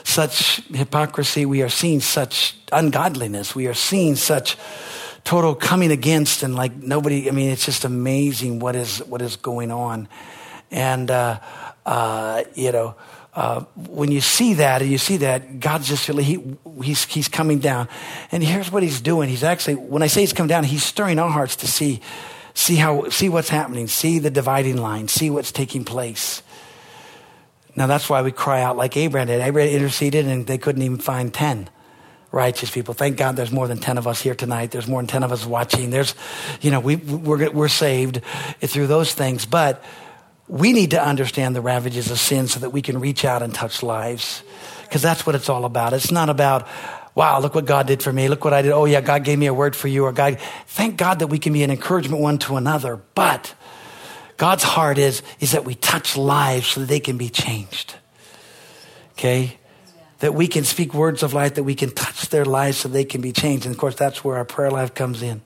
such 0.04 0.62
hypocrisy. 0.68 1.46
We 1.46 1.62
are 1.62 1.70
seeing 1.70 2.00
such 2.00 2.56
ungodliness. 2.72 3.56
We 3.56 3.68
are 3.68 3.74
seeing 3.74 4.16
such 4.16 4.58
total 5.24 5.56
coming 5.56 5.92
against 5.92 6.44
and 6.44 6.56
like 6.56 6.76
nobody, 6.76 7.30
I 7.30 7.32
mean, 7.32 7.50
it's 7.50 7.66
just 7.66 7.86
amazing 7.86 8.60
what 8.60 8.76
is, 8.76 9.00
what 9.00 9.22
is 9.22 9.36
going 9.36 9.72
on. 9.72 10.08
And, 10.72 11.12
uh, 11.12 11.40
uh, 11.86 12.44
you 12.56 12.72
know, 12.72 12.96
uh, 13.34 13.62
when 13.76 14.12
you 14.12 14.20
see 14.20 14.56
that 14.56 14.82
and 14.82 14.92
you 14.92 14.98
see 14.98 15.18
that, 15.18 15.60
God's 15.60 15.88
just 15.88 16.08
really, 16.10 16.24
he, 16.24 16.58
he's, 16.84 17.06
he's 17.06 17.28
coming 17.28 17.60
down. 17.60 17.88
And 18.32 18.44
here's 18.44 18.72
what 18.72 18.84
he's 18.84 19.00
doing. 19.00 19.30
He's 19.30 19.44
actually, 19.44 19.76
when 19.76 20.04
I 20.04 20.08
say 20.08 20.22
he's 20.22 20.34
come 20.34 20.48
down, 20.48 20.64
he's 20.64 20.84
stirring 20.84 21.20
our 21.20 21.30
hearts 21.30 21.56
to 21.58 21.68
see, 21.68 22.02
see 22.54 22.76
how, 22.76 23.10
see 23.10 23.30
what's 23.30 23.50
happening, 23.50 23.88
see 23.88 24.20
the 24.20 24.32
dividing 24.32 24.78
line, 24.78 25.08
see 25.08 25.30
what's 25.30 25.52
taking 25.52 25.86
place. 25.86 26.42
Now 27.76 27.88
that's 27.88 28.10
why 28.10 28.22
we 28.22 28.32
cry 28.32 28.62
out 28.62 28.78
like 28.78 28.98
Abraham 28.98 29.28
did. 29.28 29.42
Abraham 29.42 29.74
interceded 29.74 30.28
and 30.28 30.46
they 30.46 30.58
couldn't 30.58 30.82
even 30.82 30.98
find 30.98 31.34
10 31.34 31.70
righteous 32.32 32.72
people. 32.72 32.94
Thank 32.94 33.18
God 33.18 33.36
there's 33.36 33.52
more 33.52 33.68
than 33.68 33.78
10 33.78 33.98
of 33.98 34.08
us 34.08 34.22
here 34.22 34.36
tonight. 34.36 34.72
There's 34.72 34.88
more 34.88 35.02
than 35.02 35.08
10 35.08 35.24
of 35.24 35.32
us 35.32 35.46
watching. 35.46 35.90
There's, 35.90 36.16
you 36.62 36.72
know, 36.72 36.80
we, 36.80 36.96
we're, 36.96 37.52
we're 37.52 37.68
saved 37.68 38.22
through 38.62 38.88
those 38.88 39.14
things. 39.14 39.46
But 39.46 39.84
we 40.48 40.74
need 40.74 40.92
to 40.92 41.04
understand 41.04 41.56
the 41.56 41.62
ravages 41.62 42.12
of 42.12 42.20
sin 42.20 42.48
so 42.48 42.60
that 42.62 42.70
we 42.72 42.82
can 42.82 43.00
reach 43.00 43.26
out 43.26 43.42
and 43.42 43.54
touch 43.54 43.84
lives. 43.84 44.44
Because 44.84 45.02
that's 45.02 45.26
what 45.26 45.36
it's 45.36 45.50
all 45.50 45.66
about. 45.66 45.94
It's 45.94 46.12
not 46.12 46.30
about, 46.30 46.68
wow, 47.16 47.40
look 47.40 47.56
what 47.56 47.66
God 47.66 47.88
did 47.88 48.02
for 48.02 48.12
me. 48.12 48.28
Look 48.28 48.44
what 48.44 48.54
I 48.54 48.62
did. 48.62 48.72
Oh, 48.72 48.86
yeah, 48.86 49.02
God 49.02 49.24
gave 49.24 49.38
me 49.38 49.48
a 49.48 49.54
word 49.54 49.76
for 49.76 49.88
you. 49.88 50.06
Or 50.06 50.14
God, 50.14 50.40
thank 50.68 50.98
God 50.98 51.20
that 51.20 51.28
we 51.28 51.40
can 51.40 51.54
be 51.54 51.64
an 51.64 51.72
encouragement 51.72 52.22
one 52.22 52.38
to 52.40 52.56
another. 52.56 53.00
But 53.16 53.54
God's 54.42 54.64
heart 54.64 54.98
is, 54.98 55.22
is 55.40 55.52
that 55.52 55.66
we 55.66 55.76
touch 55.76 56.18
lives 56.18 56.70
so 56.70 56.80
that 56.80 56.88
they 56.88 57.00
can 57.00 57.16
be 57.16 57.30
changed. 57.30 57.94
Okay? 59.12 59.60
That 60.18 60.34
we 60.34 60.48
can 60.48 60.64
speak 60.64 60.96
words 60.96 61.22
of 61.22 61.36
life, 61.36 61.54
that 61.54 61.64
we 61.64 61.76
can 61.76 61.92
touch 61.92 62.30
their 62.30 62.44
lives 62.44 62.78
so 62.78 62.90
they 62.90 63.06
can 63.06 63.22
be 63.22 63.34
changed. 63.34 63.68
And 63.68 63.76
of 63.76 63.80
course, 63.80 63.94
that's 63.94 64.24
where 64.24 64.38
our 64.38 64.44
prayer 64.44 64.72
life 64.72 64.96
comes 64.96 65.22
in. 65.22 65.44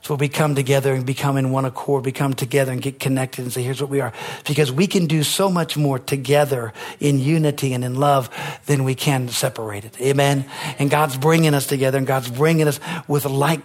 So 0.00 0.14
we 0.14 0.30
come 0.30 0.54
together 0.54 0.94
and 0.94 1.04
become 1.04 1.36
in 1.36 1.50
one 1.50 1.66
accord, 1.66 2.06
We 2.06 2.12
come 2.12 2.32
together 2.32 2.72
and 2.72 2.80
get 2.80 2.98
connected 2.98 3.42
and 3.42 3.52
say, 3.52 3.62
here's 3.62 3.82
what 3.82 3.90
we 3.90 4.00
are. 4.00 4.14
Because 4.46 4.72
we 4.72 4.86
can 4.86 5.04
do 5.04 5.22
so 5.22 5.50
much 5.50 5.76
more 5.76 5.98
together 5.98 6.72
in 7.00 7.18
unity 7.18 7.74
and 7.74 7.84
in 7.84 7.96
love 7.96 8.30
than 8.64 8.84
we 8.84 8.94
can 8.94 9.28
separated. 9.28 9.94
Amen. 10.00 10.46
And 10.78 10.88
God's 10.88 11.18
bringing 11.18 11.52
us 11.52 11.66
together 11.66 11.98
and 11.98 12.06
God's 12.06 12.30
bringing 12.30 12.68
us 12.68 12.80
with 13.06 13.26
like 13.26 13.60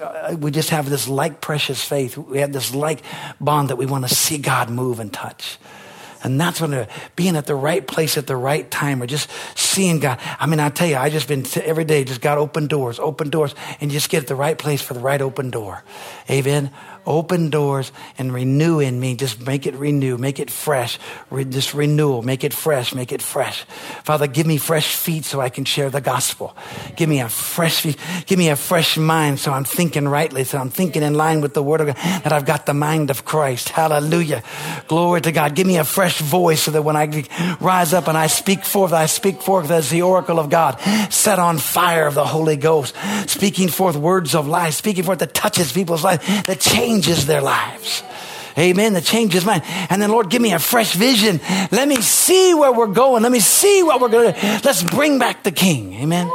uh, 0.00 0.36
we 0.38 0.50
just 0.50 0.70
have 0.70 0.88
this 0.88 1.08
like 1.08 1.40
precious 1.40 1.82
faith. 1.82 2.16
We 2.16 2.38
have 2.38 2.52
this 2.52 2.74
like 2.74 3.02
bond 3.40 3.70
that 3.70 3.76
we 3.76 3.86
want 3.86 4.08
to 4.08 4.14
see 4.14 4.38
God 4.38 4.70
move 4.70 5.00
and 5.00 5.12
touch. 5.12 5.58
And 6.24 6.40
that's 6.40 6.60
when 6.60 6.88
being 7.14 7.36
at 7.36 7.46
the 7.46 7.54
right 7.54 7.86
place 7.86 8.18
at 8.18 8.26
the 8.26 8.34
right 8.34 8.68
time 8.68 9.00
or 9.00 9.06
just 9.06 9.30
seeing 9.54 10.00
God. 10.00 10.18
I 10.40 10.46
mean, 10.46 10.58
I 10.58 10.68
tell 10.68 10.88
you, 10.88 10.96
I 10.96 11.10
just 11.10 11.28
been 11.28 11.46
every 11.62 11.84
day, 11.84 12.02
just 12.02 12.20
got 12.20 12.38
open 12.38 12.66
doors, 12.66 12.98
open 12.98 13.30
doors, 13.30 13.54
and 13.80 13.88
just 13.88 14.10
get 14.10 14.22
at 14.22 14.26
the 14.26 14.34
right 14.34 14.58
place 14.58 14.82
for 14.82 14.94
the 14.94 15.00
right 15.00 15.22
open 15.22 15.50
door. 15.50 15.84
Amen 16.28 16.72
open 17.08 17.48
doors 17.48 17.90
and 18.18 18.32
renew 18.32 18.78
in 18.78 19.00
me. 19.00 19.16
Just 19.16 19.44
make 19.44 19.66
it 19.66 19.74
renew, 19.74 20.18
make 20.18 20.38
it 20.38 20.50
fresh. 20.50 20.98
Re- 21.30 21.44
just 21.44 21.72
renewal, 21.72 22.22
make 22.22 22.44
it 22.44 22.52
fresh, 22.52 22.94
make 22.94 23.10
it 23.10 23.22
fresh. 23.22 23.64
Father, 24.04 24.26
give 24.26 24.46
me 24.46 24.58
fresh 24.58 24.94
feet 24.94 25.24
so 25.24 25.40
I 25.40 25.48
can 25.48 25.64
share 25.64 25.88
the 25.88 26.02
gospel. 26.02 26.54
Give 26.96 27.08
me 27.08 27.20
a 27.20 27.28
fresh 27.28 27.80
feet, 27.80 27.96
give 28.26 28.38
me 28.38 28.50
a 28.50 28.56
fresh 28.56 28.98
mind 28.98 29.40
so 29.40 29.52
I'm 29.52 29.64
thinking 29.64 30.06
rightly, 30.06 30.44
so 30.44 30.58
I'm 30.58 30.68
thinking 30.68 31.02
in 31.02 31.14
line 31.14 31.40
with 31.40 31.54
the 31.54 31.62
word 31.62 31.80
of 31.80 31.86
God, 31.86 31.96
that 31.96 32.32
I've 32.32 32.44
got 32.44 32.66
the 32.66 32.74
mind 32.74 33.08
of 33.10 33.24
Christ. 33.24 33.70
Hallelujah. 33.70 34.42
Glory 34.86 35.22
to 35.22 35.32
God. 35.32 35.54
Give 35.54 35.66
me 35.66 35.78
a 35.78 35.84
fresh 35.84 36.20
voice 36.20 36.62
so 36.62 36.70
that 36.72 36.82
when 36.82 36.96
I 36.96 37.24
rise 37.60 37.94
up 37.94 38.06
and 38.06 38.18
I 38.18 38.26
speak 38.26 38.64
forth, 38.64 38.92
I 38.92 39.06
speak 39.06 39.40
forth 39.40 39.70
as 39.70 39.88
the 39.88 40.02
oracle 40.02 40.38
of 40.38 40.50
God, 40.50 40.78
set 41.10 41.38
on 41.38 41.56
fire 41.56 42.06
of 42.06 42.14
the 42.14 42.26
Holy 42.26 42.56
Ghost, 42.56 42.94
speaking 43.26 43.68
forth 43.68 43.96
words 43.96 44.34
of 44.34 44.46
life, 44.46 44.74
speaking 44.74 45.04
forth 45.04 45.20
that 45.20 45.32
touches 45.32 45.72
people's 45.72 46.04
life, 46.04 46.20
that 46.44 46.60
changes 46.60 46.97
changes 47.00 47.26
their 47.26 47.40
lives. 47.40 48.02
Amen. 48.58 48.94
That 48.94 49.04
changes 49.04 49.44
mine. 49.44 49.62
And 49.88 50.02
then, 50.02 50.10
Lord, 50.10 50.30
give 50.30 50.42
me 50.42 50.52
a 50.52 50.58
fresh 50.58 50.94
vision. 50.94 51.40
Let 51.70 51.86
me 51.86 52.00
see 52.00 52.54
where 52.54 52.72
we're 52.72 52.88
going. 52.88 53.22
Let 53.22 53.30
me 53.30 53.38
see 53.40 53.84
what 53.84 54.00
we're 54.00 54.08
going 54.08 54.34
to 54.34 54.40
do. 54.40 54.46
Let's 54.64 54.82
bring 54.82 55.20
back 55.20 55.44
the 55.44 55.52
King. 55.52 55.94
Amen. 55.94 56.28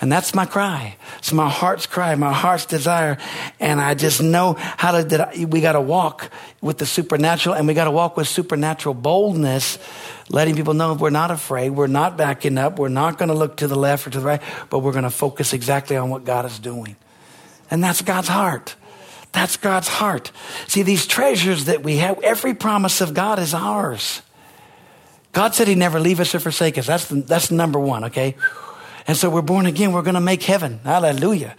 And 0.00 0.10
that's 0.10 0.34
my 0.34 0.46
cry. 0.46 0.96
It's 1.18 1.32
my 1.32 1.48
heart's 1.48 1.86
cry, 1.86 2.16
my 2.16 2.32
heart's 2.32 2.66
desire. 2.66 3.18
And 3.60 3.80
I 3.80 3.94
just 3.94 4.20
know 4.20 4.54
how 4.58 4.90
to, 4.98 5.04
that 5.04 5.38
we 5.38 5.60
got 5.60 5.72
to 5.72 5.80
walk 5.80 6.32
with 6.60 6.78
the 6.78 6.86
supernatural 6.86 7.54
and 7.54 7.68
we 7.68 7.74
got 7.74 7.84
to 7.84 7.92
walk 7.92 8.16
with 8.16 8.26
supernatural 8.26 8.96
boldness, 8.96 9.78
letting 10.28 10.56
people 10.56 10.74
know 10.74 10.94
we're 10.94 11.10
not 11.10 11.30
afraid. 11.30 11.70
We're 11.70 11.86
not 11.86 12.16
backing 12.16 12.58
up. 12.58 12.80
We're 12.80 12.88
not 12.88 13.16
going 13.16 13.28
to 13.28 13.34
look 13.36 13.58
to 13.58 13.68
the 13.68 13.78
left 13.78 14.08
or 14.08 14.10
to 14.10 14.18
the 14.18 14.26
right, 14.26 14.42
but 14.70 14.80
we're 14.80 14.90
going 14.90 15.04
to 15.04 15.10
focus 15.10 15.52
exactly 15.52 15.96
on 15.96 16.10
what 16.10 16.24
God 16.24 16.46
is 16.46 16.58
doing. 16.58 16.96
And 17.70 17.84
that's 17.84 18.02
God's 18.02 18.28
heart. 18.28 18.74
That's 19.32 19.56
God's 19.56 19.88
heart. 19.88 20.30
See, 20.68 20.82
these 20.82 21.06
treasures 21.06 21.64
that 21.64 21.82
we 21.82 21.96
have, 21.96 22.18
every 22.20 22.54
promise 22.54 23.00
of 23.00 23.14
God 23.14 23.38
is 23.38 23.54
ours. 23.54 24.22
God 25.32 25.54
said 25.54 25.68
He'd 25.68 25.78
never 25.78 25.98
leave 25.98 26.20
us 26.20 26.34
or 26.34 26.40
forsake 26.40 26.76
us. 26.76 26.86
That's, 26.86 27.06
the, 27.06 27.22
that's 27.22 27.50
number 27.50 27.78
one, 27.78 28.04
okay? 28.04 28.36
And 29.06 29.16
so 29.16 29.30
we're 29.30 29.42
born 29.42 29.66
again. 29.66 29.92
We're 29.92 30.02
going 30.02 30.14
to 30.14 30.20
make 30.20 30.42
heaven. 30.42 30.80
Hallelujah. 30.84 31.56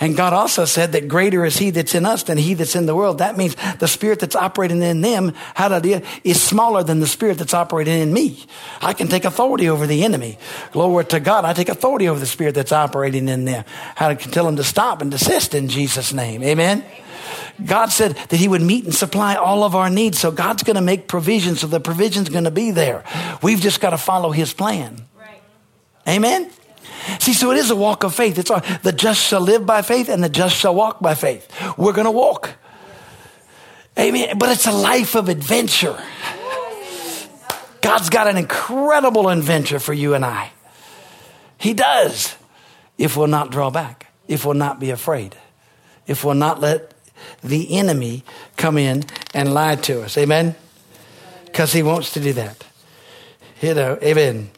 And 0.00 0.16
God 0.16 0.32
also 0.32 0.64
said 0.64 0.92
that 0.92 1.08
greater 1.08 1.44
is 1.44 1.58
He 1.58 1.70
that's 1.70 1.94
in 1.94 2.06
us 2.06 2.22
than 2.22 2.38
He 2.38 2.54
that's 2.54 2.74
in 2.74 2.86
the 2.86 2.94
world. 2.94 3.18
That 3.18 3.36
means 3.36 3.54
the 3.78 3.86
spirit 3.86 4.18
that's 4.18 4.34
operating 4.34 4.82
in 4.82 5.02
them, 5.02 5.34
hallelujah, 5.54 6.02
is 6.24 6.42
smaller 6.42 6.82
than 6.82 7.00
the 7.00 7.06
spirit 7.06 7.36
that's 7.36 7.52
operating 7.52 8.00
in 8.00 8.12
me. 8.12 8.46
I 8.80 8.94
can 8.94 9.08
take 9.08 9.26
authority 9.26 9.68
over 9.68 9.86
the 9.86 10.02
enemy. 10.02 10.38
Glory 10.72 11.04
to 11.06 11.20
God. 11.20 11.44
I 11.44 11.52
take 11.52 11.68
authority 11.68 12.08
over 12.08 12.18
the 12.18 12.26
spirit 12.26 12.54
that's 12.54 12.72
operating 12.72 13.28
in 13.28 13.44
them. 13.44 13.64
How 13.94 14.08
to 14.08 14.16
tell 14.16 14.46
them 14.46 14.56
to 14.56 14.64
stop 14.64 15.02
and 15.02 15.10
desist 15.10 15.54
in 15.54 15.68
Jesus' 15.68 16.14
name. 16.14 16.42
Amen. 16.42 16.82
God 17.64 17.86
said 17.86 18.12
that 18.14 18.36
He 18.36 18.48
would 18.48 18.62
meet 18.62 18.84
and 18.84 18.94
supply 18.94 19.34
all 19.34 19.64
of 19.64 19.74
our 19.74 19.90
needs. 19.90 20.18
So 20.18 20.30
God's 20.30 20.62
going 20.62 20.76
to 20.76 20.82
make 20.82 21.08
provision. 21.08 21.56
So 21.56 21.66
the 21.66 21.80
provision's 21.80 22.30
going 22.30 22.44
to 22.44 22.50
be 22.50 22.70
there. 22.70 23.04
We've 23.42 23.60
just 23.60 23.80
got 23.82 23.90
to 23.90 23.98
follow 23.98 24.30
His 24.30 24.54
plan. 24.54 25.04
Right. 25.18 25.42
Amen. 26.08 26.50
See, 27.18 27.32
so 27.32 27.50
it 27.50 27.58
is 27.58 27.70
a 27.70 27.76
walk 27.76 28.04
of 28.04 28.14
faith. 28.14 28.38
It's 28.38 28.50
all, 28.50 28.62
the 28.82 28.92
just 28.92 29.20
shall 29.20 29.40
live 29.40 29.66
by 29.66 29.82
faith 29.82 30.08
and 30.08 30.22
the 30.22 30.28
just 30.28 30.56
shall 30.56 30.74
walk 30.74 31.00
by 31.00 31.14
faith. 31.14 31.50
We're 31.76 31.92
going 31.92 32.06
to 32.06 32.10
walk. 32.10 32.50
Amen. 33.98 34.38
But 34.38 34.50
it's 34.50 34.66
a 34.66 34.72
life 34.72 35.14
of 35.14 35.28
adventure. 35.28 36.00
God's 37.80 38.10
got 38.10 38.28
an 38.28 38.36
incredible 38.36 39.28
adventure 39.28 39.78
for 39.78 39.92
you 39.92 40.14
and 40.14 40.24
I. 40.24 40.52
He 41.58 41.74
does. 41.74 42.36
If 42.98 43.16
we'll 43.16 43.26
not 43.26 43.50
draw 43.50 43.70
back, 43.70 44.12
if 44.28 44.44
we'll 44.44 44.54
not 44.54 44.78
be 44.78 44.90
afraid, 44.90 45.34
if 46.06 46.24
we'll 46.24 46.34
not 46.34 46.60
let 46.60 46.92
the 47.42 47.76
enemy 47.76 48.24
come 48.56 48.78
in 48.78 49.04
and 49.34 49.54
lie 49.54 49.76
to 49.76 50.02
us. 50.02 50.16
Amen? 50.18 50.54
Because 51.46 51.72
he 51.72 51.82
wants 51.82 52.12
to 52.12 52.20
do 52.20 52.32
that. 52.34 52.64
You 53.60 53.74
know, 53.74 53.98
amen. 54.02 54.50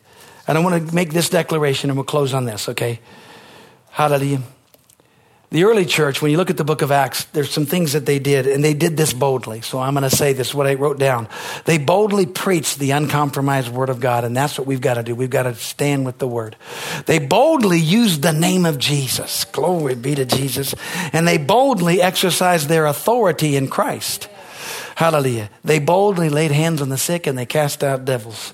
And 0.46 0.58
I 0.58 0.60
want 0.60 0.88
to 0.88 0.94
make 0.94 1.12
this 1.12 1.28
declaration 1.28 1.90
and 1.90 1.96
we'll 1.96 2.04
close 2.04 2.34
on 2.34 2.44
this, 2.44 2.68
okay? 2.68 3.00
Hallelujah. 3.90 4.42
The 5.52 5.64
early 5.64 5.84
church, 5.84 6.22
when 6.22 6.30
you 6.30 6.38
look 6.38 6.48
at 6.48 6.56
the 6.56 6.64
book 6.64 6.80
of 6.80 6.90
Acts, 6.90 7.24
there's 7.24 7.50
some 7.50 7.66
things 7.66 7.92
that 7.92 8.06
they 8.06 8.18
did, 8.18 8.46
and 8.46 8.64
they 8.64 8.72
did 8.72 8.96
this 8.96 9.12
boldly. 9.12 9.60
So 9.60 9.78
I'm 9.78 9.92
going 9.92 10.08
to 10.08 10.16
say 10.16 10.32
this, 10.32 10.54
what 10.54 10.66
I 10.66 10.74
wrote 10.74 10.98
down. 10.98 11.28
They 11.66 11.76
boldly 11.76 12.24
preached 12.24 12.78
the 12.78 12.92
uncompromised 12.92 13.68
word 13.68 13.90
of 13.90 14.00
God, 14.00 14.24
and 14.24 14.34
that's 14.34 14.56
what 14.56 14.66
we've 14.66 14.80
got 14.80 14.94
to 14.94 15.02
do. 15.02 15.14
We've 15.14 15.28
got 15.28 15.42
to 15.42 15.54
stand 15.54 16.06
with 16.06 16.16
the 16.16 16.26
word. 16.26 16.56
They 17.04 17.18
boldly 17.18 17.78
used 17.78 18.22
the 18.22 18.32
name 18.32 18.64
of 18.64 18.78
Jesus. 18.78 19.44
Glory 19.44 19.94
be 19.94 20.14
to 20.14 20.24
Jesus. 20.24 20.74
And 21.12 21.28
they 21.28 21.36
boldly 21.36 22.00
exercised 22.00 22.70
their 22.70 22.86
authority 22.86 23.54
in 23.54 23.68
Christ. 23.68 24.30
Hallelujah. 24.96 25.50
They 25.64 25.78
boldly 25.78 26.28
laid 26.28 26.50
hands 26.50 26.82
on 26.82 26.88
the 26.88 26.98
sick 26.98 27.26
and 27.26 27.36
they 27.36 27.46
cast 27.46 27.82
out 27.82 28.04
devils. 28.04 28.52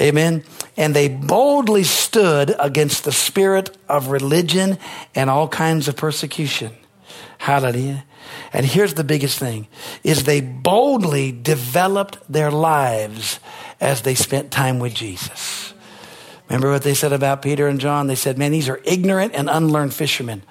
Amen. 0.00 0.44
And 0.76 0.94
they 0.94 1.08
boldly 1.08 1.84
stood 1.84 2.54
against 2.58 3.04
the 3.04 3.12
spirit 3.12 3.76
of 3.88 4.08
religion 4.08 4.78
and 5.14 5.30
all 5.30 5.48
kinds 5.48 5.88
of 5.88 5.96
persecution. 5.96 6.72
Hallelujah. 7.38 8.04
And 8.52 8.64
here's 8.64 8.94
the 8.94 9.04
biggest 9.04 9.38
thing 9.38 9.68
is 10.02 10.24
they 10.24 10.40
boldly 10.40 11.30
developed 11.30 12.18
their 12.28 12.50
lives 12.50 13.38
as 13.80 14.02
they 14.02 14.14
spent 14.14 14.50
time 14.50 14.78
with 14.78 14.94
Jesus. 14.94 15.74
Remember 16.48 16.70
what 16.70 16.82
they 16.82 16.94
said 16.94 17.12
about 17.12 17.42
Peter 17.42 17.68
and 17.68 17.80
John? 17.80 18.06
They 18.06 18.14
said, 18.14 18.38
man, 18.38 18.52
these 18.52 18.68
are 18.68 18.80
ignorant 18.84 19.34
and 19.34 19.48
unlearned 19.48 19.94
fishermen. 19.94 20.42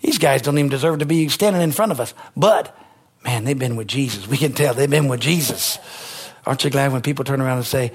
These 0.00 0.18
guys 0.18 0.42
don't 0.42 0.58
even 0.58 0.70
deserve 0.70 0.98
to 0.98 1.06
be 1.06 1.28
standing 1.28 1.62
in 1.62 1.72
front 1.72 1.92
of 1.92 2.00
us. 2.00 2.14
But, 2.36 2.76
man, 3.24 3.44
they've 3.44 3.58
been 3.58 3.76
with 3.76 3.88
Jesus. 3.88 4.26
We 4.26 4.36
can 4.36 4.52
tell 4.52 4.74
they've 4.74 4.90
been 4.90 5.08
with 5.08 5.20
Jesus. 5.20 5.78
Aren't 6.44 6.64
you 6.64 6.70
glad 6.70 6.92
when 6.92 7.02
people 7.02 7.24
turn 7.24 7.40
around 7.40 7.58
and 7.58 7.66
say, 7.66 7.92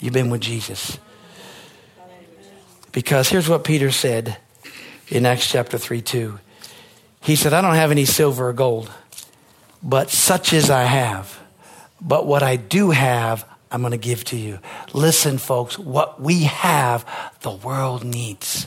You've 0.00 0.12
been 0.12 0.30
with 0.30 0.40
Jesus? 0.40 0.98
Because 2.90 3.28
here's 3.28 3.48
what 3.48 3.62
Peter 3.62 3.90
said 3.90 4.36
in 5.08 5.24
Acts 5.24 5.50
chapter 5.50 5.78
3 5.78 6.02
2. 6.02 6.38
He 7.22 7.36
said, 7.36 7.52
I 7.52 7.60
don't 7.60 7.74
have 7.74 7.92
any 7.92 8.04
silver 8.04 8.48
or 8.48 8.52
gold, 8.52 8.90
but 9.82 10.10
such 10.10 10.52
as 10.52 10.70
I 10.70 10.82
have. 10.82 11.38
But 12.00 12.26
what 12.26 12.42
I 12.42 12.56
do 12.56 12.90
have, 12.90 13.44
I'm 13.70 13.80
going 13.80 13.92
to 13.92 13.96
give 13.96 14.24
to 14.24 14.36
you. 14.36 14.58
Listen, 14.92 15.38
folks, 15.38 15.78
what 15.78 16.20
we 16.20 16.42
have, 16.42 17.06
the 17.42 17.52
world 17.52 18.02
needs. 18.02 18.66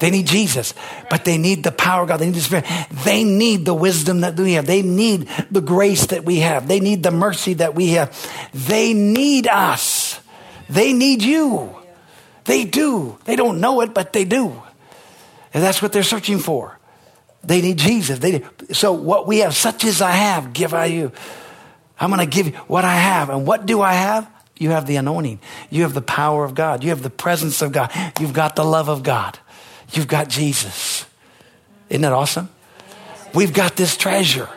They 0.00 0.10
need 0.10 0.26
Jesus, 0.26 0.74
but 1.10 1.24
they 1.24 1.38
need 1.38 1.62
the 1.62 1.72
power 1.72 2.02
of 2.02 2.08
God. 2.08 2.18
They 2.18 2.26
need 2.26 2.34
the 2.34 2.40
Spirit. 2.40 2.66
They 3.04 3.24
need 3.24 3.64
the 3.64 3.74
wisdom 3.74 4.22
that 4.22 4.36
we 4.36 4.54
have. 4.54 4.66
They 4.66 4.82
need 4.82 5.28
the 5.50 5.60
grace 5.60 6.06
that 6.06 6.24
we 6.24 6.40
have. 6.40 6.68
They 6.68 6.80
need 6.80 7.02
the 7.02 7.10
mercy 7.10 7.54
that 7.54 7.74
we 7.74 7.90
have. 7.90 8.16
They 8.54 8.94
need 8.94 9.46
us. 9.46 10.20
They 10.68 10.92
need 10.92 11.22
you. 11.22 11.76
They 12.44 12.64
do. 12.64 13.18
They 13.24 13.36
don't 13.36 13.60
know 13.60 13.80
it, 13.82 13.92
but 13.92 14.12
they 14.12 14.24
do. 14.24 14.62
And 15.52 15.62
that's 15.62 15.82
what 15.82 15.92
they're 15.92 16.02
searching 16.02 16.38
for. 16.38 16.78
They 17.42 17.60
need 17.60 17.78
Jesus. 17.78 18.18
They, 18.18 18.44
so 18.72 18.92
what 18.92 19.26
we 19.26 19.38
have, 19.38 19.54
such 19.54 19.84
as 19.84 20.00
I 20.00 20.12
have, 20.12 20.52
give 20.52 20.74
I 20.74 20.86
you. 20.86 21.12
I'm 21.98 22.10
going 22.10 22.20
to 22.20 22.26
give 22.26 22.46
you 22.46 22.52
what 22.66 22.84
I 22.84 22.94
have. 22.94 23.30
And 23.30 23.46
what 23.46 23.66
do 23.66 23.80
I 23.82 23.92
have? 23.92 24.30
You 24.58 24.70
have 24.70 24.86
the 24.86 24.96
anointing. 24.96 25.40
You 25.70 25.82
have 25.82 25.94
the 25.94 26.02
power 26.02 26.44
of 26.44 26.54
God. 26.54 26.84
You 26.84 26.90
have 26.90 27.02
the 27.02 27.10
presence 27.10 27.62
of 27.62 27.72
God. 27.72 27.90
You've 28.20 28.32
got 28.32 28.56
the 28.56 28.64
love 28.64 28.88
of 28.88 29.02
God. 29.02 29.38
You've 29.92 30.08
got 30.08 30.28
Jesus. 30.28 31.06
Isn't 31.88 32.02
that 32.02 32.12
awesome? 32.12 32.48
We've 33.34 33.52
got 33.52 33.76
this 33.76 33.96
treasure. 33.96 34.48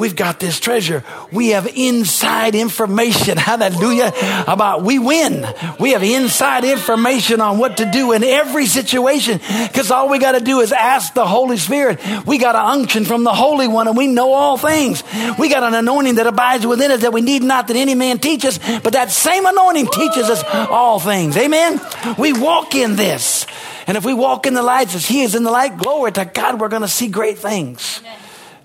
We've 0.00 0.16
got 0.16 0.40
this 0.40 0.58
treasure. 0.58 1.04
We 1.30 1.48
have 1.50 1.70
inside 1.76 2.54
information. 2.54 3.36
Hallelujah. 3.36 4.14
About 4.48 4.82
we 4.82 4.98
win. 4.98 5.46
We 5.78 5.92
have 5.92 6.02
inside 6.02 6.64
information 6.64 7.42
on 7.42 7.58
what 7.58 7.76
to 7.76 7.90
do 7.90 8.12
in 8.12 8.24
every 8.24 8.64
situation 8.64 9.40
because 9.66 9.90
all 9.90 10.08
we 10.08 10.18
got 10.18 10.32
to 10.32 10.40
do 10.40 10.60
is 10.60 10.72
ask 10.72 11.12
the 11.12 11.26
Holy 11.26 11.58
Spirit. 11.58 12.00
We 12.26 12.38
got 12.38 12.54
an 12.54 12.80
unction 12.80 13.04
from 13.04 13.24
the 13.24 13.34
Holy 13.34 13.68
One 13.68 13.88
and 13.88 13.96
we 13.96 14.06
know 14.06 14.32
all 14.32 14.56
things. 14.56 15.04
We 15.38 15.50
got 15.50 15.64
an 15.64 15.74
anointing 15.74 16.14
that 16.14 16.26
abides 16.26 16.66
within 16.66 16.90
us 16.90 17.02
that 17.02 17.12
we 17.12 17.20
need 17.20 17.42
not 17.42 17.68
that 17.68 17.76
any 17.76 17.94
man 17.94 18.18
teach 18.20 18.46
us, 18.46 18.58
but 18.80 18.94
that 18.94 19.10
same 19.10 19.44
anointing 19.44 19.88
teaches 19.88 20.30
us 20.30 20.42
all 20.70 20.98
things. 20.98 21.36
Amen. 21.36 21.78
We 22.16 22.32
walk 22.32 22.74
in 22.74 22.96
this. 22.96 23.46
And 23.86 23.96
if 23.96 24.04
we 24.04 24.14
walk 24.14 24.46
in 24.46 24.54
the 24.54 24.62
light 24.62 24.94
as 24.94 25.06
He 25.06 25.22
is 25.22 25.34
in 25.34 25.42
the 25.42 25.50
light, 25.50 25.78
glory 25.78 26.12
to 26.12 26.24
God, 26.24 26.60
we're 26.60 26.68
going 26.68 26.82
to 26.82 26.88
see 26.88 27.08
great 27.08 27.38
things. 27.38 28.00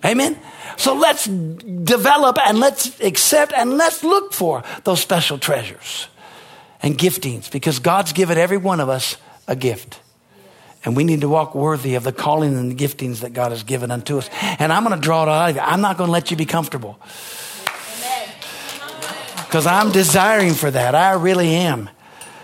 Amen. 0.03 0.37
So 0.77 0.93
let's 0.93 1.25
develop 1.25 2.37
and 2.45 2.59
let's 2.59 2.99
accept 2.99 3.53
and 3.53 3.77
let's 3.77 4.03
look 4.03 4.33
for 4.33 4.63
those 4.83 4.99
special 4.99 5.37
treasures 5.37 6.07
and 6.81 6.97
giftings 6.97 7.49
because 7.49 7.79
God's 7.79 8.13
given 8.13 8.37
every 8.37 8.57
one 8.57 8.79
of 8.79 8.89
us 8.89 9.17
a 9.47 9.55
gift. 9.55 9.99
And 10.83 10.95
we 10.95 11.03
need 11.03 11.21
to 11.21 11.29
walk 11.29 11.55
worthy 11.55 11.95
of 11.95 12.03
the 12.03 12.11
calling 12.11 12.55
and 12.55 12.71
the 12.71 12.75
giftings 12.75 13.21
that 13.21 13.33
God 13.33 13.51
has 13.51 13.63
given 13.63 13.89
unto 13.89 14.19
us. 14.19 14.29
And 14.59 14.71
I'm 14.71 14.83
going 14.83 14.95
to 14.95 15.01
draw 15.01 15.23
it 15.23 15.29
out 15.29 15.49
of 15.49 15.55
you. 15.55 15.61
I'm 15.61 15.81
not 15.81 15.97
going 15.97 16.09
to 16.09 16.11
let 16.11 16.29
you 16.29 16.37
be 16.37 16.45
comfortable. 16.45 16.99
Because 19.37 19.65
I'm 19.65 19.91
desiring 19.91 20.53
for 20.53 20.69
that. 20.69 20.93
I 20.93 21.13
really 21.13 21.49
am. 21.55 21.89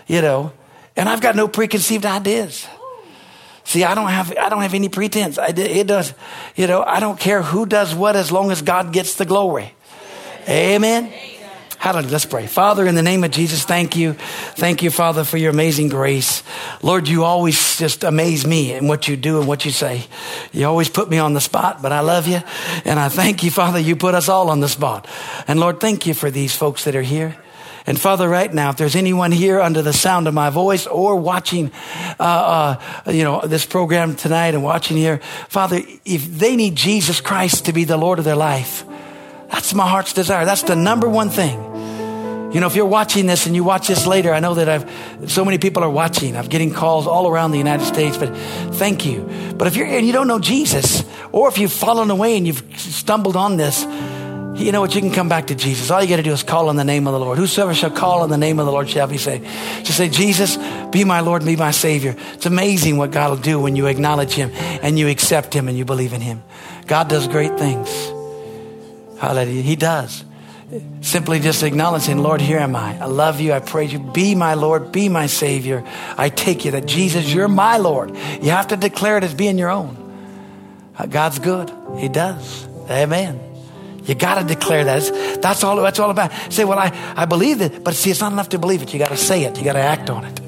You 0.07 0.21
know, 0.21 0.53
and 0.95 1.07
I've 1.09 1.21
got 1.21 1.35
no 1.35 1.47
preconceived 1.47 2.05
ideas. 2.05 2.67
See, 3.63 3.83
I 3.83 3.95
don't 3.95 4.09
have, 4.09 4.35
I 4.37 4.49
don't 4.49 4.63
have 4.63 4.73
any 4.73 4.89
pretense. 4.89 5.37
I, 5.37 5.47
it 5.47 5.87
does, 5.87 6.13
you 6.55 6.67
know, 6.67 6.83
I 6.83 6.99
don't 6.99 7.19
care 7.19 7.41
who 7.41 7.65
does 7.65 7.93
what 7.95 8.15
as 8.15 8.31
long 8.31 8.51
as 8.51 8.61
God 8.61 8.91
gets 8.91 9.15
the 9.15 9.25
glory. 9.25 9.73
Amen. 10.49 11.13
Hallelujah. 11.77 12.11
Let's 12.11 12.25
pray. 12.25 12.45
Father, 12.45 12.85
in 12.85 12.93
the 12.93 13.01
name 13.01 13.23
of 13.23 13.31
Jesus, 13.31 13.63
thank 13.63 13.95
you. 13.95 14.13
Thank 14.13 14.83
you, 14.83 14.91
Father, 14.91 15.23
for 15.23 15.37
your 15.37 15.49
amazing 15.49 15.89
grace. 15.89 16.43
Lord, 16.83 17.07
you 17.07 17.23
always 17.23 17.77
just 17.77 18.03
amaze 18.03 18.45
me 18.45 18.73
in 18.73 18.87
what 18.87 19.07
you 19.07 19.17
do 19.17 19.39
and 19.39 19.47
what 19.47 19.65
you 19.65 19.71
say. 19.71 20.05
You 20.51 20.67
always 20.67 20.89
put 20.89 21.09
me 21.09 21.17
on 21.17 21.33
the 21.33 21.41
spot, 21.41 21.81
but 21.81 21.91
I 21.91 22.01
love 22.01 22.27
you. 22.27 22.41
And 22.85 22.99
I 22.99 23.09
thank 23.09 23.43
you, 23.43 23.49
Father, 23.49 23.79
you 23.79 23.95
put 23.95 24.13
us 24.13 24.29
all 24.29 24.51
on 24.51 24.59
the 24.59 24.69
spot. 24.69 25.07
And 25.47 25.59
Lord, 25.59 25.79
thank 25.79 26.05
you 26.05 26.13
for 26.13 26.29
these 26.29 26.55
folks 26.55 26.83
that 26.83 26.95
are 26.95 27.01
here. 27.01 27.35
And 27.85 27.99
Father, 27.99 28.29
right 28.29 28.53
now, 28.53 28.69
if 28.69 28.77
there's 28.77 28.95
anyone 28.95 29.31
here 29.31 29.59
under 29.59 29.81
the 29.81 29.93
sound 29.93 30.27
of 30.27 30.33
my 30.33 30.49
voice 30.49 30.85
or 30.87 31.15
watching, 31.15 31.71
uh, 32.19 32.77
uh, 33.07 33.11
you 33.11 33.23
know, 33.23 33.41
this 33.41 33.65
program 33.65 34.15
tonight 34.15 34.53
and 34.53 34.63
watching 34.63 34.97
here, 34.97 35.19
Father, 35.49 35.81
if 36.05 36.25
they 36.25 36.55
need 36.55 36.75
Jesus 36.75 37.21
Christ 37.21 37.65
to 37.65 37.73
be 37.73 37.83
the 37.83 37.97
Lord 37.97 38.19
of 38.19 38.25
their 38.25 38.35
life, 38.35 38.85
that's 39.49 39.73
my 39.73 39.87
heart's 39.87 40.13
desire. 40.13 40.45
That's 40.45 40.63
the 40.63 40.75
number 40.75 41.09
one 41.09 41.29
thing. 41.29 41.71
You 42.53 42.59
know, 42.59 42.67
if 42.67 42.75
you're 42.75 42.85
watching 42.85 43.27
this 43.27 43.45
and 43.45 43.55
you 43.55 43.63
watch 43.63 43.87
this 43.87 44.05
later, 44.05 44.33
I 44.33 44.41
know 44.41 44.55
that 44.55 44.67
I've, 44.67 45.31
so 45.31 45.45
many 45.45 45.57
people 45.57 45.83
are 45.83 45.89
watching. 45.89 46.35
I'm 46.35 46.47
getting 46.47 46.73
calls 46.73 47.07
all 47.07 47.29
around 47.29 47.51
the 47.51 47.57
United 47.57 47.85
States, 47.85 48.17
but 48.17 48.35
thank 48.75 49.05
you. 49.05 49.21
But 49.57 49.67
if 49.67 49.77
you're, 49.77 49.87
and 49.87 50.05
you 50.05 50.11
don't 50.11 50.27
know 50.27 50.39
Jesus, 50.39 51.05
or 51.31 51.47
if 51.47 51.57
you've 51.57 51.71
fallen 51.71 52.11
away 52.11 52.35
and 52.35 52.45
you've 52.45 52.61
stumbled 52.77 53.37
on 53.37 53.55
this, 53.55 53.85
you 54.55 54.71
know 54.71 54.81
what? 54.81 54.93
You 54.93 55.01
can 55.01 55.11
come 55.11 55.29
back 55.29 55.47
to 55.47 55.55
Jesus. 55.55 55.89
All 55.89 56.01
you 56.01 56.09
got 56.09 56.17
to 56.17 56.23
do 56.23 56.31
is 56.31 56.43
call 56.43 56.69
on 56.69 56.75
the 56.75 56.83
name 56.83 57.07
of 57.07 57.13
the 57.13 57.19
Lord. 57.19 57.37
Whosoever 57.37 57.73
shall 57.73 57.89
call 57.89 58.21
on 58.21 58.29
the 58.29 58.37
name 58.37 58.59
of 58.59 58.65
the 58.65 58.71
Lord 58.71 58.89
shall 58.89 59.07
be 59.07 59.17
saved. 59.17 59.45
Just 59.85 59.97
say, 59.97 60.09
Jesus, 60.09 60.57
be 60.91 61.03
my 61.03 61.21
Lord, 61.21 61.45
be 61.45 61.55
my 61.55 61.71
Savior. 61.71 62.15
It's 62.33 62.45
amazing 62.45 62.97
what 62.97 63.11
God 63.11 63.29
will 63.29 63.37
do 63.37 63.59
when 63.59 63.75
you 63.75 63.87
acknowledge 63.87 64.33
Him 64.33 64.51
and 64.53 64.99
you 64.99 65.07
accept 65.07 65.53
Him 65.53 65.67
and 65.67 65.77
you 65.77 65.85
believe 65.85 66.13
in 66.13 66.21
Him. 66.21 66.43
God 66.85 67.07
does 67.07 67.27
great 67.27 67.57
things. 67.57 67.89
Hallelujah. 69.19 69.61
He 69.61 69.75
does. 69.75 70.25
Simply 71.01 71.39
just 71.39 71.63
acknowledging, 71.63 72.19
Lord, 72.19 72.39
here 72.41 72.59
am 72.59 72.75
I. 72.75 72.97
I 72.97 73.05
love 73.05 73.39
you. 73.39 73.53
I 73.53 73.59
praise 73.59 73.91
you. 73.91 73.99
Be 73.99 74.35
my 74.35 74.53
Lord. 74.53 74.91
Be 74.91 75.09
my 75.09 75.27
Savior. 75.27 75.83
I 76.17 76.29
take 76.29 76.65
you 76.65 76.71
that 76.71 76.85
Jesus, 76.85 77.31
you're 77.33 77.49
my 77.49 77.77
Lord. 77.77 78.15
You 78.41 78.51
have 78.51 78.69
to 78.69 78.77
declare 78.77 79.17
it 79.17 79.23
as 79.23 79.33
being 79.33 79.57
your 79.57 79.69
own. 79.69 79.97
Uh, 80.97 81.07
God's 81.07 81.39
good. 81.39 81.71
He 81.97 82.07
does. 82.07 82.67
Amen. 82.89 83.50
You 84.03 84.15
got 84.15 84.39
to 84.39 84.45
declare 84.45 84.83
that. 84.85 85.41
that's 85.41 85.63
all. 85.63 85.75
That's 85.77 85.99
all 85.99 86.09
about. 86.09 86.31
Say, 86.49 86.65
well, 86.65 86.79
I, 86.79 86.91
I 87.15 87.25
believe 87.25 87.61
it, 87.61 87.83
but 87.83 87.93
see, 87.93 88.09
it's 88.09 88.21
not 88.21 88.31
enough 88.31 88.49
to 88.49 88.59
believe 88.59 88.81
it. 88.81 88.93
You 88.93 88.99
got 88.99 89.09
to 89.09 89.17
say 89.17 89.43
it. 89.43 89.57
You 89.57 89.63
got 89.63 89.73
to 89.73 89.79
act 89.79 90.09
on 90.09 90.25
it. 90.25 90.39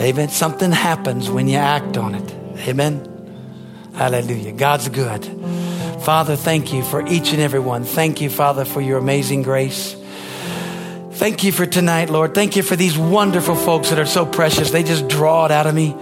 Amen. 0.00 0.28
Something 0.28 0.70
happens 0.70 1.30
when 1.30 1.48
you 1.48 1.56
act 1.56 1.96
on 1.96 2.14
it. 2.14 2.30
Amen. 2.68 3.04
Hallelujah. 3.94 4.52
God's 4.52 4.88
good. 4.88 5.24
Father, 6.02 6.36
thank 6.36 6.72
you 6.72 6.82
for 6.82 7.06
each 7.06 7.32
and 7.32 7.40
every 7.40 7.58
one. 7.58 7.84
Thank 7.84 8.20
you, 8.20 8.30
Father, 8.30 8.64
for 8.64 8.80
your 8.80 8.98
amazing 8.98 9.42
grace. 9.42 9.96
Thank 11.12 11.42
you 11.42 11.50
for 11.50 11.66
tonight, 11.66 12.10
Lord. 12.10 12.32
Thank 12.32 12.54
you 12.54 12.62
for 12.62 12.76
these 12.76 12.96
wonderful 12.96 13.56
folks 13.56 13.90
that 13.90 13.98
are 13.98 14.06
so 14.06 14.24
precious. 14.24 14.70
They 14.70 14.84
just 14.84 15.08
draw 15.08 15.46
it 15.46 15.50
out 15.50 15.66
of 15.66 15.74
me. 15.74 15.96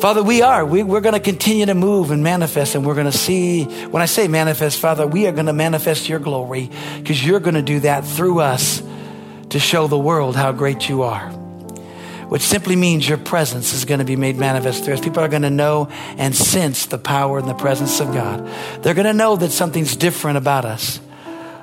Father, 0.00 0.22
we 0.22 0.42
are. 0.42 0.64
We, 0.64 0.82
are 0.82 1.00
going 1.00 1.14
to 1.14 1.20
continue 1.20 1.64
to 1.66 1.74
move 1.74 2.10
and 2.10 2.22
manifest, 2.22 2.74
and 2.74 2.84
we're 2.84 2.94
going 2.94 3.10
to 3.10 3.16
see. 3.16 3.64
When 3.64 4.02
I 4.02 4.06
say 4.06 4.28
manifest, 4.28 4.78
Father, 4.78 5.06
we 5.06 5.26
are 5.26 5.32
going 5.32 5.46
to 5.46 5.54
manifest 5.54 6.08
your 6.08 6.18
glory 6.18 6.70
because 6.98 7.24
you're 7.24 7.40
going 7.40 7.54
to 7.54 7.62
do 7.62 7.80
that 7.80 8.04
through 8.04 8.40
us 8.40 8.82
to 9.50 9.58
show 9.58 9.86
the 9.86 9.98
world 9.98 10.36
how 10.36 10.52
great 10.52 10.88
you 10.88 11.02
are. 11.02 11.30
Which 12.28 12.42
simply 12.42 12.76
means 12.76 13.08
your 13.08 13.18
presence 13.18 13.72
is 13.72 13.86
going 13.86 14.00
to 14.00 14.04
be 14.04 14.16
made 14.16 14.36
manifest 14.36 14.84
through 14.84 14.94
us. 14.94 15.00
People 15.00 15.22
are 15.22 15.28
going 15.28 15.42
to 15.42 15.50
know 15.50 15.88
and 16.18 16.34
sense 16.34 16.86
the 16.86 16.98
power 16.98 17.38
and 17.38 17.48
the 17.48 17.54
presence 17.54 17.98
of 18.00 18.12
God. 18.12 18.46
They're 18.82 18.94
going 18.94 19.06
to 19.06 19.14
know 19.14 19.36
that 19.36 19.50
something's 19.50 19.96
different 19.96 20.36
about 20.36 20.66
us. 20.66 21.00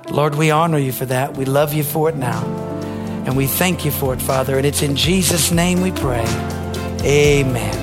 Lord, 0.10 0.36
we 0.36 0.50
honor 0.50 0.80
you 0.80 0.92
for 0.92 1.06
that. 1.06 1.38
We 1.38 1.46
love 1.46 1.74
you 1.74 1.84
for 1.84 2.10
it 2.10 2.16
now. 2.16 2.44
And 3.26 3.38
we 3.38 3.46
thank 3.46 3.86
you 3.86 3.92
for 3.92 4.14
it, 4.14 4.22
Father. 4.22 4.58
And 4.58 4.66
it's 4.66 4.82
in 4.82 4.96
Jesus' 4.96 5.52
name 5.52 5.82
we 5.82 5.92
pray. 5.92 6.26
Amen 7.04 7.83